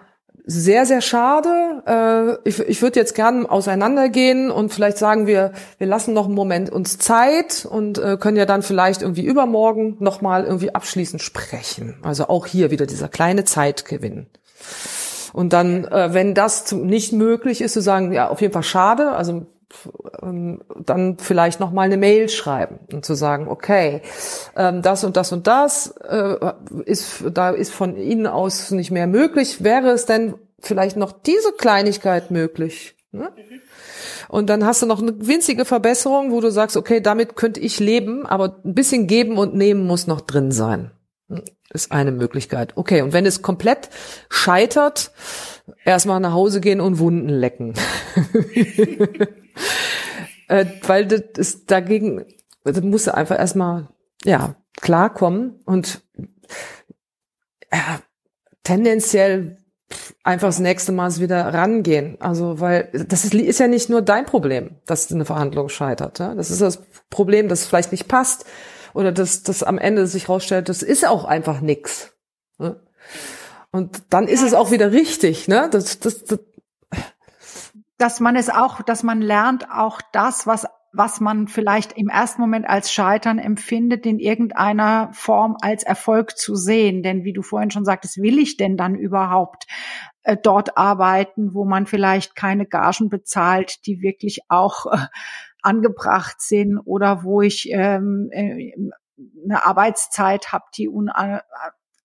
sehr, 0.45 0.87
sehr 0.87 1.01
schade. 1.01 2.39
Äh, 2.45 2.49
ich 2.49 2.59
ich 2.61 2.83
würde 2.83 2.99
jetzt 2.99 3.15
gern 3.15 3.47
auseinandergehen 3.47 4.51
und 4.51 4.73
vielleicht 4.73 4.99
sagen 4.99 5.27
wir, 5.27 5.53
wir 5.79 5.87
lassen 5.87 6.15
noch 6.15 6.27
einen 6.27 6.35
Moment 6.35 6.71
uns 6.71 6.99
Zeit 6.99 7.67
und 7.69 7.99
äh, 7.99 8.17
können 8.19 8.37
ja 8.37 8.47
dann 8.47 8.63
vielleicht 8.63 9.03
irgendwie 9.03 9.25
übermorgen 9.25 9.97
nochmal 10.01 10.45
irgendwie 10.45 10.75
abschließend 10.75 11.23
sprechen. 11.23 11.97
Also 12.03 12.29
auch 12.29 12.47
hier 12.47 12.71
wieder 12.71 12.87
dieser 12.87 13.09
kleine 13.09 13.45
Zeitgewinn. 13.45 14.27
Und 15.33 15.53
dann, 15.53 15.85
äh, 15.85 16.13
wenn 16.13 16.35
das 16.35 16.73
nicht 16.73 17.13
möglich 17.13 17.61
ist, 17.61 17.75
zu 17.75 17.81
sagen, 17.81 18.13
ja, 18.13 18.29
auf 18.29 18.41
jeden 18.41 18.53
Fall 18.53 18.63
schade, 18.63 19.13
also 19.13 19.47
ähm, 20.23 20.63
dann 20.85 21.19
vielleicht 21.19 21.61
noch 21.61 21.73
mal 21.73 21.83
eine 21.83 21.97
Mail 21.97 22.29
schreiben 22.29 22.81
und 22.93 23.05
zu 23.05 23.15
sagen, 23.15 23.49
okay, 23.49 24.03
ähm, 24.57 24.83
das 24.83 25.05
und 25.05 25.17
das 25.17 25.33
und 25.33 25.47
das 25.47 25.95
äh, 26.09 26.37
ist 26.85 27.25
da 27.33 27.51
ist 27.51 27.73
von 27.73 27.97
Ihnen 27.97 28.27
aus 28.27 28.71
nicht 28.71 28.91
mehr 28.91 29.07
möglich. 29.07 29.63
Wäre 29.63 29.91
es 29.91 30.07
denn 30.07 30.35
vielleicht 30.59 30.97
noch 30.97 31.13
diese 31.13 31.53
Kleinigkeit 31.53 32.31
möglich? 32.31 32.97
Ne? 33.13 33.33
Und 34.29 34.49
dann 34.49 34.65
hast 34.65 34.83
du 34.83 34.87
noch 34.87 35.03
eine 35.03 35.27
winzige 35.27 35.65
Verbesserung, 35.65 36.31
wo 36.31 36.41
du 36.41 36.51
sagst, 36.51 36.77
okay, 36.77 37.01
damit 37.01 37.35
könnte 37.35 37.61
ich 37.61 37.81
leben, 37.81 38.27
aber 38.27 38.61
ein 38.65 38.75
bisschen 38.75 39.07
geben 39.09 39.39
und 39.39 39.55
nehmen 39.55 39.87
muss 39.87 40.07
noch 40.07 40.21
drin 40.21 40.53
sein. 40.53 40.93
Ist 41.73 41.93
eine 41.93 42.11
Möglichkeit. 42.11 42.73
Okay, 42.77 43.03
und 43.03 43.13
wenn 43.13 43.27
es 43.27 43.43
komplett 43.43 43.91
scheitert, 44.29 45.13
erstmal 45.85 46.21
nach 46.21 46.33
Hause 46.33 46.61
gehen 46.61 46.81
und 46.81 46.99
Wunden 46.99 47.29
lecken. 47.29 47.75
äh, 50.49 50.67
weil 50.87 51.07
das 51.07 51.23
ist 51.37 51.71
dagegen, 51.71 52.25
das 52.65 52.81
musst 52.83 53.07
du 53.07 53.15
einfach 53.15 53.39
erstmal, 53.39 53.89
ja, 54.25 54.57
klarkommen 54.81 55.61
und 55.65 56.03
ja, 57.73 58.01
tendenziell 58.63 59.59
einfach 60.23 60.49
das 60.49 60.59
nächste 60.59 60.93
Mal 60.93 61.15
wieder 61.17 61.53
rangehen. 61.53 62.17
Also, 62.21 62.61
weil 62.61 62.91
das 62.93 63.25
ist, 63.25 63.35
ist 63.35 63.61
ja 63.61 63.67
nicht 63.67 63.91
nur 63.91 64.03
dein 64.03 64.27
Problem, 64.27 64.77
dass 64.87 65.11
eine 65.13 65.25
Verhandlung 65.25 65.69
scheitert. 65.69 66.19
Ja? 66.19 66.35
Das 66.35 66.51
ist 66.51 66.61
das 66.61 66.83
Problem, 67.09 67.49
dass 67.49 67.63
es 67.63 67.67
vielleicht 67.67 67.93
nicht 67.93 68.09
passt 68.09 68.45
oder 68.95 69.13
dass 69.13 69.43
das 69.43 69.63
am 69.63 69.79
Ende 69.79 70.07
sich 70.07 70.29
rausstellt, 70.29 70.69
das 70.69 70.83
ist 70.83 71.07
auch 71.07 71.25
einfach 71.25 71.61
nix. 71.61 72.13
Ne? 72.59 72.81
Und 73.73 74.03
dann 74.11 74.27
ist 74.27 74.43
es 74.43 74.55
auch 74.55 74.71
wieder 74.71 74.93
richtig, 74.93 75.49
ne? 75.49 75.69
Das, 75.71 76.01
das, 76.01 76.25
das, 76.25 76.41
dass 77.99 78.21
man 78.21 78.37
es 78.37 78.49
auch, 78.49 78.83
dass 78.83 79.03
man 79.03 79.21
lernt, 79.21 79.71
auch 79.71 80.01
das, 80.13 80.47
was 80.47 80.67
was 80.93 81.21
man 81.21 81.47
vielleicht 81.47 81.93
im 81.93 82.09
ersten 82.09 82.41
Moment 82.41 82.69
als 82.69 82.93
Scheitern 82.93 83.39
empfindet, 83.39 84.07
in 84.07 84.19
irgendeiner 84.19 85.11
Form 85.13 85.57
als 85.61 85.85
Erfolg 85.85 86.37
zu 86.37 86.57
sehen. 86.57 87.03
Denn 87.03 87.23
wie 87.23 87.33
du 87.33 87.43
vorhin 87.43 87.71
schon 87.71 87.85
sagtest, 87.85 88.21
will 88.21 88.39
ich 88.39 88.57
denn 88.57 88.77
dann 88.77 88.97
überhaupt 88.97 89.67
äh, 90.25 90.37
dort 90.37 90.77
arbeiten, 90.77 91.55
wo 91.55 91.65
man 91.65 91.87
vielleicht 91.87 92.35
keine 92.35 92.67
Gagen 92.67 93.09
bezahlt, 93.09 93.87
die 93.87 94.03
wirklich 94.03 94.41
auch 94.49 94.87
äh, 94.87 95.07
angebracht 95.63 96.41
sind 96.41 96.79
oder 96.79 97.23
wo 97.23 97.41
ich 97.41 97.71
ähm, 97.71 98.29
äh, 98.33 98.73
eine 99.45 99.65
Arbeitszeit 99.65 100.53
habe, 100.53 100.65
die 100.77 100.89
un 100.89 101.11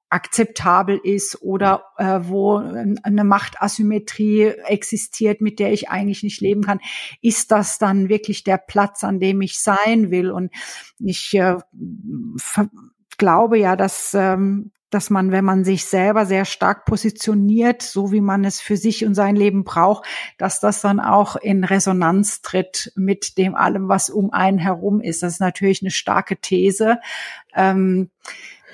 akzeptabel 0.10 1.00
ist 1.04 1.41
oder 1.41 1.86
äh, 1.98 2.20
wo 2.24 2.58
eine 2.58 3.24
Machtasymmetrie 3.24 4.54
existiert, 4.65 5.41
mit 5.41 5.60
der 5.60 5.74
ich 5.74 5.89
eigentlich 5.89 6.24
nicht 6.24 6.41
leben 6.41 6.62
kann, 6.62 6.80
ist 7.22 7.52
das 7.52 7.78
dann 7.80 8.08
wirklich 8.10 8.44
der 8.44 8.58
Platz, 8.58 9.04
an 9.04 9.20
dem 9.20 9.41
ich 9.41 9.60
sein 9.60 10.12
will? 10.12 10.32
Und 10.32 10.52
ich 11.00 11.34
äh, 11.34 11.58
glaube 13.18 13.58
ja, 13.58 13.76
dass 13.76 14.13
ähm, 14.13 14.72
dass 14.96 15.10
man, 15.10 15.32
wenn 15.32 15.44
man 15.44 15.65
sich 15.65 15.84
selber 15.86 16.26
sehr 16.26 16.46
stark 16.46 16.86
positioniert, 16.86 17.82
so 17.82 18.13
wie 18.13 18.22
man 18.22 18.46
es 18.46 18.62
für 18.62 18.78
sich 18.78 19.06
und 19.06 19.13
sein 19.13 19.36
Leben 19.36 19.65
braucht, 19.65 20.06
dass 20.38 20.62
das 20.62 20.80
dann 20.80 21.02
auch 21.02 21.36
in 21.36 21.65
Resonanz 21.65 22.41
tritt 22.41 22.94
mit 22.96 23.38
dem 23.38 23.56
allem, 23.56 23.89
was 23.89 24.10
um 24.10 24.32
einen 24.32 24.58
herum 24.58 25.02
ist. 25.02 25.22
Das 25.22 25.34
ist 25.34 25.39
natürlich 25.41 25.82
eine 25.82 25.91
starke 25.91 26.38
These. 26.38 27.00
Ähm, 27.54 28.10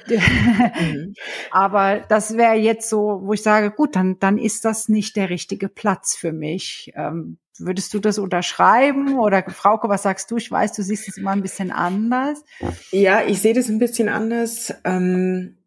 mhm. 0.07 1.13
Aber 1.51 1.99
das 2.07 2.37
wäre 2.37 2.55
jetzt 2.55 2.89
so, 2.89 3.21
wo 3.23 3.33
ich 3.33 3.41
sage, 3.41 3.71
gut, 3.71 3.95
dann, 3.95 4.19
dann 4.19 4.37
ist 4.37 4.65
das 4.65 4.89
nicht 4.89 5.15
der 5.15 5.29
richtige 5.29 5.69
Platz 5.69 6.15
für 6.15 6.31
mich. 6.31 6.91
Ähm, 6.95 7.37
würdest 7.57 7.93
du 7.93 7.99
das 7.99 8.17
unterschreiben? 8.17 9.19
Oder 9.19 9.43
Frauke, 9.49 9.89
was 9.89 10.03
sagst 10.03 10.31
du? 10.31 10.37
Ich 10.37 10.51
weiß, 10.51 10.73
du 10.73 10.83
siehst 10.83 11.07
es 11.07 11.17
immer 11.17 11.31
ein 11.31 11.41
bisschen 11.41 11.71
anders. 11.71 12.43
Ja, 12.91 13.23
ich 13.25 13.41
sehe 13.41 13.53
das 13.53 13.69
ein 13.69 13.79
bisschen 13.79 14.09
anders. 14.09 14.73
Ähm, 14.83 15.57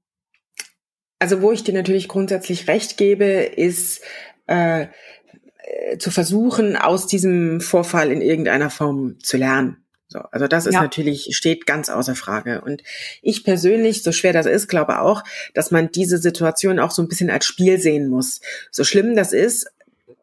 also 1.19 1.41
wo 1.41 1.53
ich 1.53 1.65
dir 1.65 1.75
natürlich 1.75 2.09
grundsätzlich 2.09 2.69
recht 2.69 2.97
gebe, 2.97 3.25
ist 3.25 4.03
äh, 4.47 4.83
äh 4.83 5.99
zu 5.99 6.11
versuchen, 6.11 6.77
aus 6.77 7.07
diesem 7.07 7.61
Vorfall 7.61 8.11
in 8.11 8.21
irgendeiner 8.21 8.71
Form 8.71 9.19
zu 9.21 9.37
lernen. 9.37 9.84
So, 10.09 10.21
also 10.31 10.47
das 10.47 10.67
ist 10.67 10.75
ja. 10.75 10.83
natürlich, 10.83 11.37
steht 11.37 11.67
ganz 11.67 11.89
außer 11.89 12.15
Frage. 12.15 12.61
Und 12.61 12.83
ich 13.23 13.45
persönlich, 13.45 14.03
so 14.03 14.13
schwer 14.13 14.33
das 14.33 14.47
ist, 14.47 14.69
glaube 14.69 15.01
auch, 15.01 15.25
dass 15.55 15.71
man 15.71 15.91
diese 15.91 16.19
Situation 16.19 16.79
auch 16.79 16.91
so 16.91 17.03
ein 17.03 17.09
bisschen 17.09 17.31
als 17.31 17.47
Spiel 17.47 17.79
sehen 17.79 18.09
muss. 18.09 18.41
So 18.71 18.85
schlimm 18.85 19.17
das 19.17 19.33
ist, 19.33 19.67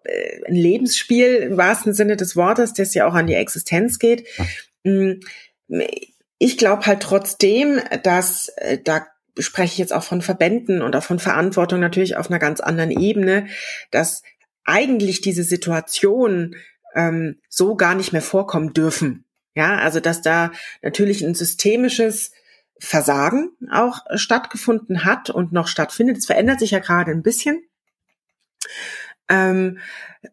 äh, 0.03 0.41
ein 0.47 0.55
Lebensspiel 0.55 1.35
im 1.35 1.57
wahrsten 1.57 1.93
Sinne 1.93 2.15
des 2.15 2.35
Wortes, 2.35 2.73
das 2.73 2.93
ja 2.93 3.07
auch 3.07 3.13
an 3.13 3.27
die 3.27 3.33
Existenz 3.33 3.99
geht. 3.99 4.27
Mm, 4.83 5.13
ich 6.37 6.57
glaube 6.57 6.85
halt 6.85 7.01
trotzdem, 7.01 7.81
dass 8.03 8.49
äh, 8.57 8.79
da 8.83 9.07
spreche 9.37 9.73
ich 9.73 9.77
jetzt 9.77 9.93
auch 9.93 10.03
von 10.03 10.21
Verbänden 10.21 10.81
und 10.81 10.95
auch 10.95 11.03
von 11.03 11.19
Verantwortung 11.19 11.79
natürlich 11.79 12.17
auf 12.17 12.29
einer 12.29 12.39
ganz 12.39 12.59
anderen 12.59 12.91
Ebene, 12.91 13.47
dass 13.89 14.23
eigentlich 14.65 15.21
diese 15.21 15.43
Situation 15.43 16.55
ähm, 16.95 17.39
so 17.49 17.75
gar 17.75 17.95
nicht 17.95 18.11
mehr 18.11 18.21
vorkommen 18.21 18.73
dürfen. 18.73 19.25
Ja, 19.55 19.77
also 19.77 19.99
dass 19.99 20.21
da 20.21 20.51
natürlich 20.81 21.23
ein 21.23 21.35
systemisches 21.35 22.31
Versagen 22.79 23.51
auch 23.71 23.99
stattgefunden 24.15 25.05
hat 25.05 25.29
und 25.29 25.51
noch 25.51 25.67
stattfindet. 25.67 26.17
Es 26.17 26.25
verändert 26.25 26.59
sich 26.59 26.71
ja 26.71 26.79
gerade 26.79 27.11
ein 27.11 27.21
bisschen. 27.21 27.61
Ähm, 29.29 29.79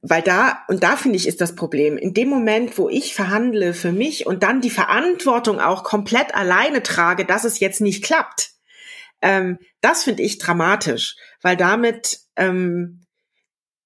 weil 0.03 0.23
da, 0.23 0.65
und 0.69 0.83
da 0.83 0.97
finde 0.97 1.17
ich, 1.17 1.27
ist 1.29 1.41
das 1.41 1.55
Problem, 1.55 1.97
in 1.97 2.15
dem 2.15 2.29
Moment, 2.29 2.79
wo 2.79 2.89
ich 2.89 3.15
verhandle 3.15 3.75
für 3.75 3.93
mich 3.93 4.27
und 4.27 4.43
dann 4.43 4.61
die 4.61 4.71
Verantwortung 4.71 5.61
auch 5.61 5.85
komplett 5.85 6.35
alleine 6.35 6.83
trage, 6.83 7.25
dass 7.25 7.45
es 7.45 7.61
jetzt 7.61 7.81
nicht 7.81 8.03
klappt, 8.03 8.51
ähm, 9.23 9.59
das 9.81 10.05
finde 10.05 10.23
ich 10.23 10.39
dramatisch, 10.39 11.17
weil 11.43 11.57
damit, 11.57 12.21
ähm, 12.37 13.03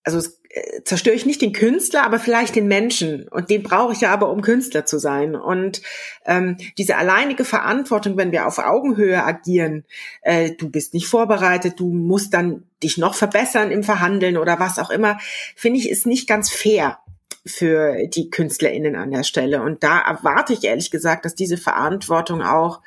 also 0.03 0.18
es 0.18 0.40
äh, 0.41 0.41
zerstöre 0.85 1.15
ich 1.15 1.25
nicht 1.25 1.41
den 1.41 1.53
Künstler, 1.53 2.05
aber 2.05 2.19
vielleicht 2.19 2.57
den 2.57 2.67
Menschen. 2.67 3.27
Und 3.29 3.49
den 3.49 3.62
brauche 3.62 3.93
ich 3.93 4.03
ja 4.03 4.12
aber, 4.12 4.31
um 4.31 4.43
Künstler 4.43 4.85
zu 4.85 4.99
sein. 4.99 5.35
Und 5.35 5.81
ähm, 6.27 6.57
diese 6.77 6.97
alleinige 6.97 7.45
Verantwortung, 7.45 8.17
wenn 8.17 8.33
wir 8.33 8.47
auf 8.47 8.59
Augenhöhe 8.59 9.25
agieren, 9.25 9.85
äh, 10.21 10.53
du 10.53 10.69
bist 10.69 10.93
nicht 10.93 11.07
vorbereitet, 11.07 11.81
du 11.81 11.91
musst 11.91 12.35
dann 12.35 12.65
dich 12.83 12.99
noch 12.99 13.15
verbessern 13.15 13.71
im 13.71 13.83
Verhandeln 13.83 14.37
oder 14.37 14.59
was 14.59 14.79
auch 14.79 14.91
immer, 14.91 15.19
finde 15.57 15.79
ich, 15.79 15.88
ist 15.88 16.07
nicht 16.07 16.29
ganz 16.29 16.51
fair 16.51 16.99
für 17.47 18.07
die 18.07 18.31
KünstlerInnen 18.31 18.95
an 18.95 19.11
der 19.11 19.25
Stelle. 19.25 19.62
Und 19.62 19.83
da 19.83 20.01
erwarte 20.01 20.53
ich 20.53 20.65
ehrlich 20.65 20.91
gesagt, 20.91 21.25
dass 21.25 21.35
diese 21.35 21.57
Verantwortung 21.57 22.43
auch 22.43 22.81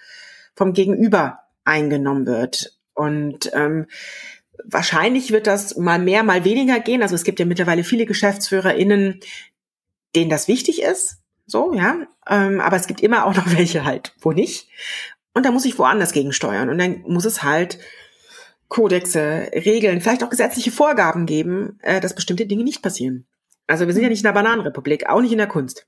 vom 0.56 0.74
Gegenüber 0.74 1.40
eingenommen 1.64 2.26
wird. 2.26 2.78
Und 2.94 3.52
ähm, 3.54 3.88
wahrscheinlich 4.68 5.32
wird 5.32 5.48
das 5.48 5.78
mal 5.78 6.00
mehr, 6.00 6.24
mal 6.24 6.44
weniger 6.44 6.80
gehen. 6.80 7.02
Also 7.02 7.16
es 7.16 7.24
gibt 7.24 7.40
ja 7.40 7.46
mittlerweile 7.46 7.84
viele 7.84 8.06
GeschäftsführerInnen, 8.06 9.20
denen 10.16 10.30
das 10.30 10.48
wichtig 10.48 10.82
ist. 10.82 11.18
So, 11.46 11.74
ja. 11.74 12.08
Ähm, 12.28 12.60
aber 12.62 12.78
es 12.78 12.88
gibt 12.88 13.02
immer 13.02 13.26
auch 13.26 13.36
noch 13.36 13.46
welche 13.58 13.86
halt, 13.86 14.14
wo 14.22 14.32
nicht. 14.32 14.70
Und 15.34 15.46
da 15.46 15.52
muss 15.52 15.66
ich 15.66 15.78
woanders 15.78 16.14
gegensteuern. 16.14 16.70
Und 16.70 16.78
dann 16.78 17.02
muss 17.08 17.26
es 17.26 17.44
halt 17.44 17.80
Kodexe, 18.68 19.52
Regeln, 19.54 20.02
vielleicht 20.02 20.24
auch 20.24 20.30
gesetzliche 20.30 20.72
Vorgaben 20.72 21.26
geben, 21.26 21.80
äh, 21.82 22.02
dass 22.02 22.16
bestimmte 22.16 22.46
Dinge 22.46 22.64
nicht 22.64 22.82
passieren. 22.82 23.26
Also 23.68 23.86
wir 23.88 23.94
sind 23.94 24.04
ja 24.04 24.10
nicht 24.10 24.20
in 24.20 24.28
der 24.28 24.34
Bananenrepublik, 24.34 25.08
auch 25.08 25.22
nicht 25.22 25.32
in 25.32 25.38
der 25.38 25.48
Kunst. 25.48 25.88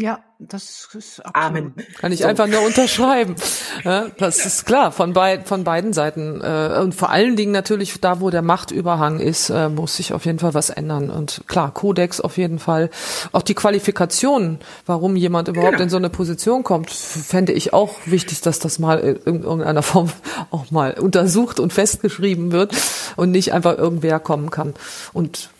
Ja, 0.00 0.20
das 0.38 0.88
ist 0.94 1.26
absolut. 1.26 1.34
Amen. 1.34 1.74
Kann 1.98 2.12
ich 2.12 2.20
so. 2.20 2.26
einfach 2.26 2.46
nur 2.46 2.62
unterschreiben. 2.62 3.34
Ja, 3.84 4.08
das 4.18 4.44
ist 4.44 4.66
klar 4.66 4.90
von, 4.90 5.12
beid, 5.12 5.46
von 5.46 5.62
beiden 5.62 5.92
Seiten 5.92 6.40
äh, 6.40 6.80
und 6.82 6.96
vor 6.96 7.10
allen 7.10 7.36
Dingen 7.36 7.52
natürlich 7.52 8.00
da, 8.00 8.20
wo 8.20 8.28
der 8.28 8.42
Machtüberhang 8.42 9.20
ist, 9.20 9.50
äh, 9.50 9.68
muss 9.68 9.96
sich 9.96 10.12
auf 10.12 10.24
jeden 10.24 10.40
Fall 10.40 10.52
was 10.52 10.70
ändern. 10.70 11.10
Und 11.10 11.42
klar, 11.46 11.72
Kodex 11.72 12.20
auf 12.20 12.36
jeden 12.38 12.58
Fall. 12.58 12.90
Auch 13.30 13.42
die 13.42 13.54
Qualifikation, 13.54 14.58
warum 14.84 15.14
jemand 15.14 15.46
überhaupt 15.46 15.72
genau. 15.72 15.84
in 15.84 15.90
so 15.90 15.96
eine 15.96 16.10
Position 16.10 16.64
kommt, 16.64 16.90
fände 16.90 17.52
ich 17.52 17.72
auch 17.72 17.94
wichtig, 18.04 18.40
dass 18.40 18.58
das 18.58 18.80
mal 18.80 18.98
in 18.98 19.44
irgendeiner 19.44 19.82
Form 19.82 20.10
auch 20.50 20.70
mal 20.72 20.98
untersucht 20.98 21.60
und 21.60 21.72
festgeschrieben 21.72 22.50
wird 22.50 22.76
und 23.14 23.30
nicht 23.30 23.52
einfach 23.52 23.78
irgendwer 23.78 24.18
kommen 24.18 24.50
kann. 24.50 24.74
Und 25.12 25.50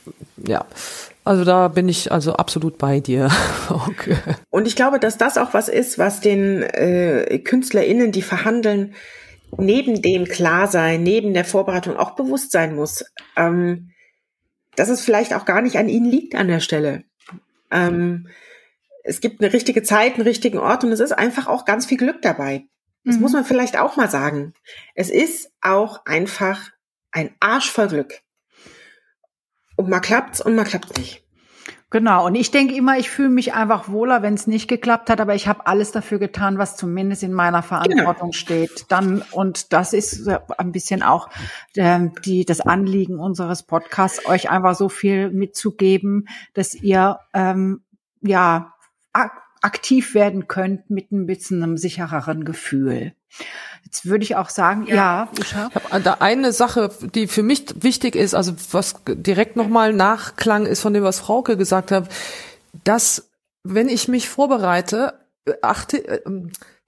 ja, 0.44 0.64
also 1.28 1.44
da 1.44 1.68
bin 1.68 1.88
ich 1.88 2.10
also 2.10 2.32
absolut 2.32 2.78
bei 2.78 3.00
dir. 3.00 3.30
okay. 3.68 4.16
Und 4.50 4.66
ich 4.66 4.76
glaube, 4.76 4.98
dass 4.98 5.18
das 5.18 5.36
auch 5.36 5.54
was 5.54 5.68
ist, 5.68 5.98
was 5.98 6.20
den 6.20 6.62
äh, 6.62 7.38
KünstlerInnen, 7.38 8.12
die 8.12 8.22
verhandeln, 8.22 8.94
neben 9.56 10.02
dem 10.02 10.24
Klarsein, 10.24 11.02
neben 11.02 11.34
der 11.34 11.44
Vorbereitung 11.44 11.96
auch 11.96 12.12
bewusst 12.12 12.50
sein 12.50 12.74
muss. 12.74 13.04
Ähm, 13.36 13.90
dass 14.74 14.88
es 14.88 15.00
vielleicht 15.00 15.34
auch 15.34 15.44
gar 15.44 15.60
nicht 15.60 15.76
an 15.76 15.88
ihnen 15.88 16.06
liegt 16.06 16.34
an 16.34 16.48
der 16.48 16.60
Stelle. 16.60 17.04
Ähm, 17.70 18.28
es 19.02 19.20
gibt 19.20 19.42
eine 19.42 19.52
richtige 19.52 19.82
Zeit, 19.82 20.14
einen 20.14 20.22
richtigen 20.22 20.58
Ort 20.58 20.84
und 20.84 20.92
es 20.92 21.00
ist 21.00 21.12
einfach 21.12 21.46
auch 21.46 21.64
ganz 21.64 21.84
viel 21.84 21.98
Glück 21.98 22.22
dabei. 22.22 22.64
Das 23.04 23.16
mhm. 23.16 23.22
muss 23.22 23.32
man 23.32 23.44
vielleicht 23.44 23.78
auch 23.78 23.96
mal 23.96 24.08
sagen. 24.08 24.54
Es 24.94 25.10
ist 25.10 25.50
auch 25.60 26.06
einfach 26.06 26.70
ein 27.10 27.34
Arsch 27.40 27.70
voll 27.70 27.88
Glück. 27.88 28.20
Und 29.78 29.88
mal 29.88 30.00
klappt's 30.00 30.40
und 30.40 30.56
mal 30.56 30.64
klappt's 30.64 30.98
nicht. 30.98 31.22
Genau, 31.90 32.26
und 32.26 32.34
ich 32.34 32.50
denke 32.50 32.74
immer, 32.74 32.98
ich 32.98 33.08
fühle 33.08 33.28
mich 33.28 33.54
einfach 33.54 33.88
wohler, 33.88 34.22
wenn 34.22 34.34
es 34.34 34.48
nicht 34.48 34.66
geklappt 34.66 35.08
hat, 35.08 35.20
aber 35.20 35.36
ich 35.36 35.46
habe 35.46 35.68
alles 35.68 35.92
dafür 35.92 36.18
getan, 36.18 36.58
was 36.58 36.76
zumindest 36.76 37.22
in 37.22 37.32
meiner 37.32 37.62
Verantwortung 37.62 38.30
genau. 38.30 38.32
steht. 38.32 38.86
Dann 38.88 39.22
und 39.30 39.72
das 39.72 39.92
ist 39.92 40.28
ein 40.58 40.72
bisschen 40.72 41.04
auch 41.04 41.30
äh, 41.76 42.08
die 42.24 42.44
das 42.44 42.60
Anliegen 42.60 43.20
unseres 43.20 43.62
Podcasts, 43.62 44.26
euch 44.26 44.50
einfach 44.50 44.74
so 44.74 44.88
viel 44.88 45.30
mitzugeben, 45.30 46.28
dass 46.54 46.74
ihr 46.74 47.20
ähm, 47.32 47.82
ja 48.20 48.74
aktiv 49.62 50.14
werden 50.14 50.48
könnt 50.48 50.90
mit 50.90 51.12
ein 51.12 51.26
bisschen 51.26 51.62
einem 51.62 51.76
sichereren 51.76 52.44
Gefühl. 52.44 53.12
Jetzt 53.84 54.06
würde 54.06 54.24
ich 54.24 54.36
auch 54.36 54.50
sagen, 54.50 54.86
ja, 54.86 54.94
ja 54.94 55.28
Usha. 55.38 55.70
Ich 55.74 55.90
habe 55.90 56.02
da 56.02 56.14
eine 56.20 56.52
Sache, 56.52 56.90
die 57.14 57.26
für 57.26 57.42
mich 57.42 57.82
wichtig 57.82 58.16
ist, 58.16 58.34
also 58.34 58.52
was 58.72 58.96
direkt 59.06 59.56
nochmal 59.56 59.92
Nachklang 59.92 60.66
ist 60.66 60.80
von 60.80 60.94
dem, 60.94 61.02
was 61.02 61.20
Frauke 61.20 61.56
gesagt 61.56 61.90
hat, 61.90 62.08
dass 62.84 63.30
wenn 63.64 63.88
ich 63.88 64.08
mich 64.08 64.28
vorbereite, 64.28 65.14
achte, 65.62 66.06
äh, 66.08 66.20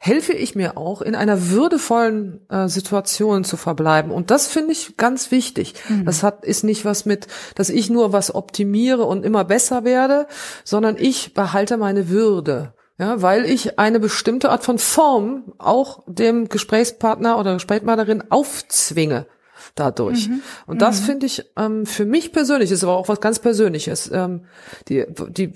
helfe 0.02 0.32
ich 0.32 0.54
mir 0.54 0.78
auch, 0.78 1.02
in 1.02 1.14
einer 1.14 1.50
würdevollen 1.50 2.40
äh, 2.48 2.68
Situation 2.68 3.44
zu 3.44 3.58
verbleiben. 3.58 4.10
Und 4.10 4.30
das 4.30 4.46
finde 4.46 4.72
ich 4.72 4.96
ganz 4.96 5.30
wichtig. 5.30 5.74
Mhm. 5.90 6.06
Das 6.06 6.22
hat, 6.22 6.42
ist 6.42 6.64
nicht 6.64 6.86
was 6.86 7.04
mit, 7.04 7.26
dass 7.54 7.68
ich 7.68 7.90
nur 7.90 8.14
was 8.14 8.34
optimiere 8.34 9.04
und 9.04 9.26
immer 9.26 9.44
besser 9.44 9.84
werde, 9.84 10.26
sondern 10.64 10.96
ich 10.98 11.34
behalte 11.34 11.76
meine 11.76 12.08
Würde. 12.08 12.72
Ja, 12.96 13.20
weil 13.20 13.44
ich 13.44 13.78
eine 13.78 14.00
bestimmte 14.00 14.50
Art 14.50 14.64
von 14.64 14.78
Form 14.78 15.52
auch 15.58 16.02
dem 16.06 16.48
Gesprächspartner 16.48 17.38
oder 17.38 17.54
Gesprächspartnerin 17.54 18.24
aufzwinge 18.30 19.26
dadurch. 19.80 20.28
Mhm. 20.28 20.42
Und 20.66 20.82
das 20.82 21.00
mhm. 21.00 21.04
finde 21.06 21.26
ich 21.26 21.44
ähm, 21.56 21.86
für 21.86 22.04
mich 22.04 22.32
persönlich 22.32 22.70
ist 22.70 22.84
aber 22.84 22.96
auch 22.96 23.08
was 23.08 23.20
ganz 23.20 23.38
Persönliches. 23.38 24.10
Ähm, 24.12 24.42
die, 24.88 25.04
die 25.28 25.52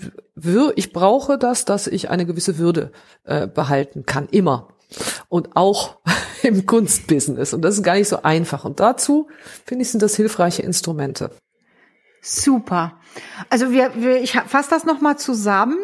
ich 0.75 0.91
brauche 0.91 1.37
das, 1.37 1.65
dass 1.65 1.87
ich 1.87 2.09
eine 2.09 2.25
gewisse 2.25 2.57
Würde 2.57 2.91
äh, 3.23 3.47
behalten 3.47 4.05
kann, 4.05 4.27
immer. 4.29 4.67
Und 5.29 5.55
auch 5.55 5.99
im 6.43 6.65
Kunstbusiness. 6.65 7.53
Und 7.53 7.61
das 7.61 7.75
ist 7.75 7.83
gar 7.83 7.95
nicht 7.95 8.09
so 8.09 8.23
einfach. 8.23 8.65
Und 8.65 8.79
dazu 8.79 9.27
finde 9.65 9.83
ich 9.83 9.91
sind 9.91 10.01
das 10.01 10.15
hilfreiche 10.15 10.61
Instrumente. 10.61 11.31
Super. 12.21 12.99
Also 13.49 13.71
wir, 13.71 13.91
wir 13.95 14.21
ich 14.21 14.33
fasse 14.33 14.69
das 14.71 14.83
nochmal 14.83 15.17
zusammen. 15.17 15.77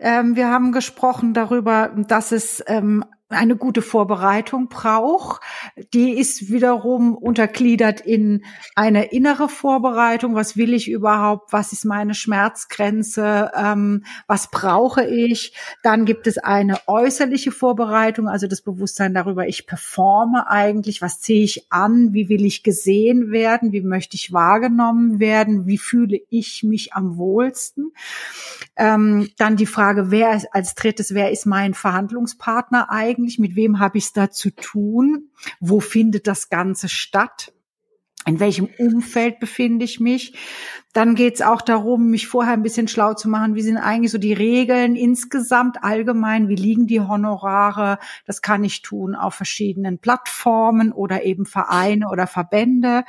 Ähm, 0.00 0.34
wir 0.34 0.50
haben 0.50 0.72
gesprochen 0.72 1.34
darüber, 1.34 1.92
dass 2.08 2.32
es 2.32 2.62
ähm, 2.66 3.04
eine 3.34 3.56
gute 3.56 3.82
Vorbereitung 3.82 4.68
braucht. 4.68 5.42
Die 5.92 6.12
ist 6.12 6.50
wiederum 6.50 7.14
untergliedert 7.16 8.00
in 8.00 8.44
eine 8.74 9.12
innere 9.12 9.48
Vorbereitung. 9.48 10.34
Was 10.34 10.56
will 10.56 10.74
ich 10.74 10.90
überhaupt? 10.90 11.52
Was 11.52 11.72
ist 11.72 11.84
meine 11.84 12.14
Schmerzgrenze? 12.14 13.50
Ähm, 13.54 14.04
was 14.26 14.50
brauche 14.50 15.04
ich? 15.04 15.54
Dann 15.82 16.04
gibt 16.04 16.26
es 16.26 16.38
eine 16.38 16.78
äußerliche 16.86 17.52
Vorbereitung, 17.52 18.28
also 18.28 18.46
das 18.46 18.62
Bewusstsein 18.62 19.14
darüber, 19.14 19.46
ich 19.46 19.66
performe 19.66 20.48
eigentlich. 20.48 21.02
Was 21.02 21.20
ziehe 21.20 21.44
ich 21.44 21.70
an? 21.70 22.12
Wie 22.12 22.28
will 22.28 22.44
ich 22.44 22.62
gesehen 22.62 23.30
werden? 23.30 23.72
Wie 23.72 23.80
möchte 23.80 24.16
ich 24.16 24.32
wahrgenommen 24.32 25.20
werden? 25.20 25.66
Wie 25.66 25.78
fühle 25.78 26.20
ich 26.30 26.62
mich 26.62 26.94
am 26.94 27.16
wohlsten? 27.16 27.92
Ähm, 28.76 29.30
dann 29.38 29.56
die 29.56 29.66
Frage, 29.66 30.10
wer 30.10 30.34
ist, 30.34 30.48
als 30.52 30.74
drittes, 30.74 31.14
wer 31.14 31.30
ist 31.30 31.46
mein 31.46 31.74
Verhandlungspartner 31.74 32.90
eigentlich? 32.90 33.23
Mit 33.38 33.56
wem 33.56 33.78
habe 33.78 33.98
ich 33.98 34.04
es 34.04 34.12
da 34.12 34.30
zu 34.30 34.50
tun? 34.50 35.30
Wo 35.60 35.80
findet 35.80 36.26
das 36.26 36.48
Ganze 36.48 36.88
statt? 36.88 37.52
In 38.26 38.40
welchem 38.40 38.70
Umfeld 38.78 39.38
befinde 39.38 39.84
ich 39.84 40.00
mich? 40.00 40.34
Dann 40.94 41.14
geht 41.14 41.34
es 41.34 41.42
auch 41.42 41.60
darum, 41.60 42.08
mich 42.08 42.26
vorher 42.26 42.54
ein 42.54 42.62
bisschen 42.62 42.88
schlau 42.88 43.12
zu 43.12 43.28
machen. 43.28 43.54
Wie 43.54 43.62
sind 43.62 43.76
eigentlich 43.76 44.12
so 44.12 44.18
die 44.18 44.32
Regeln 44.32 44.96
insgesamt 44.96 45.84
allgemein? 45.84 46.48
Wie 46.48 46.54
liegen 46.54 46.86
die 46.86 47.00
Honorare? 47.00 47.98
Das 48.24 48.40
kann 48.40 48.64
ich 48.64 48.80
tun 48.80 49.14
auf 49.14 49.34
verschiedenen 49.34 49.98
Plattformen 49.98 50.90
oder 50.92 51.24
eben 51.24 51.44
Vereine 51.44 52.08
oder 52.08 52.26
Verbände. 52.26 53.04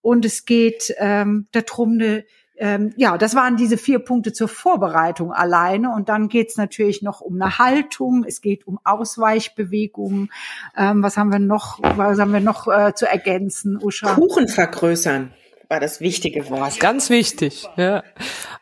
Und 0.00 0.24
es 0.24 0.46
geht 0.46 0.92
ähm, 0.98 1.46
darum, 1.52 1.92
eine 1.92 2.24
ähm, 2.58 2.92
ja, 2.96 3.18
das 3.18 3.34
waren 3.34 3.56
diese 3.56 3.76
vier 3.76 3.98
Punkte 3.98 4.32
zur 4.32 4.48
Vorbereitung 4.48 5.32
alleine. 5.32 5.92
Und 5.94 6.08
dann 6.08 6.28
geht's 6.28 6.56
natürlich 6.56 7.02
noch 7.02 7.20
um 7.20 7.40
eine 7.40 7.58
Haltung, 7.58 8.24
es 8.26 8.40
geht 8.40 8.66
um 8.66 8.78
Ausweichbewegungen. 8.84 10.30
Ähm, 10.76 11.02
was 11.02 11.16
haben 11.16 11.32
wir 11.32 11.38
noch, 11.38 11.78
was 11.82 12.18
haben 12.18 12.32
wir 12.32 12.40
noch 12.40 12.66
äh, 12.68 12.94
zu 12.94 13.06
ergänzen, 13.06 13.78
Usha? 13.82 14.14
Kuchen 14.14 14.48
vergrößern 14.48 15.32
war 15.68 15.80
das 15.80 16.00
wichtige 16.00 16.48
Wort. 16.50 16.78
Ganz 16.80 17.10
wichtig. 17.10 17.68
Ja. 17.76 18.02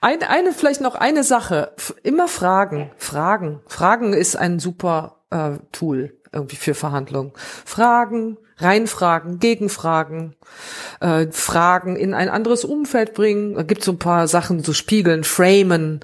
Eine, 0.00 0.28
eine 0.30 0.52
vielleicht 0.52 0.80
noch 0.80 0.94
eine 0.94 1.22
Sache. 1.22 1.72
Immer 2.02 2.28
fragen, 2.28 2.90
fragen. 2.96 3.60
Fragen 3.66 4.12
ist 4.14 4.36
ein 4.36 4.58
super 4.58 5.20
äh, 5.30 5.58
Tool 5.72 6.16
irgendwie 6.32 6.56
für 6.56 6.74
Verhandlungen. 6.74 7.32
Fragen, 7.36 8.38
reinfragen, 8.58 9.38
gegenfragen, 9.38 10.36
äh, 11.00 11.26
Fragen 11.30 11.96
in 11.96 12.14
ein 12.14 12.28
anderes 12.28 12.64
Umfeld 12.64 13.14
bringen. 13.14 13.54
Da 13.54 13.62
gibt 13.62 13.82
so 13.82 13.92
ein 13.92 13.98
paar 13.98 14.28
Sachen, 14.28 14.62
so 14.62 14.72
spiegeln, 14.72 15.24
framen. 15.24 16.00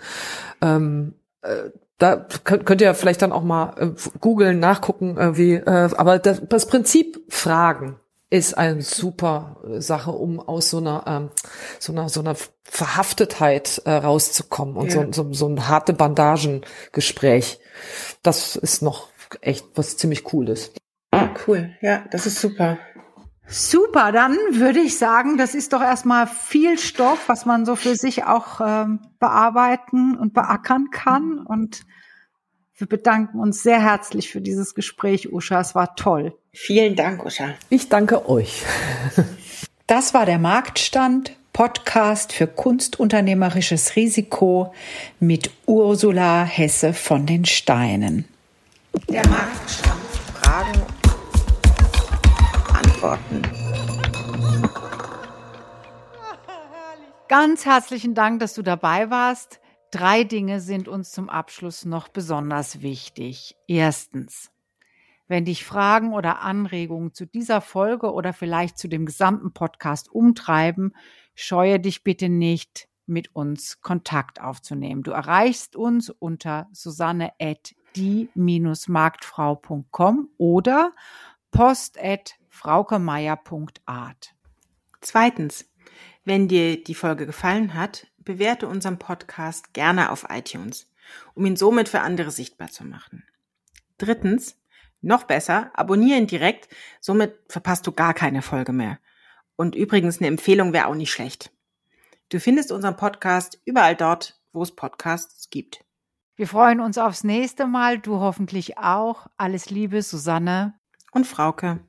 Ähm, 0.60 1.14
äh, 1.42 1.70
da 1.98 2.16
könnt, 2.44 2.66
könnt 2.66 2.80
ihr 2.80 2.94
vielleicht 2.94 3.22
dann 3.22 3.32
auch 3.32 3.42
mal 3.42 3.74
äh, 3.78 3.88
googeln, 4.20 4.58
nachgucken, 4.58 5.18
äh, 5.18 5.36
wie. 5.36 5.54
Äh, 5.54 5.90
aber 5.96 6.18
das, 6.18 6.42
das 6.48 6.66
Prinzip 6.66 7.20
Fragen 7.28 7.96
ist 8.30 8.56
eine 8.56 8.80
super 8.80 9.56
Sache, 9.78 10.12
um 10.12 10.40
aus 10.40 10.70
so 10.70 10.78
einer 10.78 11.04
ähm, 11.06 11.30
so 11.80 11.92
einer 11.92 12.08
so 12.08 12.20
einer 12.20 12.36
Verhaftetheit 12.62 13.82
äh, 13.84 13.90
rauszukommen 13.90 14.76
und 14.76 14.94
ja. 14.94 15.04
so, 15.12 15.24
so, 15.24 15.32
so 15.32 15.48
ein 15.48 15.68
harte 15.68 15.92
Bandagengespräch. 15.92 17.58
Das 18.22 18.54
ist 18.54 18.82
noch 18.82 19.08
echt 19.40 19.66
was 19.74 19.96
ziemlich 19.96 20.24
Cooles. 20.24 20.72
Ah, 21.10 21.28
cool. 21.46 21.74
Ja, 21.80 22.04
das 22.10 22.26
ist 22.26 22.40
super. 22.40 22.78
Super, 23.52 24.12
dann 24.12 24.36
würde 24.52 24.78
ich 24.78 24.96
sagen, 24.96 25.36
das 25.36 25.56
ist 25.56 25.72
doch 25.72 25.82
erstmal 25.82 26.28
viel 26.28 26.78
Stoff, 26.78 27.28
was 27.28 27.46
man 27.46 27.66
so 27.66 27.74
für 27.74 27.96
sich 27.96 28.24
auch 28.24 28.60
ähm, 28.60 29.00
bearbeiten 29.18 30.16
und 30.16 30.34
beackern 30.34 30.90
kann. 30.92 31.40
Und 31.40 31.80
wir 32.76 32.86
bedanken 32.86 33.40
uns 33.40 33.64
sehr 33.64 33.82
herzlich 33.82 34.30
für 34.30 34.40
dieses 34.40 34.76
Gespräch, 34.76 35.32
Usha. 35.32 35.60
Es 35.60 35.74
war 35.74 35.96
toll. 35.96 36.32
Vielen 36.52 36.94
Dank, 36.94 37.24
Usha. 37.24 37.54
Ich 37.70 37.88
danke 37.88 38.28
euch. 38.28 38.62
das 39.88 40.14
war 40.14 40.26
der 40.26 40.38
Marktstand. 40.38 41.36
Podcast 41.52 42.32
für 42.32 42.46
kunstunternehmerisches 42.46 43.96
Risiko 43.96 44.72
mit 45.18 45.50
Ursula 45.66 46.44
Hesse 46.44 46.94
von 46.94 47.26
den 47.26 47.44
Steinen. 47.44 48.26
Der 49.08 49.26
Marktstand. 49.28 50.00
Fragen, 50.42 50.82
Antworten. 53.00 53.42
Ganz 57.28 57.64
herzlichen 57.64 58.14
Dank, 58.14 58.40
dass 58.40 58.52
du 58.54 58.62
dabei 58.62 59.10
warst. 59.10 59.60
Drei 59.90 60.24
Dinge 60.24 60.60
sind 60.60 60.88
uns 60.88 61.12
zum 61.12 61.30
Abschluss 61.30 61.84
noch 61.84 62.08
besonders 62.08 62.82
wichtig. 62.82 63.56
Erstens, 63.66 64.52
wenn 65.28 65.46
dich 65.46 65.64
Fragen 65.64 66.12
oder 66.12 66.42
Anregungen 66.42 67.14
zu 67.14 67.26
dieser 67.26 67.60
Folge 67.60 68.12
oder 68.12 68.32
vielleicht 68.32 68.78
zu 68.78 68.88
dem 68.88 69.06
gesamten 69.06 69.52
Podcast 69.52 70.10
umtreiben, 70.10 70.94
scheue 71.34 71.78
dich 71.80 72.04
bitte 72.04 72.28
nicht, 72.28 72.88
mit 73.06 73.34
uns 73.34 73.80
Kontakt 73.80 74.40
aufzunehmen. 74.40 75.02
Du 75.02 75.10
erreichst 75.10 75.74
uns 75.74 76.10
unter 76.10 76.68
susanne 76.72 77.32
die-marktfrau.com 77.96 80.28
oder 80.38 80.92
post 81.50 82.00
at 82.00 82.39
fraukemeier.art. 82.50 84.34
Zweitens, 85.00 85.64
wenn 86.24 86.48
dir 86.48 86.84
die 86.84 86.94
Folge 86.94 87.24
gefallen 87.24 87.72
hat, 87.74 88.06
bewerte 88.18 88.68
unseren 88.68 88.98
Podcast 88.98 89.72
gerne 89.72 90.10
auf 90.10 90.26
iTunes, 90.28 90.92
um 91.34 91.46
ihn 91.46 91.56
somit 91.56 91.88
für 91.88 92.00
andere 92.00 92.30
sichtbar 92.30 92.68
zu 92.68 92.84
machen. 92.84 93.24
Drittens, 93.96 94.58
noch 95.00 95.24
besser, 95.24 95.70
abonniere 95.72 96.18
ihn 96.18 96.26
direkt, 96.26 96.68
somit 97.00 97.38
verpasst 97.48 97.86
du 97.86 97.92
gar 97.92 98.12
keine 98.12 98.42
Folge 98.42 98.72
mehr. 98.72 98.98
Und 99.56 99.74
übrigens, 99.74 100.18
eine 100.18 100.28
Empfehlung 100.28 100.72
wäre 100.72 100.86
auch 100.86 100.94
nicht 100.94 101.10
schlecht. 101.10 101.50
Du 102.28 102.38
findest 102.38 102.70
unseren 102.70 102.96
Podcast 102.96 103.60
überall 103.64 103.96
dort, 103.96 104.40
wo 104.52 104.62
es 104.62 104.74
Podcasts 104.74 105.50
gibt. 105.50 105.84
Wir 106.36 106.46
freuen 106.46 106.80
uns 106.80 106.96
aufs 106.96 107.24
nächste 107.24 107.66
Mal, 107.66 107.98
du 107.98 108.20
hoffentlich 108.20 108.78
auch. 108.78 109.26
Alles 109.36 109.70
Liebe, 109.70 110.02
Susanne 110.02 110.74
und 111.12 111.26
Frauke. 111.26 111.80